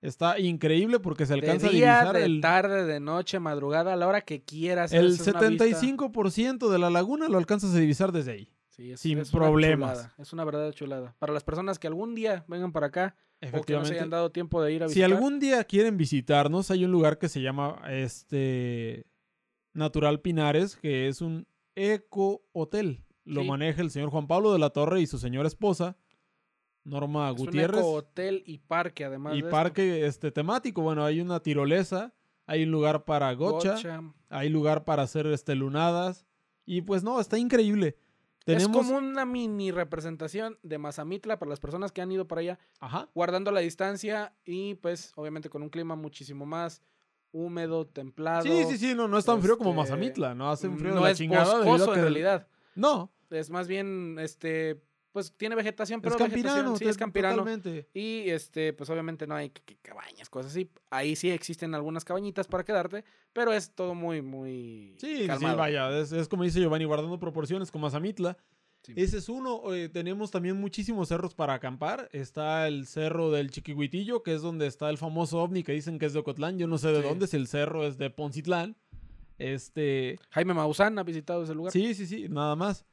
Está 0.00 0.38
increíble 0.38 1.00
porque 1.00 1.26
se 1.26 1.34
alcanza 1.34 1.66
de 1.66 1.74
día, 1.74 1.98
a 1.98 2.04
divisar 2.04 2.16
de 2.16 2.24
el, 2.24 2.40
tarde, 2.40 2.86
de 2.86 2.98
noche, 2.98 3.40
madrugada, 3.40 3.92
a 3.92 3.96
la 3.96 4.08
hora 4.08 4.22
que 4.22 4.42
quieras. 4.42 4.90
el 4.90 5.08
haces 5.08 5.28
una 5.28 5.40
vista. 5.40 5.66
75% 5.68 6.70
de 6.70 6.78
la 6.78 6.88
laguna 6.88 7.28
lo 7.28 7.36
alcanzas 7.36 7.74
a 7.74 7.78
divisar 7.78 8.10
desde 8.10 8.32
ahí. 8.32 8.48
Sí, 8.78 8.92
es- 8.92 9.00
sin 9.00 9.18
es 9.18 9.34
una 9.34 9.46
problemas. 9.46 9.92
chulada, 9.98 10.14
Es 10.18 10.32
una 10.32 10.44
verdadera 10.44 10.72
chulada. 10.72 11.16
Para 11.18 11.32
las 11.32 11.42
personas 11.42 11.80
que 11.80 11.88
algún 11.88 12.14
día 12.14 12.44
vengan 12.46 12.70
para 12.70 12.86
acá 12.86 13.16
o 13.52 13.62
que 13.62 13.72
no 13.72 13.84
se 13.84 13.94
hayan 13.94 14.08
dado 14.08 14.30
tiempo 14.30 14.62
de 14.62 14.72
ir 14.72 14.84
a 14.84 14.88
Si 14.88 14.94
visitar. 15.00 15.10
algún 15.12 15.40
día 15.40 15.64
quieren 15.64 15.96
visitarnos, 15.96 16.70
hay 16.70 16.84
un 16.84 16.92
lugar 16.92 17.18
que 17.18 17.28
se 17.28 17.42
llama 17.42 17.82
este 17.90 19.04
Natural 19.74 20.20
Pinares, 20.20 20.76
que 20.76 21.08
es 21.08 21.20
un 21.20 21.48
eco 21.74 22.42
hotel. 22.52 23.04
Lo 23.24 23.42
Sí. 23.42 23.48
maneja 23.48 23.82
el 23.82 23.90
señor 23.90 24.10
Juan 24.10 24.28
Pablo 24.28 24.52
de 24.52 24.60
la 24.60 24.70
Torre 24.70 25.00
y 25.00 25.06
su 25.08 25.18
señora 25.18 25.48
esposa, 25.48 25.96
Norma 26.84 27.30
es 27.30 27.36
Gutiérrez. 27.36 27.82
un 27.84 27.96
hotel 27.98 28.42
y 28.46 28.58
parque, 28.58 29.04
además. 29.04 29.34
y 29.34 29.38
de 29.42 29.48
esto. 29.48 29.50
parque 29.50 30.06
este 30.06 30.30
temático. 30.30 30.82
Bueno, 30.82 31.04
hay 31.04 31.20
una 31.20 31.40
tirolesa, 31.40 32.14
hay 32.46 32.62
un 32.62 32.70
lugar 32.70 33.04
para 33.04 33.32
gocha, 33.34 33.74
Gocha. 33.74 34.02
hay 34.30 34.48
lugar 34.48 34.84
para 34.84 35.02
hacer 35.02 35.26
este 35.26 35.54
lunadas. 35.54 36.24
Y 36.64 36.82
pues 36.82 37.02
no, 37.02 37.20
está 37.20 37.38
increíble. 37.38 37.96
Tenemos. 38.54 38.76
Es 38.86 38.86
como 38.88 38.98
una 38.98 39.24
mini 39.24 39.70
representación 39.70 40.58
de 40.62 40.78
Mazamitla 40.78 41.38
para 41.38 41.50
las 41.50 41.60
personas 41.60 41.92
que 41.92 42.00
han 42.00 42.10
ido 42.10 42.26
para 42.26 42.40
allá, 42.40 42.58
Ajá. 42.80 43.08
guardando 43.14 43.50
la 43.50 43.60
distancia 43.60 44.34
y 44.44 44.74
pues 44.76 45.12
obviamente 45.16 45.50
con 45.50 45.62
un 45.62 45.68
clima 45.68 45.96
muchísimo 45.96 46.46
más 46.46 46.82
húmedo, 47.30 47.86
templado. 47.86 48.42
Sí, 48.42 48.64
sí, 48.70 48.78
sí, 48.78 48.94
no, 48.94 49.06
no 49.06 49.18
es 49.18 49.24
tan 49.26 49.42
frío 49.42 49.58
como 49.58 49.70
este, 49.70 49.82
Mazamitla, 49.92 50.34
no 50.34 50.50
hace 50.50 50.66
un 50.68 50.78
frío 50.78 50.90
de 50.90 50.96
no 50.96 51.02
la 51.02 51.10
es 51.10 51.18
chingada. 51.18 51.58
boscoso 51.64 51.92
que- 51.92 51.98
en 51.98 52.04
realidad. 52.04 52.48
No, 52.74 53.12
Es 53.30 53.50
más 53.50 53.68
bien, 53.68 54.16
este, 54.18 54.80
pues 55.12 55.32
tiene 55.36 55.54
vegetación, 55.54 56.00
pero 56.00 56.14
es 56.14 56.18
campirano, 56.18 56.54
vegetación, 56.54 56.78
sí, 56.78 56.84
es 56.88 56.96
campirano. 56.96 57.36
totalmente. 57.38 57.88
Y 57.94 58.28
este, 58.30 58.72
pues 58.72 58.88
obviamente 58.90 59.26
no 59.26 59.34
hay 59.34 59.50
que- 59.50 59.62
que 59.62 59.76
cabañas, 59.76 60.28
cosas 60.28 60.52
así. 60.52 60.70
Ahí 60.90 61.16
sí 61.16 61.30
existen 61.30 61.74
algunas 61.74 62.04
cabañitas 62.04 62.46
para 62.46 62.64
quedarte, 62.64 63.04
pero 63.32 63.52
es 63.52 63.74
todo 63.74 63.94
muy, 63.94 64.22
muy 64.22 64.94
Sí, 64.98 65.18
sí, 65.22 65.26
calmado. 65.26 65.56
vaya, 65.56 65.98
es, 65.98 66.12
es 66.12 66.28
como 66.28 66.44
dice 66.44 66.60
Giovanni, 66.60 66.84
guardando 66.84 67.18
proporciones 67.18 67.70
con 67.70 67.80
Mazamitla. 67.80 68.36
Sí. 68.82 68.92
Ese 68.96 69.18
es 69.18 69.28
uno. 69.28 69.74
eh, 69.74 69.88
tenemos 69.88 70.30
también 70.30 70.58
muchísimos 70.60 71.08
cerros 71.08 71.34
para 71.34 71.52
acampar. 71.54 72.08
Está 72.12 72.68
el 72.68 72.86
cerro 72.86 73.30
del 73.32 73.50
Chiquihuitillo, 73.50 74.22
que 74.22 74.34
es 74.34 74.40
donde 74.40 74.66
está 74.68 74.88
el 74.88 74.98
famoso 74.98 75.42
ovni 75.42 75.64
que 75.64 75.72
dicen 75.72 75.98
que 75.98 76.06
es 76.06 76.12
de 76.12 76.20
Ocotlán. 76.20 76.58
Yo 76.58 76.68
no 76.68 76.78
sé 76.78 76.88
de 76.92 77.02
Sí. 77.02 77.08
dónde, 77.08 77.26
si 77.26 77.36
el 77.36 77.48
cerro 77.48 77.84
es 77.84 77.98
de 77.98 78.08
Poncitlán. 78.10 78.76
Este, 79.38 80.18
Jaime 80.30 80.54
Maussan 80.54 80.98
ha 80.98 81.02
visitado 81.02 81.42
ese 81.44 81.54
lugar. 81.54 81.72
sí, 81.72 81.94
sí, 81.94 82.06
sí, 82.06 82.26
nada 82.28 82.56
más. 82.56 82.84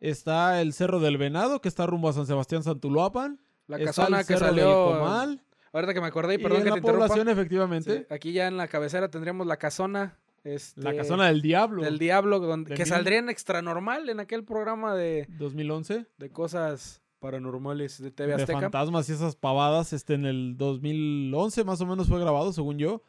Está 0.00 0.60
el 0.62 0.72
cerro 0.72 0.98
del 1.00 1.18
Venado, 1.18 1.60
que 1.60 1.68
está 1.68 1.86
rumbo 1.86 2.08
a 2.08 2.12
San 2.12 2.26
Sebastián 2.26 2.62
Santuluapan. 2.62 3.38
La 3.66 3.76
está 3.76 3.90
casona 3.90 4.20
el 4.20 4.26
que 4.26 4.34
cerro 4.34 4.46
del 4.46 4.56
salió. 4.56 4.84
Comal. 4.86 5.42
Ahorita 5.72 5.94
que 5.94 6.00
me 6.00 6.06
acordé, 6.08 6.34
y 6.34 6.40
Y 6.40 6.42
perdón 6.42 6.58
en 6.58 6.64
que 6.64 6.68
la 6.70 6.74
te 6.74 6.78
interrumpa. 6.80 7.06
población, 7.06 7.26
Sí, 7.26 7.32
efectivamente, 7.32 8.06
aquí 8.10 8.32
ya 8.32 8.48
en 8.48 8.56
la 8.56 8.66
cabecera 8.66 9.08
tendríamos 9.08 9.46
la 9.46 9.56
casona. 9.58 10.18
Este, 10.42 10.80
la 10.80 10.96
casona 10.96 11.26
del 11.26 11.42
diablo. 11.42 11.82
del 11.82 11.98
diablo, 11.98 12.38
donde, 12.40 12.70
De 12.70 12.74
que 12.76 12.82
mil- 12.84 12.88
saldría 12.88 13.18
en 13.18 13.28
extra 13.28 13.60
normal 13.62 14.08
en 14.08 14.20
aquel 14.20 14.42
programa 14.42 14.94
de, 14.96 15.26
2011. 15.38 16.06
de 16.16 16.30
cosas 16.30 17.02
paranormales 17.20 18.00
de 18.02 18.10
TV 18.10 18.34
de 18.36 18.42
Azteca. 18.42 18.58
fantasmas 18.62 19.08
y 19.10 19.12
esas 19.12 19.36
pavadas, 19.36 19.92
este 19.92 20.14
en 20.14 20.24
el 20.24 20.56
2011 20.56 21.62
más 21.64 21.80
o 21.82 21.86
menos 21.86 22.08
fue 22.08 22.18
grabado, 22.18 22.52
según 22.54 22.78
yo. 22.78 23.02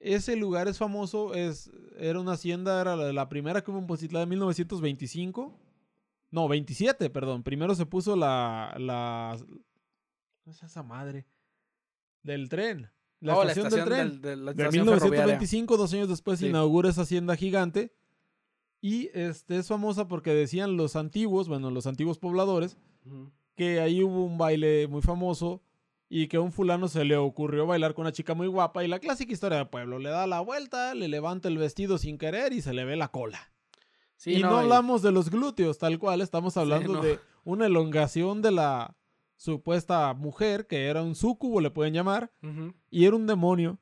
Ese 0.00 0.36
lugar 0.36 0.68
es 0.68 0.76
famoso, 0.78 1.32
es 1.34 1.70
era 1.98 2.20
una 2.20 2.32
hacienda, 2.32 2.80
era 2.80 2.94
la, 2.94 3.10
la 3.12 3.28
primera 3.30 3.62
que 3.64 3.70
hubo 3.70 3.78
en 3.78 3.86
Poncitlán 3.86 4.22
de 4.24 4.26
1925. 4.26 5.58
No, 6.30 6.46
27, 6.48 7.10
perdón. 7.10 7.42
Primero 7.42 7.74
se 7.74 7.86
puso 7.86 8.16
la 8.16 8.74
la 8.78 9.36
¿Cómo 9.38 10.52
es 10.54 10.62
esa 10.62 10.82
madre? 10.82 11.26
Del 12.22 12.48
tren. 12.48 12.90
La 13.20 13.36
Oh, 13.36 13.42
estación, 13.42 13.68
del 13.68 13.84
tren. 13.84 14.08
del- 14.08 14.20
de 14.22 14.36
la 14.36 14.52
De 14.54 14.62
estación 14.62 14.84
ferroviaria. 14.86 15.26
1925, 15.36 15.76
dos 15.76 15.92
años 15.92 16.08
después, 16.08 16.38
se 16.40 16.48
inaugura 16.48 16.88
esa 16.88 17.02
hacienda 17.02 17.36
gigante. 17.36 17.92
Y 18.80 19.10
este 19.12 19.58
es 19.58 19.68
famosa 19.68 20.08
porque 20.08 20.32
decían 20.32 20.76
los 20.78 20.96
antiguos, 20.96 21.48
bueno, 21.48 21.70
los 21.70 21.86
antiguos 21.86 22.18
pobladores, 22.18 22.78
que 23.56 23.80
ahí 23.80 24.02
hubo 24.02 24.24
un 24.24 24.38
baile 24.38 24.86
muy 24.88 25.02
famoso 25.02 25.62
y 26.08 26.28
que 26.28 26.38
a 26.38 26.40
un 26.40 26.50
fulano 26.50 26.88
se 26.88 27.04
le 27.04 27.16
ocurrió 27.18 27.66
bailar 27.66 27.92
con 27.92 28.02
una 28.04 28.12
chica 28.12 28.32
muy 28.34 28.46
guapa 28.46 28.82
y 28.82 28.88
la 28.88 28.98
clásica 28.98 29.32
historia 29.34 29.58
del 29.58 29.68
pueblo, 29.68 29.98
le 29.98 30.08
da 30.08 30.26
la 30.26 30.40
vuelta, 30.40 30.94
le 30.94 31.08
levanta 31.08 31.48
el 31.48 31.58
vestido 31.58 31.98
sin 31.98 32.16
querer 32.16 32.54
y 32.54 32.62
se 32.62 32.72
le 32.72 32.86
ve 32.86 32.96
la 32.96 33.08
cola. 33.08 33.52
Sí, 34.20 34.34
y 34.34 34.42
no, 34.42 34.58
hablamos 34.58 35.00
de 35.00 35.12
los 35.12 35.30
glúteos, 35.30 35.78
tal 35.78 35.98
cual, 35.98 36.20
estamos 36.20 36.58
hablando 36.58 36.92
no. 36.92 37.00
de 37.00 37.18
una 37.42 37.64
elongación 37.64 38.42
de 38.42 38.50
la 38.50 38.94
supuesta 39.36 40.12
mujer, 40.12 40.66
que 40.66 40.88
era 40.88 41.02
un 41.02 41.14
súcubo, 41.14 41.62
le 41.62 41.70
pueden 41.70 41.94
llamar, 41.94 42.30
y 42.90 43.06
era 43.06 43.16
un 43.16 43.26
demonio. 43.26 43.78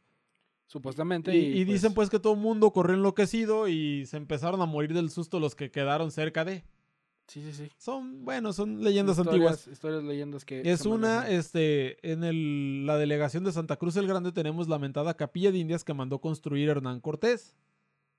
Supuestamente. 0.68 1.36
Y, 1.36 1.59
y 1.59 1.64
dicen 1.64 1.93
pues 1.93 2.09
que 2.09 2.20
todo 2.20 2.34
el 2.34 2.39
mundo 2.41 2.70
corrió 2.72 2.95
enloquecido 2.95 3.66
y 3.66 4.07
se 4.07 4.16
empezaron 4.16 4.61
a 4.61 4.66
morir 4.66 4.95
del 4.95 5.11
susto 5.11 5.41
los 5.41 5.57
que 5.57 5.72
quedaron 5.72 6.12
cerca 6.12 6.45
de. 6.45 6.62
Sí, 7.26 7.43
sí, 7.43 7.53
sí. 7.53 7.68
Son, 7.76 8.24
bueno, 8.24 8.53
son 8.53 8.82
leyendas 8.84 9.18
Historias- 9.18 9.32
antiguas. 9.32 9.66
Historias, 9.66 10.05
leyendas 10.05 10.45
que. 10.45 10.61
Es 10.70 10.86
una, 10.86 11.16
manejan. 11.16 11.32
este, 11.32 12.12
en 12.12 12.22
el- 12.22 12.86
la 12.86 12.97
delegación 12.97 13.43
de 13.43 13.51
Santa 13.53 13.76
Cruz 13.76 13.97
el 13.97 14.07
Grande 14.07 14.30
tenemos 14.30 14.68
la 14.68 14.78
mentada 14.78 15.14
capilla 15.14 15.51
de 15.51 15.59
indias 15.59 15.82
que 15.84 15.95
mandó 15.95 16.20
construir 16.20 16.68
Hernán 16.68 17.01
Cortés. 17.01 17.57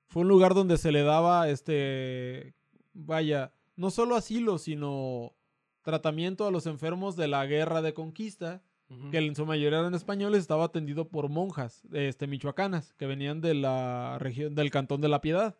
Fue 0.09 0.23
un 0.23 0.27
lugar 0.27 0.55
donde 0.55 0.77
se 0.77 0.91
le 0.91 1.03
daba, 1.03 1.49
este, 1.49 2.55
vaya, 2.93 3.53
no 3.75 3.91
solo 3.91 4.15
asilo, 4.15 4.57
sino 4.57 5.35
tratamiento 5.83 6.47
a 6.47 6.51
los 6.51 6.65
enfermos 6.65 7.15
de 7.15 7.27
la 7.27 7.45
guerra 7.45 7.81
de 7.81 7.93
conquista, 7.93 8.61
que 9.11 9.19
en 9.19 9.35
su 9.35 9.45
mayoría 9.45 9.77
eran 9.77 9.93
españoles, 9.93 10.41
estaba 10.41 10.65
atendido 10.65 11.09
por 11.09 11.29
monjas, 11.29 11.83
este, 11.93 12.25
michoacanas, 12.25 12.93
que 12.93 13.05
venían 13.05 13.39
de 13.39 13.53
la 13.53 14.17
región, 14.17 14.55
del 14.55 14.71
Cantón 14.71 14.99
de 14.99 15.09
la 15.09 15.21
Piedad. 15.21 15.55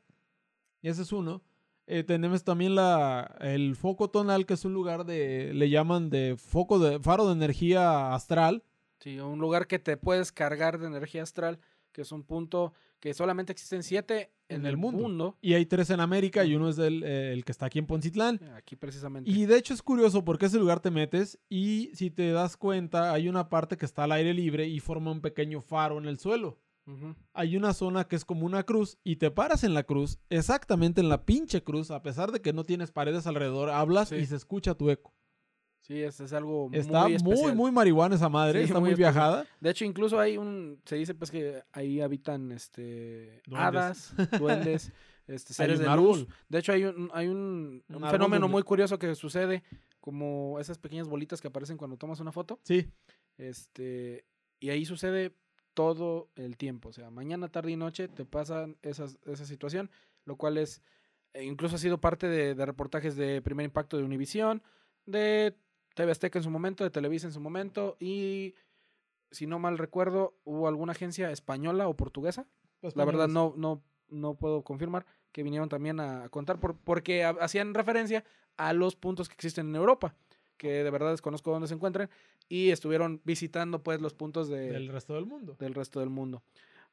Ese 0.81 1.03
es 1.03 1.11
uno. 1.11 1.43
Eh, 1.85 2.03
tenemos 2.03 2.43
también 2.43 2.73
la, 2.73 3.37
el 3.39 3.75
foco 3.75 4.09
tonal, 4.09 4.47
que 4.47 4.55
es 4.55 4.65
un 4.65 4.73
lugar 4.73 5.05
de, 5.05 5.53
le 5.53 5.69
llaman 5.69 6.09
de 6.09 6.37
foco 6.37 6.79
de, 6.79 6.99
faro 6.99 7.27
de 7.27 7.33
energía 7.33 8.15
astral. 8.15 8.63
Sí, 8.99 9.19
un 9.19 9.37
lugar 9.37 9.67
que 9.67 9.77
te 9.77 9.95
puedes 9.95 10.31
cargar 10.31 10.79
de 10.79 10.87
energía 10.87 11.21
astral, 11.21 11.59
que 11.91 12.01
es 12.01 12.11
un 12.11 12.23
punto 12.23 12.73
que 12.99 13.13
solamente 13.13 13.51
existen 13.51 13.83
siete 13.83 14.31
en, 14.49 14.65
el 14.65 14.77
mundo. 14.77 15.37
Y 15.41 15.53
hay 15.53 15.65
tres 15.65 15.89
en 15.89 15.99
América 15.99 16.43
y 16.43 16.55
uno 16.55 16.69
es 16.69 16.77
el, 16.77 17.03
eh, 17.03 17.31
el 17.33 17.45
que 17.45 17.51
está 17.51 17.67
aquí 17.67 17.79
en 17.79 17.85
Poncitlán. 17.85 18.39
Aquí 18.55 18.75
precisamente. 18.75 19.29
Y 19.29 19.45
de 19.45 19.57
hecho 19.57 19.73
es 19.73 19.81
curioso 19.81 20.25
porque 20.25 20.47
ese 20.47 20.59
lugar 20.59 20.79
te 20.79 20.91
metes 20.91 21.39
y 21.49 21.91
si 21.93 22.09
te 22.09 22.31
das 22.31 22.57
cuenta 22.57 23.13
hay 23.13 23.29
una 23.29 23.49
parte 23.49 23.77
que 23.77 23.85
está 23.85 24.03
al 24.03 24.11
aire 24.11 24.33
libre 24.33 24.67
y 24.67 24.79
forma 24.79 25.11
un 25.11 25.21
pequeño 25.21 25.61
faro 25.61 25.97
en 25.97 26.05
el 26.05 26.19
suelo. 26.19 26.59
Hay 27.33 27.55
una 27.55 27.73
zona 27.73 28.05
que 28.05 28.15
es 28.15 28.25
como 28.25 28.47
una 28.47 28.63
cruz 28.63 28.97
y 29.03 29.17
te 29.17 29.29
paras 29.29 29.63
en 29.63 29.75
la 29.75 29.83
cruz, 29.83 30.17
exactamente 30.31 31.01
en 31.01 31.07
la 31.09 31.23
pinche 31.23 31.63
cruz, 31.63 31.91
a 31.91 32.01
pesar 32.01 32.31
de 32.31 32.41
que 32.41 32.51
no 32.51 32.63
tienes 32.63 32.91
paredes 32.91 33.27
alrededor, 33.27 33.69
hablas 33.69 34.09
Sí. 34.09 34.15
y 34.15 34.25
se 34.25 34.35
escucha 34.35 34.73
tu 34.73 34.89
eco. 34.89 35.13
Sí, 35.89 36.03
es, 36.03 36.19
es 36.19 36.33
algo 36.33 36.69
Está 36.71 37.07
muy 37.07 37.51
muy, 37.55 37.71
marihuana 37.71 38.13
esa 38.13 38.29
madre, 38.29 38.59
Sí, 38.59 38.65
está 38.65 38.79
muy 38.79 38.93
viajada. 38.93 39.47
De 39.59 39.71
hecho, 39.71 39.85
incluso 39.85 40.19
hay 40.19 40.37
un, 40.37 40.79
se 40.85 40.95
dice 40.97 41.15
pues 41.15 41.31
que 41.31 41.63
ahí 41.71 41.99
habitan 41.99 42.51
este 42.51 43.41
Duendes. 43.47 44.13
hadas, 44.13 44.13
duendes, 44.39 44.91
este, 45.27 45.51
seres 45.55 45.79
de 45.79 45.87
luz. 45.95 46.27
De 46.47 46.59
hecho, 46.59 46.73
hay 46.73 46.83
un, 46.85 47.09
hay 47.11 47.27
un, 47.27 47.83
Un 47.89 47.95
un 47.95 48.03
árbol 48.03 48.11
fenómeno 48.11 48.41
donde- 48.41 48.51
muy 48.53 48.61
curioso 48.61 48.99
que 48.99 49.15
sucede, 49.15 49.63
como 49.99 50.59
esas 50.59 50.77
pequeñas 50.77 51.07
bolitas 51.07 51.41
que 51.41 51.47
aparecen 51.47 51.75
cuando 51.75 51.97
tomas 51.97 52.19
una 52.19 52.31
foto. 52.31 52.59
Sí, 52.61 52.87
Este, 53.39 54.25
y 54.59 54.69
ahí 54.69 54.85
sucede 54.85 55.33
todo 55.73 56.29
el 56.35 56.55
tiempo. 56.55 56.89
O 56.89 56.93
sea, 56.93 57.09
mañana, 57.09 57.47
tarde 57.47 57.71
y 57.71 57.75
noche 57.77 58.07
te 58.09 58.25
pasan 58.25 58.77
esas, 58.83 59.17
esa 59.25 59.45
situación, 59.45 59.89
lo 60.25 60.35
cual 60.35 60.59
es, 60.59 60.83
e 61.33 61.45
incluso 61.45 61.77
ha 61.77 61.79
sido 61.79 61.99
parte 61.99 62.27
de, 62.27 62.53
de 62.53 62.65
reportajes 62.67 63.15
de 63.15 63.41
Primer 63.41 63.65
Impacto 63.65 63.97
de 63.97 64.03
Univisión, 64.03 64.61
de 65.07 65.55
TV 65.99 66.11
Azteca 66.11 66.39
en 66.39 66.43
su 66.43 66.49
momento, 66.49 66.83
de 66.83 66.89
Televisa 66.89 67.27
en 67.27 67.33
su 67.33 67.39
momento, 67.41 67.97
y 67.99 68.55
si 69.31 69.45
no 69.47 69.59
mal 69.59 69.77
recuerdo, 69.77 70.33
hubo 70.45 70.67
alguna 70.67 70.93
agencia 70.93 71.29
española 71.31 71.87
o 71.87 71.95
portuguesa. 71.95 72.47
La 72.95 73.03
verdad 73.05 73.27
no, 73.27 73.53
no, 73.57 73.83
no 74.07 74.33
puedo 74.35 74.63
confirmar 74.63 75.05
que 75.31 75.43
vinieron 75.43 75.69
también 75.69 75.99
a, 75.99 76.29
contar 76.29 76.59
por, 76.59 76.75
porque 76.77 77.23
ha- 77.23 77.35
hacían 77.41 77.73
referencia 77.73 78.23
a 78.57 78.73
los 78.73 78.95
puntos 78.95 79.27
que 79.27 79.35
existen 79.35 79.67
en 79.69 79.75
Europa, 79.75 80.15
que 80.57 80.83
de 80.83 80.89
verdad 80.89 81.11
desconozco 81.11 81.51
dónde 81.51 81.67
se 81.67 81.73
encuentran, 81.75 82.09
y 82.47 82.71
estuvieron 82.71 83.21
visitando 83.25 83.83
pues 83.83 84.01
los 84.01 84.13
puntos 84.13 84.47
de, 84.49 84.71
del 84.71 84.87
resto 84.87 85.13
del 85.13 85.25
mundo. 85.25 85.55
del 85.59 85.73
resto 85.75 85.99
del 85.99 86.09
mundo. 86.09 86.41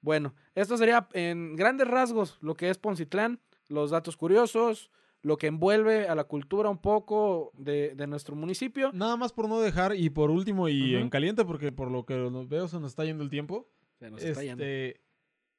Bueno, 0.02 0.34
esto 0.54 0.76
sería 0.76 1.08
en 1.14 1.56
grandes 1.56 1.88
rasgos 1.88 2.38
lo 2.42 2.54
que 2.54 2.68
es 2.70 2.76
Poncitlán, 2.78 3.40
los 3.68 3.90
datos 3.90 4.16
curiosos, 4.16 4.90
lo 5.26 5.38
que 5.38 5.48
envuelve 5.48 6.06
a 6.08 6.14
la 6.14 6.22
cultura 6.24 6.70
un 6.70 6.78
poco 6.78 7.50
de, 7.56 7.94
de 7.96 8.06
nuestro 8.06 8.36
municipio. 8.36 8.92
Nada 8.92 9.16
más 9.16 9.32
por 9.32 9.48
no 9.48 9.60
dejar, 9.60 9.96
y 9.96 10.08
por 10.08 10.30
último, 10.30 10.68
y 10.68 10.94
Ujú. 10.94 11.02
en 11.02 11.10
caliente, 11.10 11.44
porque 11.44 11.72
por 11.72 11.90
lo 11.90 12.06
que 12.06 12.14
nos 12.16 12.48
veo 12.48 12.68
se 12.68 12.78
nos 12.78 12.92
está 12.92 13.04
yendo 13.04 13.24
el 13.24 13.30
tiempo. 13.30 13.68
Se 13.98 14.08
nos 14.08 14.22
está 14.22 14.44
yendo. 14.44 14.62
Este, 14.62 15.00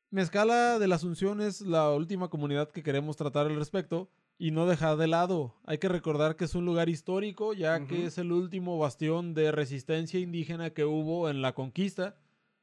Mezcala 0.09 0.79
de 0.79 0.87
la 0.87 0.95
Asunción 0.95 1.41
es 1.41 1.59
la 1.59 1.91
última 1.91 2.29
comunidad 2.29 2.71
que 2.71 2.81
queremos 2.81 3.17
tratar 3.17 3.47
al 3.47 3.57
respecto 3.57 4.09
y 4.37 4.51
no 4.51 4.67
dejar 4.67 4.95
de 4.95 5.07
lado. 5.07 5.55
Hay 5.65 5.79
que 5.79 5.89
recordar 5.89 6.37
que 6.37 6.45
es 6.45 6.55
un 6.55 6.63
lugar 6.65 6.87
histórico, 6.87 7.53
ya 7.53 7.75
Ujú. 7.77 7.87
que 7.87 8.05
es 8.05 8.17
el 8.17 8.31
último 8.31 8.77
bastión 8.77 9.33
de 9.33 9.51
resistencia 9.51 10.17
indígena 10.19 10.69
que 10.69 10.85
hubo 10.85 11.29
en 11.29 11.41
la 11.41 11.53
conquista 11.53 12.15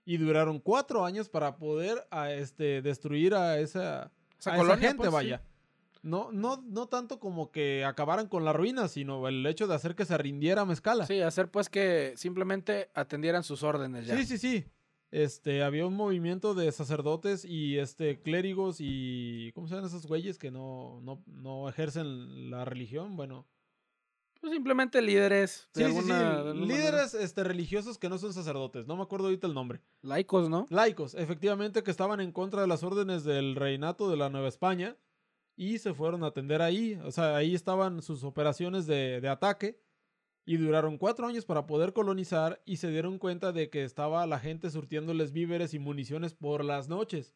y 0.07 0.17
duraron 0.17 0.59
cuatro 0.59 1.05
años 1.05 1.29
para 1.29 1.57
poder 1.59 2.07
a, 2.11 2.33
este, 2.33 2.81
destruir 2.81 3.35
a 3.35 3.59
esa, 3.59 4.11
Esa 4.39 4.53
a 4.53 4.55
esa 4.55 4.57
colonia, 4.57 4.89
gente, 4.89 5.11
pues, 5.11 5.25
sí. 5.27 5.35
No, 6.05 6.31
no, 6.33 6.63
no 6.67 6.87
tanto 6.87 7.19
como 7.19 7.51
que 7.51 7.83
acabaran 7.85 8.29
con 8.29 8.45
la 8.45 8.53
ruina, 8.53 8.89
sino 8.89 9.27
el 9.27 9.45
hecho 9.47 9.67
de 9.67 9.75
hacer 9.75 9.95
que 9.95 10.05
se 10.05 10.19
rindiera 10.19 10.67
Mezcala. 10.67 11.07
Sí, 11.07 11.23
hacer 11.23 11.51
pues 11.51 11.71
que 11.71 12.13
simplemente 12.17 12.91
atendieran 12.95 13.43
sus 13.43 13.63
órdenes 13.63 14.07
ya. 14.07 14.15
Sí, 14.19 14.27
sí, 14.27 14.37
sí. 14.37 14.67
Este, 15.11 15.63
había 15.63 15.87
un 15.87 15.95
movimiento 15.97 16.55
de 16.55 16.71
sacerdotes 16.73 17.47
y 17.47 17.79
este 17.79 18.21
clérigos 18.21 18.77
y 18.81 19.51
¿cómo 19.55 19.67
se 19.67 19.77
llaman 19.77 19.89
esos 19.89 20.07
güeyes 20.07 20.37
que 20.39 20.51
no, 20.51 21.01
no, 21.01 21.23
no 21.27 21.69
ejercen 21.71 22.51
la 22.51 22.67
religión? 22.67 23.17
Bueno, 23.17 23.47
Pues 24.43 24.53
simplemente 24.53 25.01
líderes. 25.01 25.69
sí, 25.73 25.85
sí, 25.85 26.01
sí, 26.03 26.09
de 26.13 26.55
líderes 26.55 27.15
este 27.15 27.45
religiosos 27.45 27.97
que 27.97 28.11
no 28.11 28.19
son 28.19 28.35
sacerdotes, 28.35 28.87
no 28.87 28.97
me 28.97 29.05
acuerdo 29.05 29.27
ahorita 29.29 29.47
el 29.47 29.55
nombre. 29.55 29.81
Laicos, 30.03 30.51
¿no? 30.51 30.67
Laicos, 30.69 31.15
efectivamente 31.15 31.83
que 31.83 31.91
estaban 31.91 32.21
en 32.21 32.31
contra 32.33 32.61
de 32.61 32.67
las 32.67 32.83
órdenes 32.83 33.25
del 33.25 33.57
reinato 33.57 34.11
de 34.11 34.17
la 34.19 34.29
Nueva 34.29 34.49
España 34.49 34.97
y 35.57 35.79
se 35.79 35.95
fueron 35.95 36.25
a 36.25 36.29
atender 36.29 36.63
ahí, 36.63 36.99
o 37.05 37.11
sea, 37.11 37.37
ahí 37.37 37.55
estaban 37.55 38.03
sus 38.03 38.25
operaciones 38.25 38.87
de, 38.87 39.21
de 39.21 39.29
ataque 39.29 39.81
y 40.47 40.57
duraron 40.57 40.99
cuatro 40.99 41.27
años 41.27 41.45
para 41.45 41.67
poder 41.67 41.93
colonizar 41.93 42.61
y 42.65 42.77
se 42.77 42.91
dieron 42.91 43.19
cuenta 43.19 43.53
de 43.53 43.71
que 43.71 43.85
estaba 43.85 44.27
la 44.27 44.39
gente 44.39 44.71
surtiéndoles 44.71 45.33
víveres 45.33 45.75
y 45.75 45.79
municiones 45.79 46.35
por 46.35 46.65
las 46.65 46.89
noches. 46.89 47.35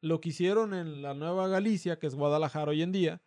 Lo 0.00 0.20
que 0.20 0.30
hicieron 0.30 0.74
en 0.74 1.02
la 1.02 1.14
Nueva 1.14 1.48
Galicia, 1.48 1.98
que 1.98 2.06
es 2.06 2.14
Guadalajara 2.14 2.70
hoy 2.70 2.82
en 2.82 2.92
día, 2.92 3.22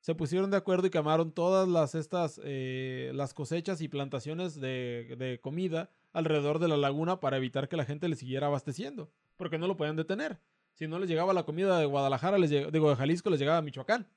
se 0.00 0.14
pusieron 0.14 0.50
de 0.50 0.56
acuerdo 0.56 0.86
y 0.86 0.90
quemaron 0.90 1.32
todas 1.32 1.68
las 1.68 1.94
estas 1.94 2.40
eh, 2.42 3.12
las 3.14 3.34
cosechas 3.34 3.80
y 3.82 3.88
plantaciones 3.88 4.58
de, 4.58 5.14
de 5.18 5.40
comida 5.40 5.90
alrededor 6.12 6.58
de 6.58 6.68
la 6.68 6.76
laguna 6.76 7.20
para 7.20 7.36
evitar 7.36 7.68
que 7.68 7.76
la 7.76 7.84
gente 7.84 8.08
le 8.08 8.16
siguiera 8.16 8.46
abasteciendo, 8.46 9.12
porque 9.36 9.58
no 9.58 9.66
lo 9.66 9.76
podían 9.76 9.96
detener. 9.96 10.40
Si 10.80 10.88
no 10.88 10.98
les 10.98 11.10
llegaba 11.10 11.34
la 11.34 11.42
comida 11.42 11.78
de 11.78 11.84
Guadalajara, 11.84 12.38
les 12.38 12.50
lleg- 12.50 12.70
digo, 12.70 12.88
de 12.88 12.96
Jalisco, 12.96 13.28
les 13.28 13.38
llegaba 13.38 13.58
a 13.58 13.62
Michoacán. 13.62 14.08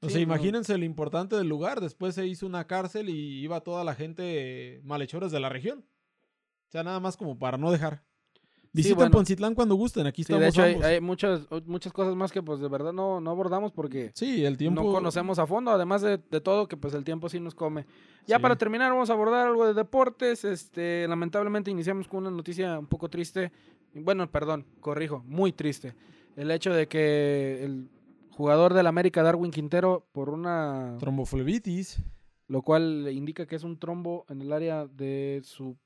O 0.00 0.06
Sí, 0.06 0.14
sea, 0.14 0.18
no. 0.20 0.34
imagínense 0.34 0.78
lo 0.78 0.86
importante 0.86 1.36
del 1.36 1.48
lugar. 1.48 1.82
Después 1.82 2.14
se 2.14 2.26
hizo 2.26 2.46
una 2.46 2.66
cárcel 2.66 3.10
y 3.10 3.40
iba 3.42 3.60
toda 3.60 3.84
la 3.84 3.94
gente 3.94 4.80
malhechores 4.84 5.30
de 5.32 5.40
la 5.40 5.50
región. 5.50 5.80
O 6.68 6.70
sea, 6.72 6.82
nada 6.82 6.98
más 6.98 7.18
como 7.18 7.38
para 7.38 7.58
no 7.58 7.70
dejar. 7.70 8.02
Visiten 8.72 8.96
bueno. 8.96 9.10
Poncitlán 9.12 9.54
cuando 9.54 9.74
gusten, 9.74 10.06
aquí 10.06 10.22
Sí, 10.24 10.32
estamos 10.32 10.42
de 10.42 10.48
hecho 10.48 10.86
hay, 10.86 11.00
muchas, 11.00 11.46
muchas 11.66 11.92
cosas 11.94 12.14
más 12.14 12.30
que 12.32 12.42
pues 12.42 12.60
de 12.60 12.68
verdad 12.68 12.92
no, 12.92 13.20
no 13.22 13.30
abordamos 13.30 13.72
porque 13.72 14.12
Sí, 14.14 14.44
el 14.44 14.56
tiempo... 14.58 14.82
no 14.82 14.92
conocemos 14.92 15.38
a 15.38 15.46
fondo, 15.46 15.70
además 15.70 16.02
de, 16.02 16.18
de 16.18 16.40
todo 16.42 16.68
que 16.68 16.76
pues 16.76 16.92
el 16.92 17.02
tiempo 17.04 17.30
sí 17.30 17.38
nos 17.40 17.54
come. 17.54 17.86
Ya 18.26 18.36
Sí. 18.36 18.42
para 18.42 18.56
terminar 18.56 18.92
vamos 18.92 19.08
a 19.08 19.14
abordar 19.14 19.46
algo 19.46 19.66
de 19.66 19.72
deportes. 19.74 20.44
Este, 20.44 21.06
lamentablemente 21.08 21.70
iniciamos 21.70 22.08
con 22.08 22.20
una 22.26 22.30
noticia 22.30 22.78
un 22.78 22.86
poco 22.86 23.08
triste. 23.08 23.50
Bueno, 24.02 24.30
perdón, 24.30 24.66
corrijo, 24.80 25.22
muy 25.26 25.52
triste. 25.52 25.94
El 26.36 26.50
hecho 26.50 26.72
de 26.72 26.86
que 26.86 27.64
el 27.64 27.88
jugador 28.30 28.74
del 28.74 28.86
América 28.86 29.22
Darwin 29.22 29.50
Quintero 29.50 30.06
por 30.12 30.28
una 30.30 30.96
Tromboflebitis. 31.00 32.02
lo 32.48 32.62
cual 32.62 33.08
indica 33.10 33.46
que 33.46 33.56
es 33.56 33.64
un 33.64 33.78
trombo 33.78 34.24
en 34.28 34.42
el 34.42 34.52
área 34.52 34.86
de 34.86 35.40
su 35.42 35.76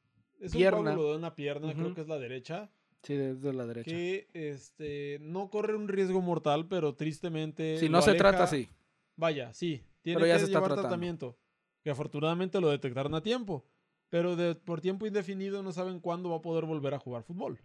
Es 0.40 0.52
Pierna. 0.52 0.78
un 0.78 0.84
coágulo 0.86 1.10
de 1.12 1.18
una 1.18 1.34
pierna, 1.34 1.72
creo 1.72 1.94
que 1.94 2.00
es 2.00 2.08
la 2.08 2.18
derecha. 2.18 2.70
sí, 3.02 3.14
desde 3.14 3.52
la 3.52 3.64
derecha. 3.66 3.90
Que 3.90 4.28
este, 4.34 5.18
no 5.20 5.48
corre 5.48 5.74
un 5.76 5.88
riesgo 5.88 6.20
mortal, 6.20 6.66
pero 6.68 6.94
tristemente... 6.96 7.78
si 7.78 7.88
no 7.88 8.02
se 8.02 8.10
aleja- 8.10 8.18
trata 8.30 8.44
así. 8.44 8.68
Vaya, 9.16 9.52
sí. 9.54 9.82
Tiene 10.02 10.16
Pero 10.18 10.26
ya 10.26 10.34
que 10.34 10.38
se 10.40 10.44
está 10.46 10.58
llevar 10.58 10.68
tratando. 10.70 10.88
tratamiento. 10.88 11.36
Que 11.84 11.90
afortunadamente 11.90 12.60
lo 12.60 12.68
detectaron 12.70 13.14
a 13.14 13.22
tiempo. 13.22 13.64
Pero 14.08 14.34
de, 14.34 14.54
por 14.54 14.80
tiempo 14.80 15.06
indefinido 15.06 15.62
no 15.62 15.72
saben 15.72 16.00
cuándo 16.00 16.30
va 16.30 16.36
a 16.36 16.42
poder 16.42 16.64
volver 16.64 16.94
a 16.94 16.98
jugar 16.98 17.22
fútbol. 17.22 17.58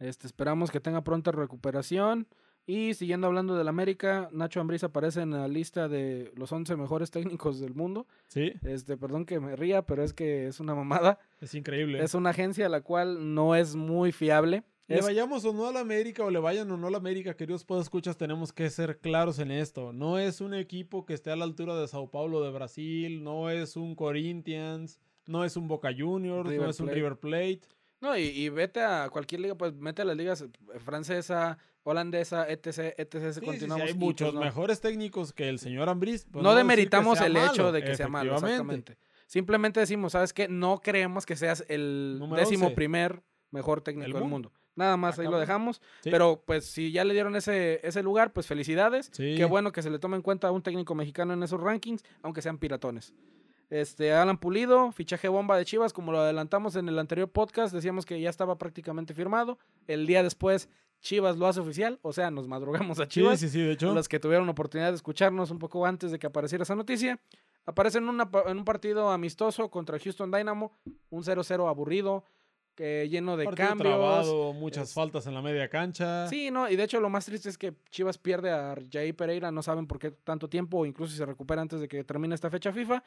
Este, 0.00 0.26
esperamos 0.26 0.70
que 0.70 0.80
tenga 0.80 1.04
pronta 1.04 1.30
recuperación. 1.30 2.26
Y 2.66 2.94
siguiendo 2.94 3.26
hablando 3.26 3.56
del 3.56 3.68
América, 3.68 4.28
Nacho 4.32 4.60
Ambriz 4.60 4.84
aparece 4.84 5.22
en 5.22 5.30
la 5.30 5.48
lista 5.48 5.88
de 5.88 6.30
los 6.36 6.52
11 6.52 6.76
mejores 6.76 7.10
técnicos 7.10 7.58
del 7.58 7.74
mundo. 7.74 8.06
Sí, 8.28 8.52
Este, 8.62 8.96
perdón 8.96 9.24
que 9.24 9.40
me 9.40 9.56
ría, 9.56 9.82
pero 9.82 10.04
es 10.04 10.12
que 10.12 10.46
es 10.46 10.60
una 10.60 10.74
mamada. 10.74 11.18
es 11.40 11.54
increíble. 11.54 12.02
Es 12.02 12.14
una 12.14 12.30
agencia 12.30 12.68
la 12.68 12.82
cual 12.82 13.34
no 13.34 13.54
es 13.54 13.74
muy 13.76 14.12
fiable. 14.12 14.62
Le 14.88 14.96
Es- 14.98 15.04
vayamos 15.04 15.44
o 15.44 15.52
no 15.52 15.66
a 15.68 15.72
la 15.72 15.80
América 15.80 16.24
o 16.24 16.30
le 16.30 16.38
vayan 16.38 16.70
o 16.70 16.76
no 16.76 16.88
a 16.88 16.90
la 16.90 16.98
América, 16.98 17.34
queridos 17.34 17.64
escuchas, 17.80 18.16
tenemos 18.16 18.52
que 18.52 18.68
ser 18.70 18.98
claros 18.98 19.38
en 19.38 19.50
esto. 19.50 19.92
No 19.92 20.18
es 20.18 20.40
un 20.40 20.52
equipo 20.54 21.06
que 21.06 21.14
esté 21.14 21.30
a 21.30 21.36
la 21.36 21.44
altura 21.44 21.76
de 21.76 21.88
Sao 21.88 22.10
Paulo 22.10 22.42
de 22.42 22.50
Brasil, 22.52 23.22
no 23.24 23.50
es 23.50 23.76
un 23.76 23.94
Corinthians, 23.94 25.00
no 25.26 25.44
es 25.44 25.56
un 25.56 25.66
Boca 25.68 25.90
Juniors, 25.96 26.48
River 26.48 26.64
no 26.64 26.70
es 26.70 26.80
un. 26.80 26.88
River 26.88 27.16
Plate. 27.16 27.60
No, 28.00 28.16
y, 28.16 28.22
y 28.22 28.48
vete 28.48 28.82
a 28.82 29.08
cualquier 29.10 29.42
liga, 29.42 29.54
pues 29.54 29.74
mete 29.74 30.02
a 30.02 30.04
las 30.04 30.16
ligas 30.16 30.40
eh, 30.42 30.78
francesa, 30.78 31.58
holandesa, 31.82 32.48
etc, 32.48 32.94
etc. 32.96 33.12
Sí, 33.12 33.18
sí, 33.20 33.32
sí, 33.34 33.40
continuamos. 33.40 33.86
hay 33.86 33.94
muchos 33.94 34.28
pues, 34.28 34.34
no. 34.34 34.40
mejores 34.40 34.80
técnicos 34.80 35.32
que 35.32 35.48
el 35.48 35.58
señor 35.58 35.88
Ambriz. 35.88 36.26
pues, 36.30 36.42
no 36.42 36.54
demeritamos 36.54 37.20
el 37.20 37.34
malo, 37.34 37.52
hecho 37.52 37.72
de 37.72 37.84
que 37.84 37.94
sea 37.96 38.08
malo, 38.08 38.34
exactamente. 38.34 38.96
Simplemente 39.26 39.78
decimos, 39.78 40.12
¿sabes 40.12 40.32
qué? 40.32 40.48
No 40.48 40.80
creemos 40.80 41.24
que 41.24 41.36
seas 41.36 41.64
el 41.68 42.16
Número 42.18 42.40
décimo 42.40 42.66
11. 42.66 42.74
primer 42.74 43.22
mejor 43.52 43.80
técnico 43.80 44.06
Del 44.06 44.20
del 44.20 44.28
mundo. 44.28 44.52
Nada 44.74 44.96
más, 44.96 45.18
ahí 45.18 45.26
lo 45.26 45.38
dejamos. 45.38 45.82
Sí. 46.02 46.10
Pero 46.10 46.42
pues 46.46 46.64
si 46.66 46.90
ya 46.90 47.04
le 47.04 47.12
dieron 47.12 47.36
ese, 47.36 47.80
ese 47.86 48.02
lugar, 48.02 48.32
pues 48.32 48.46
felicidades. 48.46 49.10
Qué 49.10 49.44
bueno 49.44 49.72
que 49.72 49.82
se 49.82 49.90
le 49.90 49.98
tome 49.98 50.16
en 50.16 50.22
cuenta 50.22 50.48
a 50.48 50.52
un 50.52 50.62
técnico 50.62 50.94
mexicano 50.94 51.34
en 51.34 51.42
esos 51.42 51.60
rankings, 51.60 52.02
aunque 52.22 52.42
sean 52.42 52.58
piratones. 52.58 53.12
Este, 53.70 54.12
Alan 54.12 54.36
Pulido, 54.38 54.90
fichaje 54.92 55.28
bomba 55.28 55.56
de 55.56 55.64
Chivas, 55.64 55.92
como 55.92 56.10
lo 56.10 56.18
adelantamos 56.20 56.74
en 56.76 56.88
el 56.88 56.98
anterior 56.98 57.28
podcast, 57.30 57.72
decíamos 57.72 58.04
que 58.04 58.20
ya 58.20 58.28
estaba 58.28 58.58
prácticamente 58.58 59.14
firmado. 59.14 59.58
El 59.86 60.06
día 60.08 60.22
después, 60.24 60.68
Chivas 61.00 61.36
lo 61.36 61.46
hace 61.46 61.60
oficial, 61.60 62.00
o 62.02 62.12
sea, 62.12 62.30
nos 62.32 62.48
madrugamos 62.48 62.98
a 62.98 63.04
Sí, 63.04 63.08
Chivas. 63.10 63.38
sí, 63.40 63.48
sí, 63.48 63.60
de 63.62 63.72
hecho. 63.72 63.94
Los 63.94 64.08
que 64.08 64.18
tuvieron 64.18 64.48
oportunidad 64.48 64.90
de 64.90 64.96
escucharnos 64.96 65.50
un 65.52 65.58
poco 65.60 65.86
antes 65.86 66.10
de 66.10 66.18
que 66.18 66.26
apareciera 66.26 66.62
esa 66.64 66.74
noticia. 66.74 67.20
Aparece 67.64 67.98
en, 67.98 68.08
una 68.08 68.28
en 68.46 68.58
un 68.58 68.64
partido 68.64 69.10
amistoso 69.10 69.70
contra 69.70 69.96
el 69.96 70.02
Houston 70.02 70.32
Dynamo, 70.32 70.72
un 71.10 71.22
0-0 71.22 71.68
aburrido, 71.68 72.24
que 72.74 73.08
lleno 73.08 73.36
de 73.36 73.44
Partido 73.44 73.68
cambios. 73.68 73.88
trabado, 73.88 74.52
muchas 74.52 74.88
es- 74.88 74.94
faltas 74.94 75.26
en 75.28 75.34
la 75.34 75.42
media 75.42 75.68
cancha. 75.68 76.26
Sí, 76.26 76.50
no, 76.50 76.68
y 76.68 76.74
de 76.74 76.82
hecho 76.84 76.98
lo 77.00 77.08
más 77.10 77.24
triste 77.26 77.48
es 77.48 77.56
que 77.58 77.74
Chivas 77.90 78.18
pierde 78.18 78.50
a 78.50 78.74
Jair 78.90 79.14
Pereira, 79.14 79.52
no 79.52 79.62
saben 79.62 79.86
por 79.86 79.98
qué 80.00 80.10
tanto 80.10 80.48
tiempo, 80.48 80.78
o 80.78 80.86
incluso 80.86 81.12
si 81.12 81.18
se 81.18 81.26
recupera 81.26 81.62
antes 81.62 81.80
de 81.80 81.86
que 81.88 82.02
termine 82.02 82.34
esta 82.34 82.50
fecha 82.50 82.72
FIFA. 82.72 83.02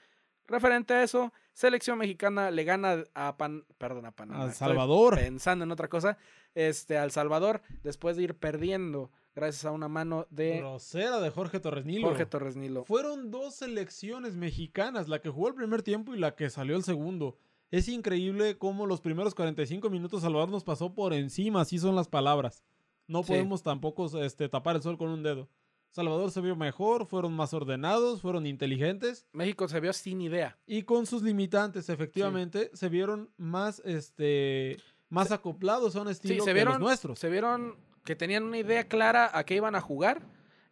Referente 0.47 0.93
a 0.93 1.03
eso, 1.03 1.31
selección 1.53 1.97
mexicana 1.97 2.51
le 2.51 2.63
gana 2.63 3.03
a 3.13 3.37
Pan, 3.37 3.65
perdón, 3.77 4.05
a 4.05 4.11
Panamá. 4.11 4.43
Al 4.43 4.49
estoy 4.49 4.67
Salvador. 4.67 5.15
Pensando 5.15 5.63
en 5.63 5.71
otra 5.71 5.87
cosa, 5.87 6.17
este, 6.55 6.97
al 6.97 7.11
Salvador, 7.11 7.61
después 7.83 8.17
de 8.17 8.23
ir 8.23 8.35
perdiendo 8.35 9.09
gracias 9.35 9.65
a 9.65 9.71
una 9.71 9.87
mano 9.87 10.27
de 10.29 10.57
Grosera 10.59 11.19
de 11.19 11.29
Jorge 11.29 11.59
Torres 11.59 11.85
Nilo. 11.85 12.07
Jorge 12.09 12.25
Torres 12.25 12.55
Nilo. 12.55 12.83
Fueron 12.85 13.31
dos 13.31 13.55
selecciones 13.55 14.35
mexicanas, 14.35 15.07
la 15.07 15.19
que 15.21 15.29
jugó 15.29 15.47
el 15.47 15.55
primer 15.55 15.81
tiempo 15.81 16.13
y 16.13 16.19
la 16.19 16.35
que 16.35 16.49
salió 16.49 16.75
el 16.75 16.83
segundo. 16.83 17.37
Es 17.71 17.87
increíble 17.87 18.57
cómo 18.59 18.85
los 18.85 19.01
primeros 19.01 19.33
45 19.33 19.89
minutos 19.89 20.21
Salvador 20.21 20.49
nos 20.49 20.63
pasó 20.63 20.93
por 20.93 21.13
encima, 21.13 21.61
así 21.61 21.79
son 21.79 21.95
las 21.95 22.07
palabras. 22.07 22.63
No 23.07 23.23
Sí. 23.23 23.29
podemos 23.29 23.63
tampoco 23.63 24.05
este, 24.23 24.47
tapar 24.49 24.75
el 24.75 24.83
sol 24.83 24.97
con 24.97 25.09
un 25.09 25.23
dedo. 25.23 25.49
Salvador 25.93 26.31
se 26.31 26.41
vio 26.41 26.55
mejor, 26.55 27.05
fueron 27.05 27.33
más 27.33 27.53
ordenados, 27.53 28.21
fueron 28.21 28.45
inteligentes 28.45 29.25
México 29.31 29.67
se 29.67 29.79
vio 29.79 29.93
sin 29.93 30.19
idea. 30.21 30.57
y 30.65 30.83
con 30.83 31.05
sus 31.05 31.21
limitantes, 31.23 31.87
efectivamente, 31.87 32.69
se 32.73 32.89
vieron 32.89 33.29
más, 33.37 33.79
este, 33.85 34.77
más 35.09 35.31
acoplados 35.31 35.95
a 35.95 36.01
un 36.01 36.09
estilo 36.09 36.43
se 36.43 36.49
que 36.49 36.53
vieron- 36.53 36.73
los 36.73 36.81
nuestros. 36.81 37.19
Se 37.19 37.29
vieron 37.29 37.77
que 38.03 38.15
tenían 38.15 38.43
una 38.43 38.57
idea 38.57 38.87
clara 38.87 39.29
a 39.33 39.45
qué 39.45 39.55
iban 39.55 39.75
a 39.75 39.81
jugar. 39.81 40.21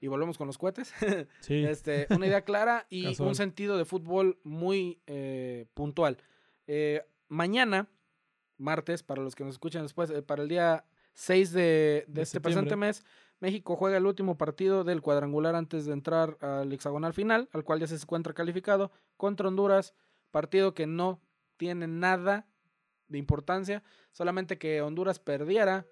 Y 0.03 0.07
volvemos 0.07 0.35
con 0.39 0.47
los 0.47 0.57
cohetes. 0.57 0.91
Sí. 1.41 1.63
este, 1.63 2.07
una 2.09 2.25
idea 2.25 2.41
clara 2.41 2.87
y 2.89 3.05
un 3.21 3.35
sentido 3.35 3.77
de 3.77 3.85
fútbol 3.85 4.39
muy 4.43 4.99
eh, 5.05 5.67
puntual. 5.75 6.17
Eh, 6.65 7.03
mañana, 7.27 7.87
martes, 8.57 9.03
para 9.03 9.21
los 9.21 9.35
que 9.35 9.43
nos 9.43 9.53
escuchan 9.53 9.83
después, 9.83 10.09
eh, 10.09 10.23
para 10.23 10.41
el 10.41 10.49
día 10.49 10.85
6 11.13 11.51
de, 11.51 11.61
de 11.61 12.05
De 12.07 12.21
este 12.23 12.41
presente 12.41 12.75
mes, 12.75 13.05
México 13.41 13.75
juega 13.75 13.97
el 13.97 14.05
último 14.05 14.37
partido 14.37 14.83
del 14.83 15.01
cuadrangular 15.01 15.55
antes 15.55 15.85
de 15.85 15.93
entrar 15.93 16.37
al 16.41 16.71
hexagonal 16.71 17.13
final, 17.13 17.49
al 17.51 17.63
cual 17.63 17.79
ya 17.79 17.87
se 17.87 17.95
encuentra 17.95 18.33
calificado, 18.33 18.91
contra 19.17 19.47
Honduras, 19.47 19.95
partido 20.29 20.73
que 20.73 20.85
no 20.85 21.19
tiene 21.57 21.87
nada 21.87 22.47
de 23.07 23.17
importancia, 23.17 23.83
solamente 24.11 24.57
que 24.59 24.81
Honduras 24.81 25.19
perdiera 25.19 25.87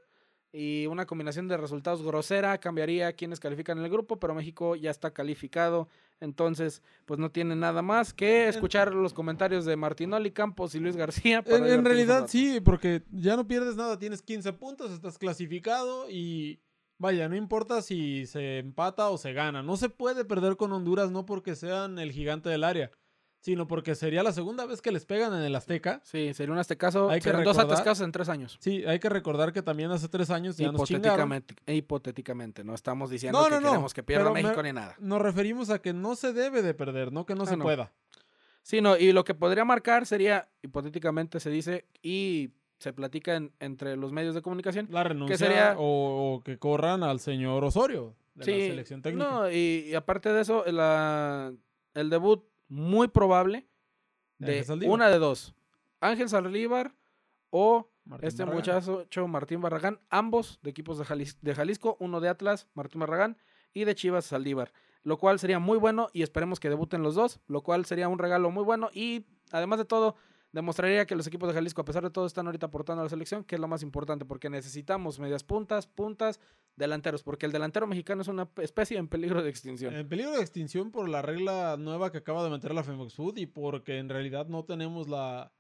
y 0.51 0.85
una 0.87 1.05
combinación 1.05 1.47
de 1.47 1.57
resultados 1.57 2.03
grosera 2.03 2.59
cambiaría 2.59 3.13
quienes 3.13 3.39
califican 3.39 3.79
en 3.79 3.85
el 3.85 3.91
grupo, 3.91 4.19
pero 4.19 4.35
México 4.35 4.75
ya 4.75 4.91
está 4.91 5.11
calificado, 5.11 5.89
entonces 6.19 6.83
pues 7.05 7.19
no 7.19 7.31
tiene 7.31 7.55
nada 7.55 7.81
más 7.81 8.13
que 8.13 8.47
escuchar 8.47 8.93
los 8.93 9.13
comentarios 9.13 9.65
de 9.65 9.75
Martinoli, 9.75 10.31
Campos 10.31 10.75
y 10.75 10.79
Luis 10.79 10.95
García. 10.95 11.43
En, 11.45 11.85
realidad 11.85 12.27
sí, 12.27 12.59
porque 12.61 13.03
ya 13.11 13.35
no 13.35 13.47
pierdes 13.47 13.75
nada, 13.75 13.97
tienes 13.97 14.21
15 14.21 14.53
puntos, 14.53 14.91
estás 14.91 15.17
clasificado 15.17 16.09
y 16.09 16.59
vaya, 16.99 17.27
no 17.27 17.35
importa 17.35 17.81
si 17.81 18.27
se 18.27 18.59
empata 18.59 19.09
o 19.09 19.17
se 19.17 19.33
gana. 19.33 19.63
No 19.63 19.75
se 19.77 19.89
puede 19.89 20.23
perder 20.25 20.55
con 20.55 20.71
Honduras 20.71 21.09
no 21.09 21.25
porque 21.25 21.55
sean 21.55 21.97
el 21.97 22.11
gigante 22.11 22.49
del 22.49 22.63
área, 22.63 22.91
sino 23.41 23.67
porque 23.67 23.95
sería 23.95 24.21
la 24.21 24.33
segunda 24.33 24.65
vez 24.65 24.81
que 24.81 24.91
les 24.91 25.05
pegan 25.05 25.33
en 25.33 25.41
el 25.41 25.55
Azteca. 25.55 26.01
Sí, 26.03 26.33
sería 26.33 26.51
un 26.53 26.59
aztecaso, 26.59 27.09
Hay 27.09 27.19
que 27.19 27.23
serán 27.23 27.43
dos 27.43 27.55
recordar- 27.55 27.71
atascados 27.73 28.01
en 28.01 28.11
tres 28.11 28.27
años. 28.29 28.57
Sí, 28.59 28.83
hay 28.85 28.99
que 28.99 29.09
recordar 29.09 29.51
que 29.53 29.61
también 29.61 29.89
hace 29.91 30.07
tres 30.09 30.29
años 30.29 30.57
ya 30.57 30.71
nos. 30.71 30.89
Hipotéticamente, 30.91 31.55
hipotéticamente, 31.67 32.63
no 32.63 32.75
estamos 32.75 33.09
diciendo 33.09 33.39
No, 33.39 33.45
que 33.45 33.51
no, 33.55 33.61
no, 33.61 33.67
queremos 33.69 33.93
que 33.93 34.03
pierda 34.03 34.31
me- 34.31 34.43
México 34.43 34.61
ni 34.61 34.73
nada. 34.73 34.95
Nos 34.99 35.21
referimos 35.21 35.69
a 35.69 35.79
que 35.81 35.93
no 35.93 36.15
se 36.15 36.33
debe 36.33 36.61
de 36.61 36.73
perder, 36.73 37.11
no 37.11 37.25
que 37.25 37.33
no 37.35 37.43
Ah, 37.43 37.47
se 37.47 37.57
pueda. 37.57 37.91
Sí, 38.61 38.81
no, 38.81 38.97
y 38.97 39.13
lo 39.13 39.23
que 39.23 39.33
podría 39.33 39.63
marcar 39.65 40.05
sería, 40.05 40.49
hipotéticamente 40.61 41.39
se 41.39 41.49
dice, 41.49 41.85
y 42.03 42.49
se 42.79 42.93
platica 42.93 43.35
en- 43.35 43.51
entre 43.59 43.95
los 43.97 44.11
medios 44.11 44.33
de 44.35 44.41
comunicación. 44.41 44.87
La 44.89 45.03
renuncia 45.03 45.37
sería- 45.37 45.75
o, 45.77 46.35
o 46.35 46.41
que 46.43 46.57
corran 46.57 47.03
al 47.03 47.19
señor 47.19 47.63
Osorio 47.63 48.15
de 48.35 48.45
sí, 48.45 48.51
la 48.51 48.57
selección 48.67 49.01
técnica. 49.01 49.29
No, 49.29 49.51
y, 49.51 49.85
y 49.89 49.95
aparte 49.95 50.31
de 50.33 50.41
eso, 50.41 50.63
la- 50.71 51.53
el 51.93 52.09
debut 52.09 52.43
muy 52.69 53.07
probable 53.07 53.67
De 54.37 54.65
una 54.87 55.09
de 55.09 55.19
dos. 55.19 55.53
Ángel 55.99 56.29
Saldívar 56.29 56.95
o 57.49 57.89
Martín 58.05 58.27
este 58.27 58.43
Barragán. 58.45 58.83
muchacho 58.85 59.27
Martín 59.27 59.61
Barragán, 59.61 59.99
ambos 60.09 60.59
de 60.61 60.69
equipos 60.69 60.97
de, 60.97 61.03
Jalis- 61.03 61.37
de 61.41 61.53
Jalisco, 61.55 61.97
uno 61.99 62.21
de 62.21 62.29
Atlas, 62.29 62.67
Martín 62.73 63.01
Barragán, 63.01 63.37
y 63.73 63.83
de 63.83 63.93
Chivas 63.95 64.25
Saldívar, 64.25 64.71
lo 65.03 65.17
cual 65.17 65.39
sería 65.39 65.59
muy 65.59 65.77
bueno 65.77 66.09
y 66.13 66.23
esperemos 66.23 66.59
que 66.59 66.69
debuten 66.69 67.03
los 67.03 67.15
dos, 67.15 67.39
lo 67.47 67.61
cual 67.61 67.85
sería 67.85 68.07
un 68.07 68.17
regalo 68.19 68.49
muy 68.49 68.63
bueno 68.63 68.89
y 68.93 69.25
además 69.51 69.79
de 69.79 69.85
todo 69.85 70.15
demostraría 70.51 71.05
que 71.05 71.15
los 71.15 71.27
equipos 71.27 71.47
de 71.49 71.53
Jalisco 71.53 71.81
a 71.81 71.85
pesar 71.85 72.03
de 72.03 72.09
todo 72.09 72.25
están 72.25 72.45
ahorita 72.47 72.65
aportando 72.67 73.01
a 73.01 73.03
la 73.05 73.09
selección, 73.09 73.43
que 73.43 73.55
es 73.55 73.61
lo 73.61 73.67
más 73.67 73.83
importante 73.83 74.25
porque 74.25 74.49
necesitamos 74.49 75.19
medias 75.19 75.43
puntas, 75.43 75.85
puntas, 75.87 76.39
delanteros, 76.75 77.21
porque 77.23 77.45
el 77.45 77.51
delantero 77.51 77.85
mexicano 77.87 78.21
es 78.21 78.27
una 78.27 78.49
especie 78.57 78.97
en 78.97 79.07
peligro 79.07 79.43
de 79.43 79.49
extinción. 79.49 79.93
En 79.95 80.07
peligro 80.09 80.31
de 80.31 80.41
extinción 80.41 80.91
por 80.91 81.07
la 81.09 81.21
regla 81.21 81.75
nueva 81.77 82.11
que 82.11 82.17
acaba 82.19 82.43
de 82.43 82.49
meter 82.49 82.73
la 82.73 82.83
Femex 82.83 83.13
Food 83.13 83.37
y 83.37 83.45
porque 83.45 83.97
en 83.99 84.09
realidad 84.09 84.47
no 84.47 84.63
tenemos 84.65 85.07
la, 85.07 85.51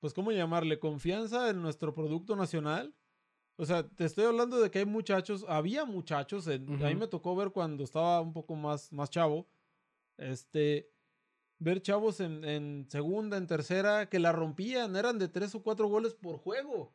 pues 0.00 0.12
cómo 0.12 0.32
llamarle, 0.32 0.78
confianza 0.78 1.48
en 1.48 1.62
nuestro 1.62 1.94
producto 1.94 2.36
nacional. 2.36 2.94
O 3.56 3.64
sea, 3.64 3.88
te 3.88 4.04
estoy 4.04 4.24
hablando 4.24 4.60
de 4.60 4.70
que 4.70 4.80
hay 4.80 4.84
muchachos, 4.86 5.46
había 5.48 5.84
muchachos, 5.84 6.46
en- 6.48 6.68
a 6.84 6.88
mí 6.88 6.94
me 6.96 7.06
tocó 7.06 7.34
ver 7.36 7.50
cuando 7.52 7.84
estaba 7.84 8.20
un 8.20 8.32
poco 8.32 8.56
más, 8.56 8.92
más 8.92 9.08
chavo, 9.10 9.46
este, 10.18 10.90
ver 11.64 11.80
chavos 11.82 12.20
en, 12.20 12.44
en 12.44 12.86
segunda, 12.90 13.36
en 13.36 13.46
tercera, 13.46 14.08
que 14.08 14.18
la 14.18 14.32
rompían, 14.32 14.94
eran 14.96 15.18
de 15.18 15.28
tres 15.28 15.54
o 15.54 15.62
cuatro 15.62 15.88
goles 15.88 16.14
por 16.14 16.36
juego. 16.38 16.92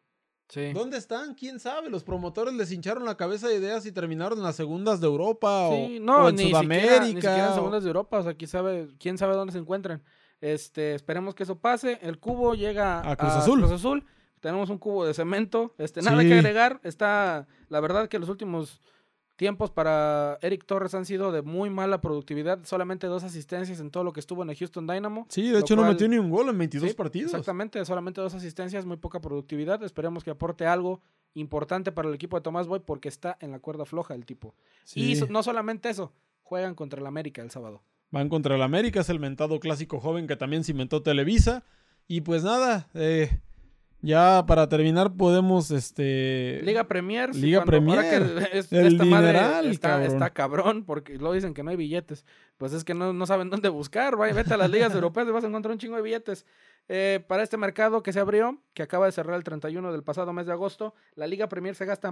Sí. 0.47 0.73
¿Dónde 0.73 0.97
están? 0.97 1.35
¿Quién 1.35 1.59
sabe? 1.59 1.89
Los 1.89 2.03
promotores 2.03 2.53
les 2.55 2.71
hincharon 2.71 3.05
la 3.05 3.15
cabeza 3.17 3.47
de 3.47 3.55
ideas 3.57 3.85
y 3.85 3.91
terminaron 3.91 4.37
en 4.39 4.43
las 4.43 4.55
segundas 4.55 4.99
de 4.99 5.05
Europa 5.07 5.67
o- 5.67 5.75
Sí, 5.75 5.99
no, 5.99 6.23
o, 6.25 6.29
en 6.29 6.35
ni 6.35 6.49
Sudamérica. 6.49 6.85
Siquiera, 6.87 7.05
ni 7.05 7.11
siquiera 7.13 7.45
en 7.47 7.51
o- 7.51 7.55
segundas 7.55 7.83
de 7.83 7.89
Europa, 7.89 8.17
o 8.19 8.23
sea, 8.23 8.33
quién 8.33 8.49
sabe, 8.49 8.89
quién 8.99 9.17
sabe 9.19 9.35
dónde 9.35 9.53
se 9.53 9.59
encuentran. 9.59 10.03
Este, 10.41 10.95
esperemos 10.95 11.35
que 11.35 11.43
eso 11.43 11.59
pase. 11.59 11.99
El 12.01 12.17
cubo 12.19 12.55
llega 12.55 12.99
A 13.07 13.15
Cruz 13.15 13.33
Azul. 13.33 13.59
Cruz 13.59 13.71
Azul. 13.73 14.05
Tenemos 14.39 14.69
un 14.69 14.77
cubo 14.79 15.05
de 15.05 15.13
cemento. 15.13 15.75
Este, 15.77 16.01
nada 16.01 16.21
Sí. 16.21 16.29
que 16.29 16.33
agregar. 16.35 16.79
Está, 16.83 17.45
la 17.67 17.79
verdad 17.81 18.07
que 18.07 18.17
los 18.19 18.29
últimos 18.29 18.79
tiempos 19.39 19.71
para 19.71 20.37
Eric 20.41 20.65
Torres 20.65 20.93
han 20.93 21.05
sido 21.05 21.31
de 21.31 21.41
muy 21.41 21.69
mala 21.69 22.01
productividad. 22.01 22.59
Solamente 22.65 23.07
dos 23.07 23.23
asistencias 23.23 23.79
en 23.79 23.89
todo 23.89 24.03
lo 24.03 24.11
que 24.11 24.19
estuvo 24.19 24.43
en 24.43 24.49
el 24.49 24.57
Houston 24.57 24.85
Dynamo. 24.85 25.25
Sí, 25.29 25.49
de 25.49 25.59
hecho 25.59 25.77
no 25.77 25.85
metió 25.85 26.09
ni 26.09 26.17
un 26.17 26.29
gol 26.29 26.49
en 26.49 26.57
22 26.57 26.89
Sí, 26.89 26.93
partidos. 26.95 27.31
Exactamente, 27.31 27.83
solamente 27.85 28.19
dos 28.19 28.33
asistencias, 28.33 28.85
muy 28.85 28.97
poca 28.97 29.21
productividad. 29.21 29.81
Esperemos 29.81 30.25
que 30.25 30.31
aporte 30.31 30.65
algo 30.67 30.99
importante 31.35 31.93
para 31.93 32.09
el 32.09 32.13
equipo 32.15 32.35
de 32.35 32.41
Tomás 32.41 32.67
Boy 32.67 32.81
porque 32.81 33.07
está 33.07 33.37
en 33.39 33.51
la 33.51 33.59
cuerda 33.59 33.85
floja 33.85 34.13
el 34.13 34.25
tipo. 34.25 34.55
Y 34.93 35.15
Sí. 35.15 35.25
no 35.29 35.41
solamente 35.41 35.89
eso, 35.89 36.11
juegan 36.43 36.75
contra 36.75 36.99
el 36.99 37.07
América 37.07 37.41
el 37.41 37.49
sábado. 37.49 37.81
Van 38.11 38.27
contra 38.27 38.55
el 38.55 38.61
América, 38.61 38.99
es 38.99 39.09
el 39.09 39.19
mentado 39.21 39.59
clásico 39.61 40.01
joven 40.01 40.27
que 40.27 40.35
también 40.35 40.65
cimentó 40.65 41.01
Televisa. 41.01 41.63
Y 42.09 42.21
pues 42.21 42.43
nada, 42.43 42.89
eh, 42.93 43.39
ya 44.01 44.45
para 44.47 44.67
terminar 44.69 45.11
podemos, 45.13 45.71
este... 45.71 46.61
Liga 46.63 46.85
Premier. 46.87 47.33
sí, 47.33 47.41
Liga 47.41 47.63
cuando- 47.63 47.91
ahora 47.91 48.01
Premier, 48.09 48.49
que 48.51 48.57
es- 48.59 48.71
el 48.73 48.87
esta 48.93 49.05
madre 49.05 49.39
está, 49.69 49.89
cabrón. 49.89 50.07
está 50.11 50.29
cabrón 50.31 50.83
porque 50.85 51.17
luego 51.17 51.33
dicen 51.33 51.53
que 51.53 51.63
no 51.63 51.71
hay 51.71 51.75
billetes. 51.77 52.25
Pues 52.57 52.73
es 52.73 52.83
que 52.83 52.93
no, 52.93 53.13
no 53.13 53.25
saben 53.25 53.49
dónde 53.49 53.69
buscar. 53.69 54.15
Vaya, 54.15 54.33
vete 54.33 54.53
a 54.53 54.57
las 54.57 54.69
ligas 54.69 54.93
europeas 54.95 55.27
y 55.27 55.31
vas 55.31 55.43
a 55.43 55.47
encontrar 55.47 55.71
un 55.73 55.79
chingo 55.79 55.95
de 55.95 56.01
billetes. 56.01 56.45
Eh, 56.87 57.23
para 57.27 57.43
este 57.43 57.57
mercado 57.57 58.01
que 58.01 58.11
se 58.13 58.19
abrió, 58.19 58.57
que 58.73 58.81
acaba 58.83 59.05
de 59.05 59.11
cerrar 59.11 59.35
el 59.35 59.43
31 59.43 59.91
del 59.91 60.03
pasado 60.03 60.33
mes 60.33 60.45
de 60.47 60.53
agosto, 60.53 60.95
la 61.15 61.27
Liga 61.27 61.47
Premier 61.47 61.75
se 61.75 61.85
gasta 61.85 62.09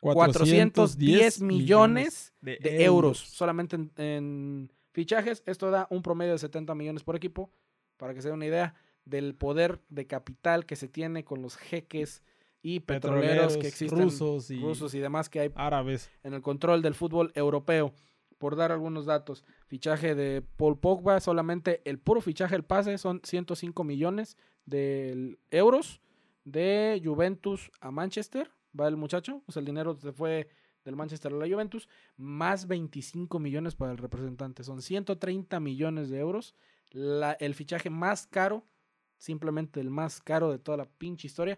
1.410 0.00 1.42
millones 1.42 2.32
de 2.40 2.84
euros 2.84 3.18
solamente 3.18 3.76
en, 3.76 3.90
en 3.96 4.70
fichajes. 4.92 5.42
Esto 5.46 5.70
da 5.70 5.86
un 5.90 6.02
promedio 6.02 6.32
de 6.32 6.38
70 6.38 6.74
millones 6.74 7.02
por 7.02 7.16
equipo, 7.16 7.50
para 7.96 8.14
que 8.14 8.22
se 8.22 8.28
den 8.28 8.36
una 8.36 8.46
idea 8.46 8.74
del 9.04 9.34
poder 9.34 9.80
de 9.88 10.06
capital 10.06 10.66
que 10.66 10.76
se 10.76 10.88
tiene 10.88 11.24
con 11.24 11.42
los 11.42 11.56
jeques 11.56 12.22
y 12.62 12.80
petroleros, 12.80 13.24
Petroleros, 13.26 13.56
que 13.56 13.68
existen, 13.68 14.02
rusos 14.02 14.50
y 14.50 14.60
rusos 14.60 14.94
y 14.94 15.00
demás 15.00 15.28
que 15.28 15.40
hay 15.40 15.50
árabes. 15.56 16.10
en 16.22 16.34
el 16.34 16.42
control 16.42 16.80
del 16.82 16.94
fútbol 16.94 17.32
europeo. 17.34 17.92
Por 18.38 18.56
dar 18.56 18.72
algunos 18.72 19.06
datos, 19.06 19.44
fichaje 19.66 20.14
de 20.16 20.42
Paul 20.42 20.78
Pogba, 20.78 21.20
solamente 21.20 21.80
el 21.84 21.98
puro 22.00 22.20
fichaje, 22.20 22.56
el 22.56 22.64
pase, 22.64 22.98
son 22.98 23.20
105 23.24 23.84
millones 23.84 24.36
de 24.66 25.36
euros 25.50 26.00
de 26.44 27.00
Juventus 27.04 27.70
a 27.80 27.90
Manchester. 27.90 28.50
Va 28.78 28.88
el 28.88 28.96
muchacho, 28.96 29.42
o 29.46 29.52
sea, 29.52 29.60
el 29.60 29.66
dinero 29.66 29.96
se 30.00 30.12
fue 30.12 30.48
del 30.84 30.96
Manchester 30.96 31.32
a 31.32 31.36
la 31.36 31.46
Juventus, 31.48 31.88
más 32.16 32.66
25 32.66 33.38
millones 33.38 33.74
para 33.76 33.92
el 33.92 33.98
representante. 33.98 34.64
Son 34.64 34.82
130 34.82 35.60
millones 35.60 36.10
de 36.10 36.18
euros. 36.18 36.54
La- 36.90 37.32
el 37.34 37.54
fichaje 37.54 37.90
más 37.90 38.26
caro, 38.26 38.64
simplemente 39.22 39.80
el 39.80 39.88
más 39.88 40.20
caro 40.20 40.50
de 40.50 40.58
toda 40.58 40.76
la 40.76 40.84
pinche 40.84 41.28
historia. 41.28 41.56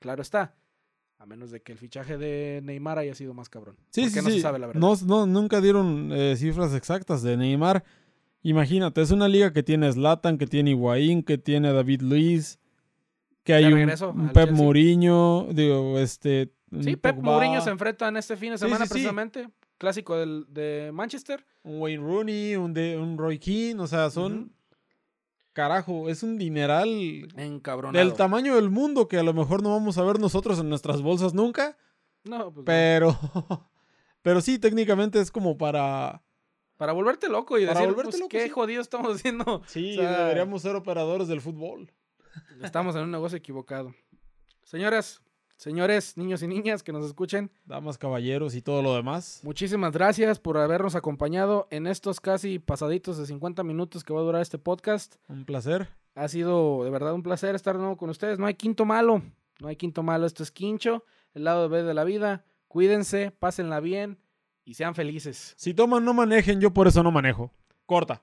Claro 0.00 0.20
está, 0.20 0.56
a 1.18 1.24
menos 1.24 1.52
de 1.52 1.62
que 1.62 1.70
el 1.70 1.78
fichaje 1.78 2.18
de 2.18 2.60
Neymar 2.64 2.98
haya 2.98 3.14
sido 3.14 3.34
más 3.34 3.48
cabrón. 3.48 3.76
Sí, 3.90 4.02
porque 4.02 4.18
sí, 4.18 4.24
no 4.24 4.30
sí. 4.30 4.36
se 4.36 4.42
sabe 4.42 4.58
la 4.58 4.66
verdad. 4.66 4.80
No, 4.80 4.96
no, 5.06 5.26
nunca 5.26 5.60
dieron 5.60 6.10
eh, 6.12 6.34
cifras 6.36 6.74
exactas 6.74 7.22
de 7.22 7.36
Neymar. 7.36 7.84
Imagínate, 8.42 9.00
es 9.00 9.12
una 9.12 9.28
liga 9.28 9.52
que 9.52 9.62
tiene 9.62 9.92
Zlatan, 9.92 10.38
que 10.38 10.46
tiene 10.48 10.70
Higuaín, 10.70 11.22
que 11.22 11.38
tiene 11.38 11.72
David 11.72 12.02
Luis, 12.02 12.58
que 13.44 13.54
hay 13.54 13.72
un, 13.72 14.30
Pep. 14.32 14.50
Mourinho, 14.50 15.46
digo, 15.52 15.98
este... 16.00 16.52
Sí, 16.80 16.96
Pep 16.96 17.16
Mourinho 17.16 17.60
se 17.60 17.70
enfrenta 17.70 18.08
en 18.08 18.16
este 18.16 18.36
fin 18.36 18.50
de 18.50 18.58
semana 18.58 18.84
sí, 18.84 18.88
sí. 18.88 18.92
precisamente. 18.94 19.48
Clásico 19.78 20.16
del, 20.16 20.46
de 20.48 20.90
Manchester. 20.92 21.46
un 21.62 21.80
Wayne 21.80 22.02
Rooney, 22.02 22.56
un, 22.56 22.74
de, 22.74 22.98
un 22.98 23.16
Roy 23.16 23.38
Keane, 23.38 23.80
o 23.80 23.86
sea, 23.86 24.10
son... 24.10 24.55
Carajo, 25.56 26.10
es 26.10 26.22
un 26.22 26.36
dineral 26.36 26.86
Encabronado. 27.38 28.04
del 28.04 28.14
tamaño 28.14 28.56
del 28.56 28.68
mundo 28.68 29.08
que 29.08 29.16
a 29.16 29.22
lo 29.22 29.32
mejor 29.32 29.62
no 29.62 29.70
vamos 29.70 29.96
a 29.96 30.02
ver 30.04 30.20
nosotros 30.20 30.58
en 30.60 30.68
nuestras 30.68 31.00
bolsas 31.00 31.32
nunca, 31.32 31.78
No, 32.24 32.52
pues 32.52 32.56
no. 32.56 32.64
pero... 32.64 33.18
Pero 34.20 34.40
sí, 34.42 34.58
técnicamente 34.58 35.18
es 35.18 35.30
como 35.30 35.56
para... 35.56 36.20
Para 36.76 36.92
volverte 36.92 37.28
loco 37.30 37.58
y 37.58 37.64
Para 37.64 37.78
decir, 37.78 37.88
volverte 37.88 38.10
pues, 38.10 38.20
loco, 38.20 38.28
qué 38.28 38.42
sí. 38.42 38.50
jodido 38.50 38.82
estamos 38.82 39.14
haciendo. 39.14 39.62
Sí, 39.66 39.96
O 39.96 40.02
sea, 40.02 40.18
deberíamos 40.24 40.60
ser 40.60 40.76
operadores 40.76 41.26
del 41.26 41.40
fútbol. 41.40 41.90
Estamos 42.62 42.94
en 42.96 43.04
un 43.04 43.10
negocio 43.12 43.38
equivocado. 43.38 43.94
Señoras, 44.62 45.22
señores, 45.56 46.16
niños 46.16 46.42
y 46.42 46.48
niñas 46.48 46.82
que 46.82 46.92
nos 46.92 47.04
escuchen, 47.04 47.50
Damas, 47.64 47.98
caballeros 47.98 48.54
y 48.54 48.62
todo 48.62 48.82
lo 48.82 48.94
demás. 48.94 49.40
muchísimas 49.42 49.92
gracias 49.92 50.38
por 50.38 50.58
habernos 50.58 50.94
acompañado 50.94 51.66
en 51.70 51.86
estos 51.86 52.20
casi 52.20 52.58
pasaditos 52.58 53.18
de 53.18 53.26
50 53.26 53.62
minutos 53.64 54.04
que 54.04 54.12
va 54.12 54.20
a 54.20 54.24
durar 54.24 54.42
este 54.42 54.58
podcast. 54.58 55.16
Un 55.28 55.44
placer. 55.44 55.88
Ha 56.14 56.28
sido 56.28 56.82
de 56.84 56.90
verdad 56.90 57.12
un 57.14 57.22
placer 57.22 57.54
estar 57.54 57.74
de 57.76 57.80
nuevo 57.80 57.96
con 57.96 58.08
ustedes. 58.10 58.38
No 58.38 58.46
hay 58.46 58.54
quinto 58.54 58.84
malo. 58.84 59.22
No 59.60 59.68
hay 59.68 59.76
quinto 59.76 60.02
malo. 60.02 60.26
Esto 60.26 60.42
es 60.42 60.50
quincho, 60.50 61.04
el 61.34 61.44
lado 61.44 61.68
B 61.68 61.82
de 61.82 61.94
la 61.94 62.04
vida. 62.04 62.44
Cuídense, 62.68 63.30
pásenla 63.30 63.80
bien 63.80 64.18
y 64.64 64.74
sean 64.74 64.94
felices. 64.94 65.54
Si 65.56 65.74
toman, 65.74 66.04
no 66.04 66.14
manejen. 66.14 66.60
Yo 66.60 66.72
por 66.72 66.88
eso 66.88 67.02
no 67.02 67.10
manejo. 67.10 67.52
Corta. 67.86 68.22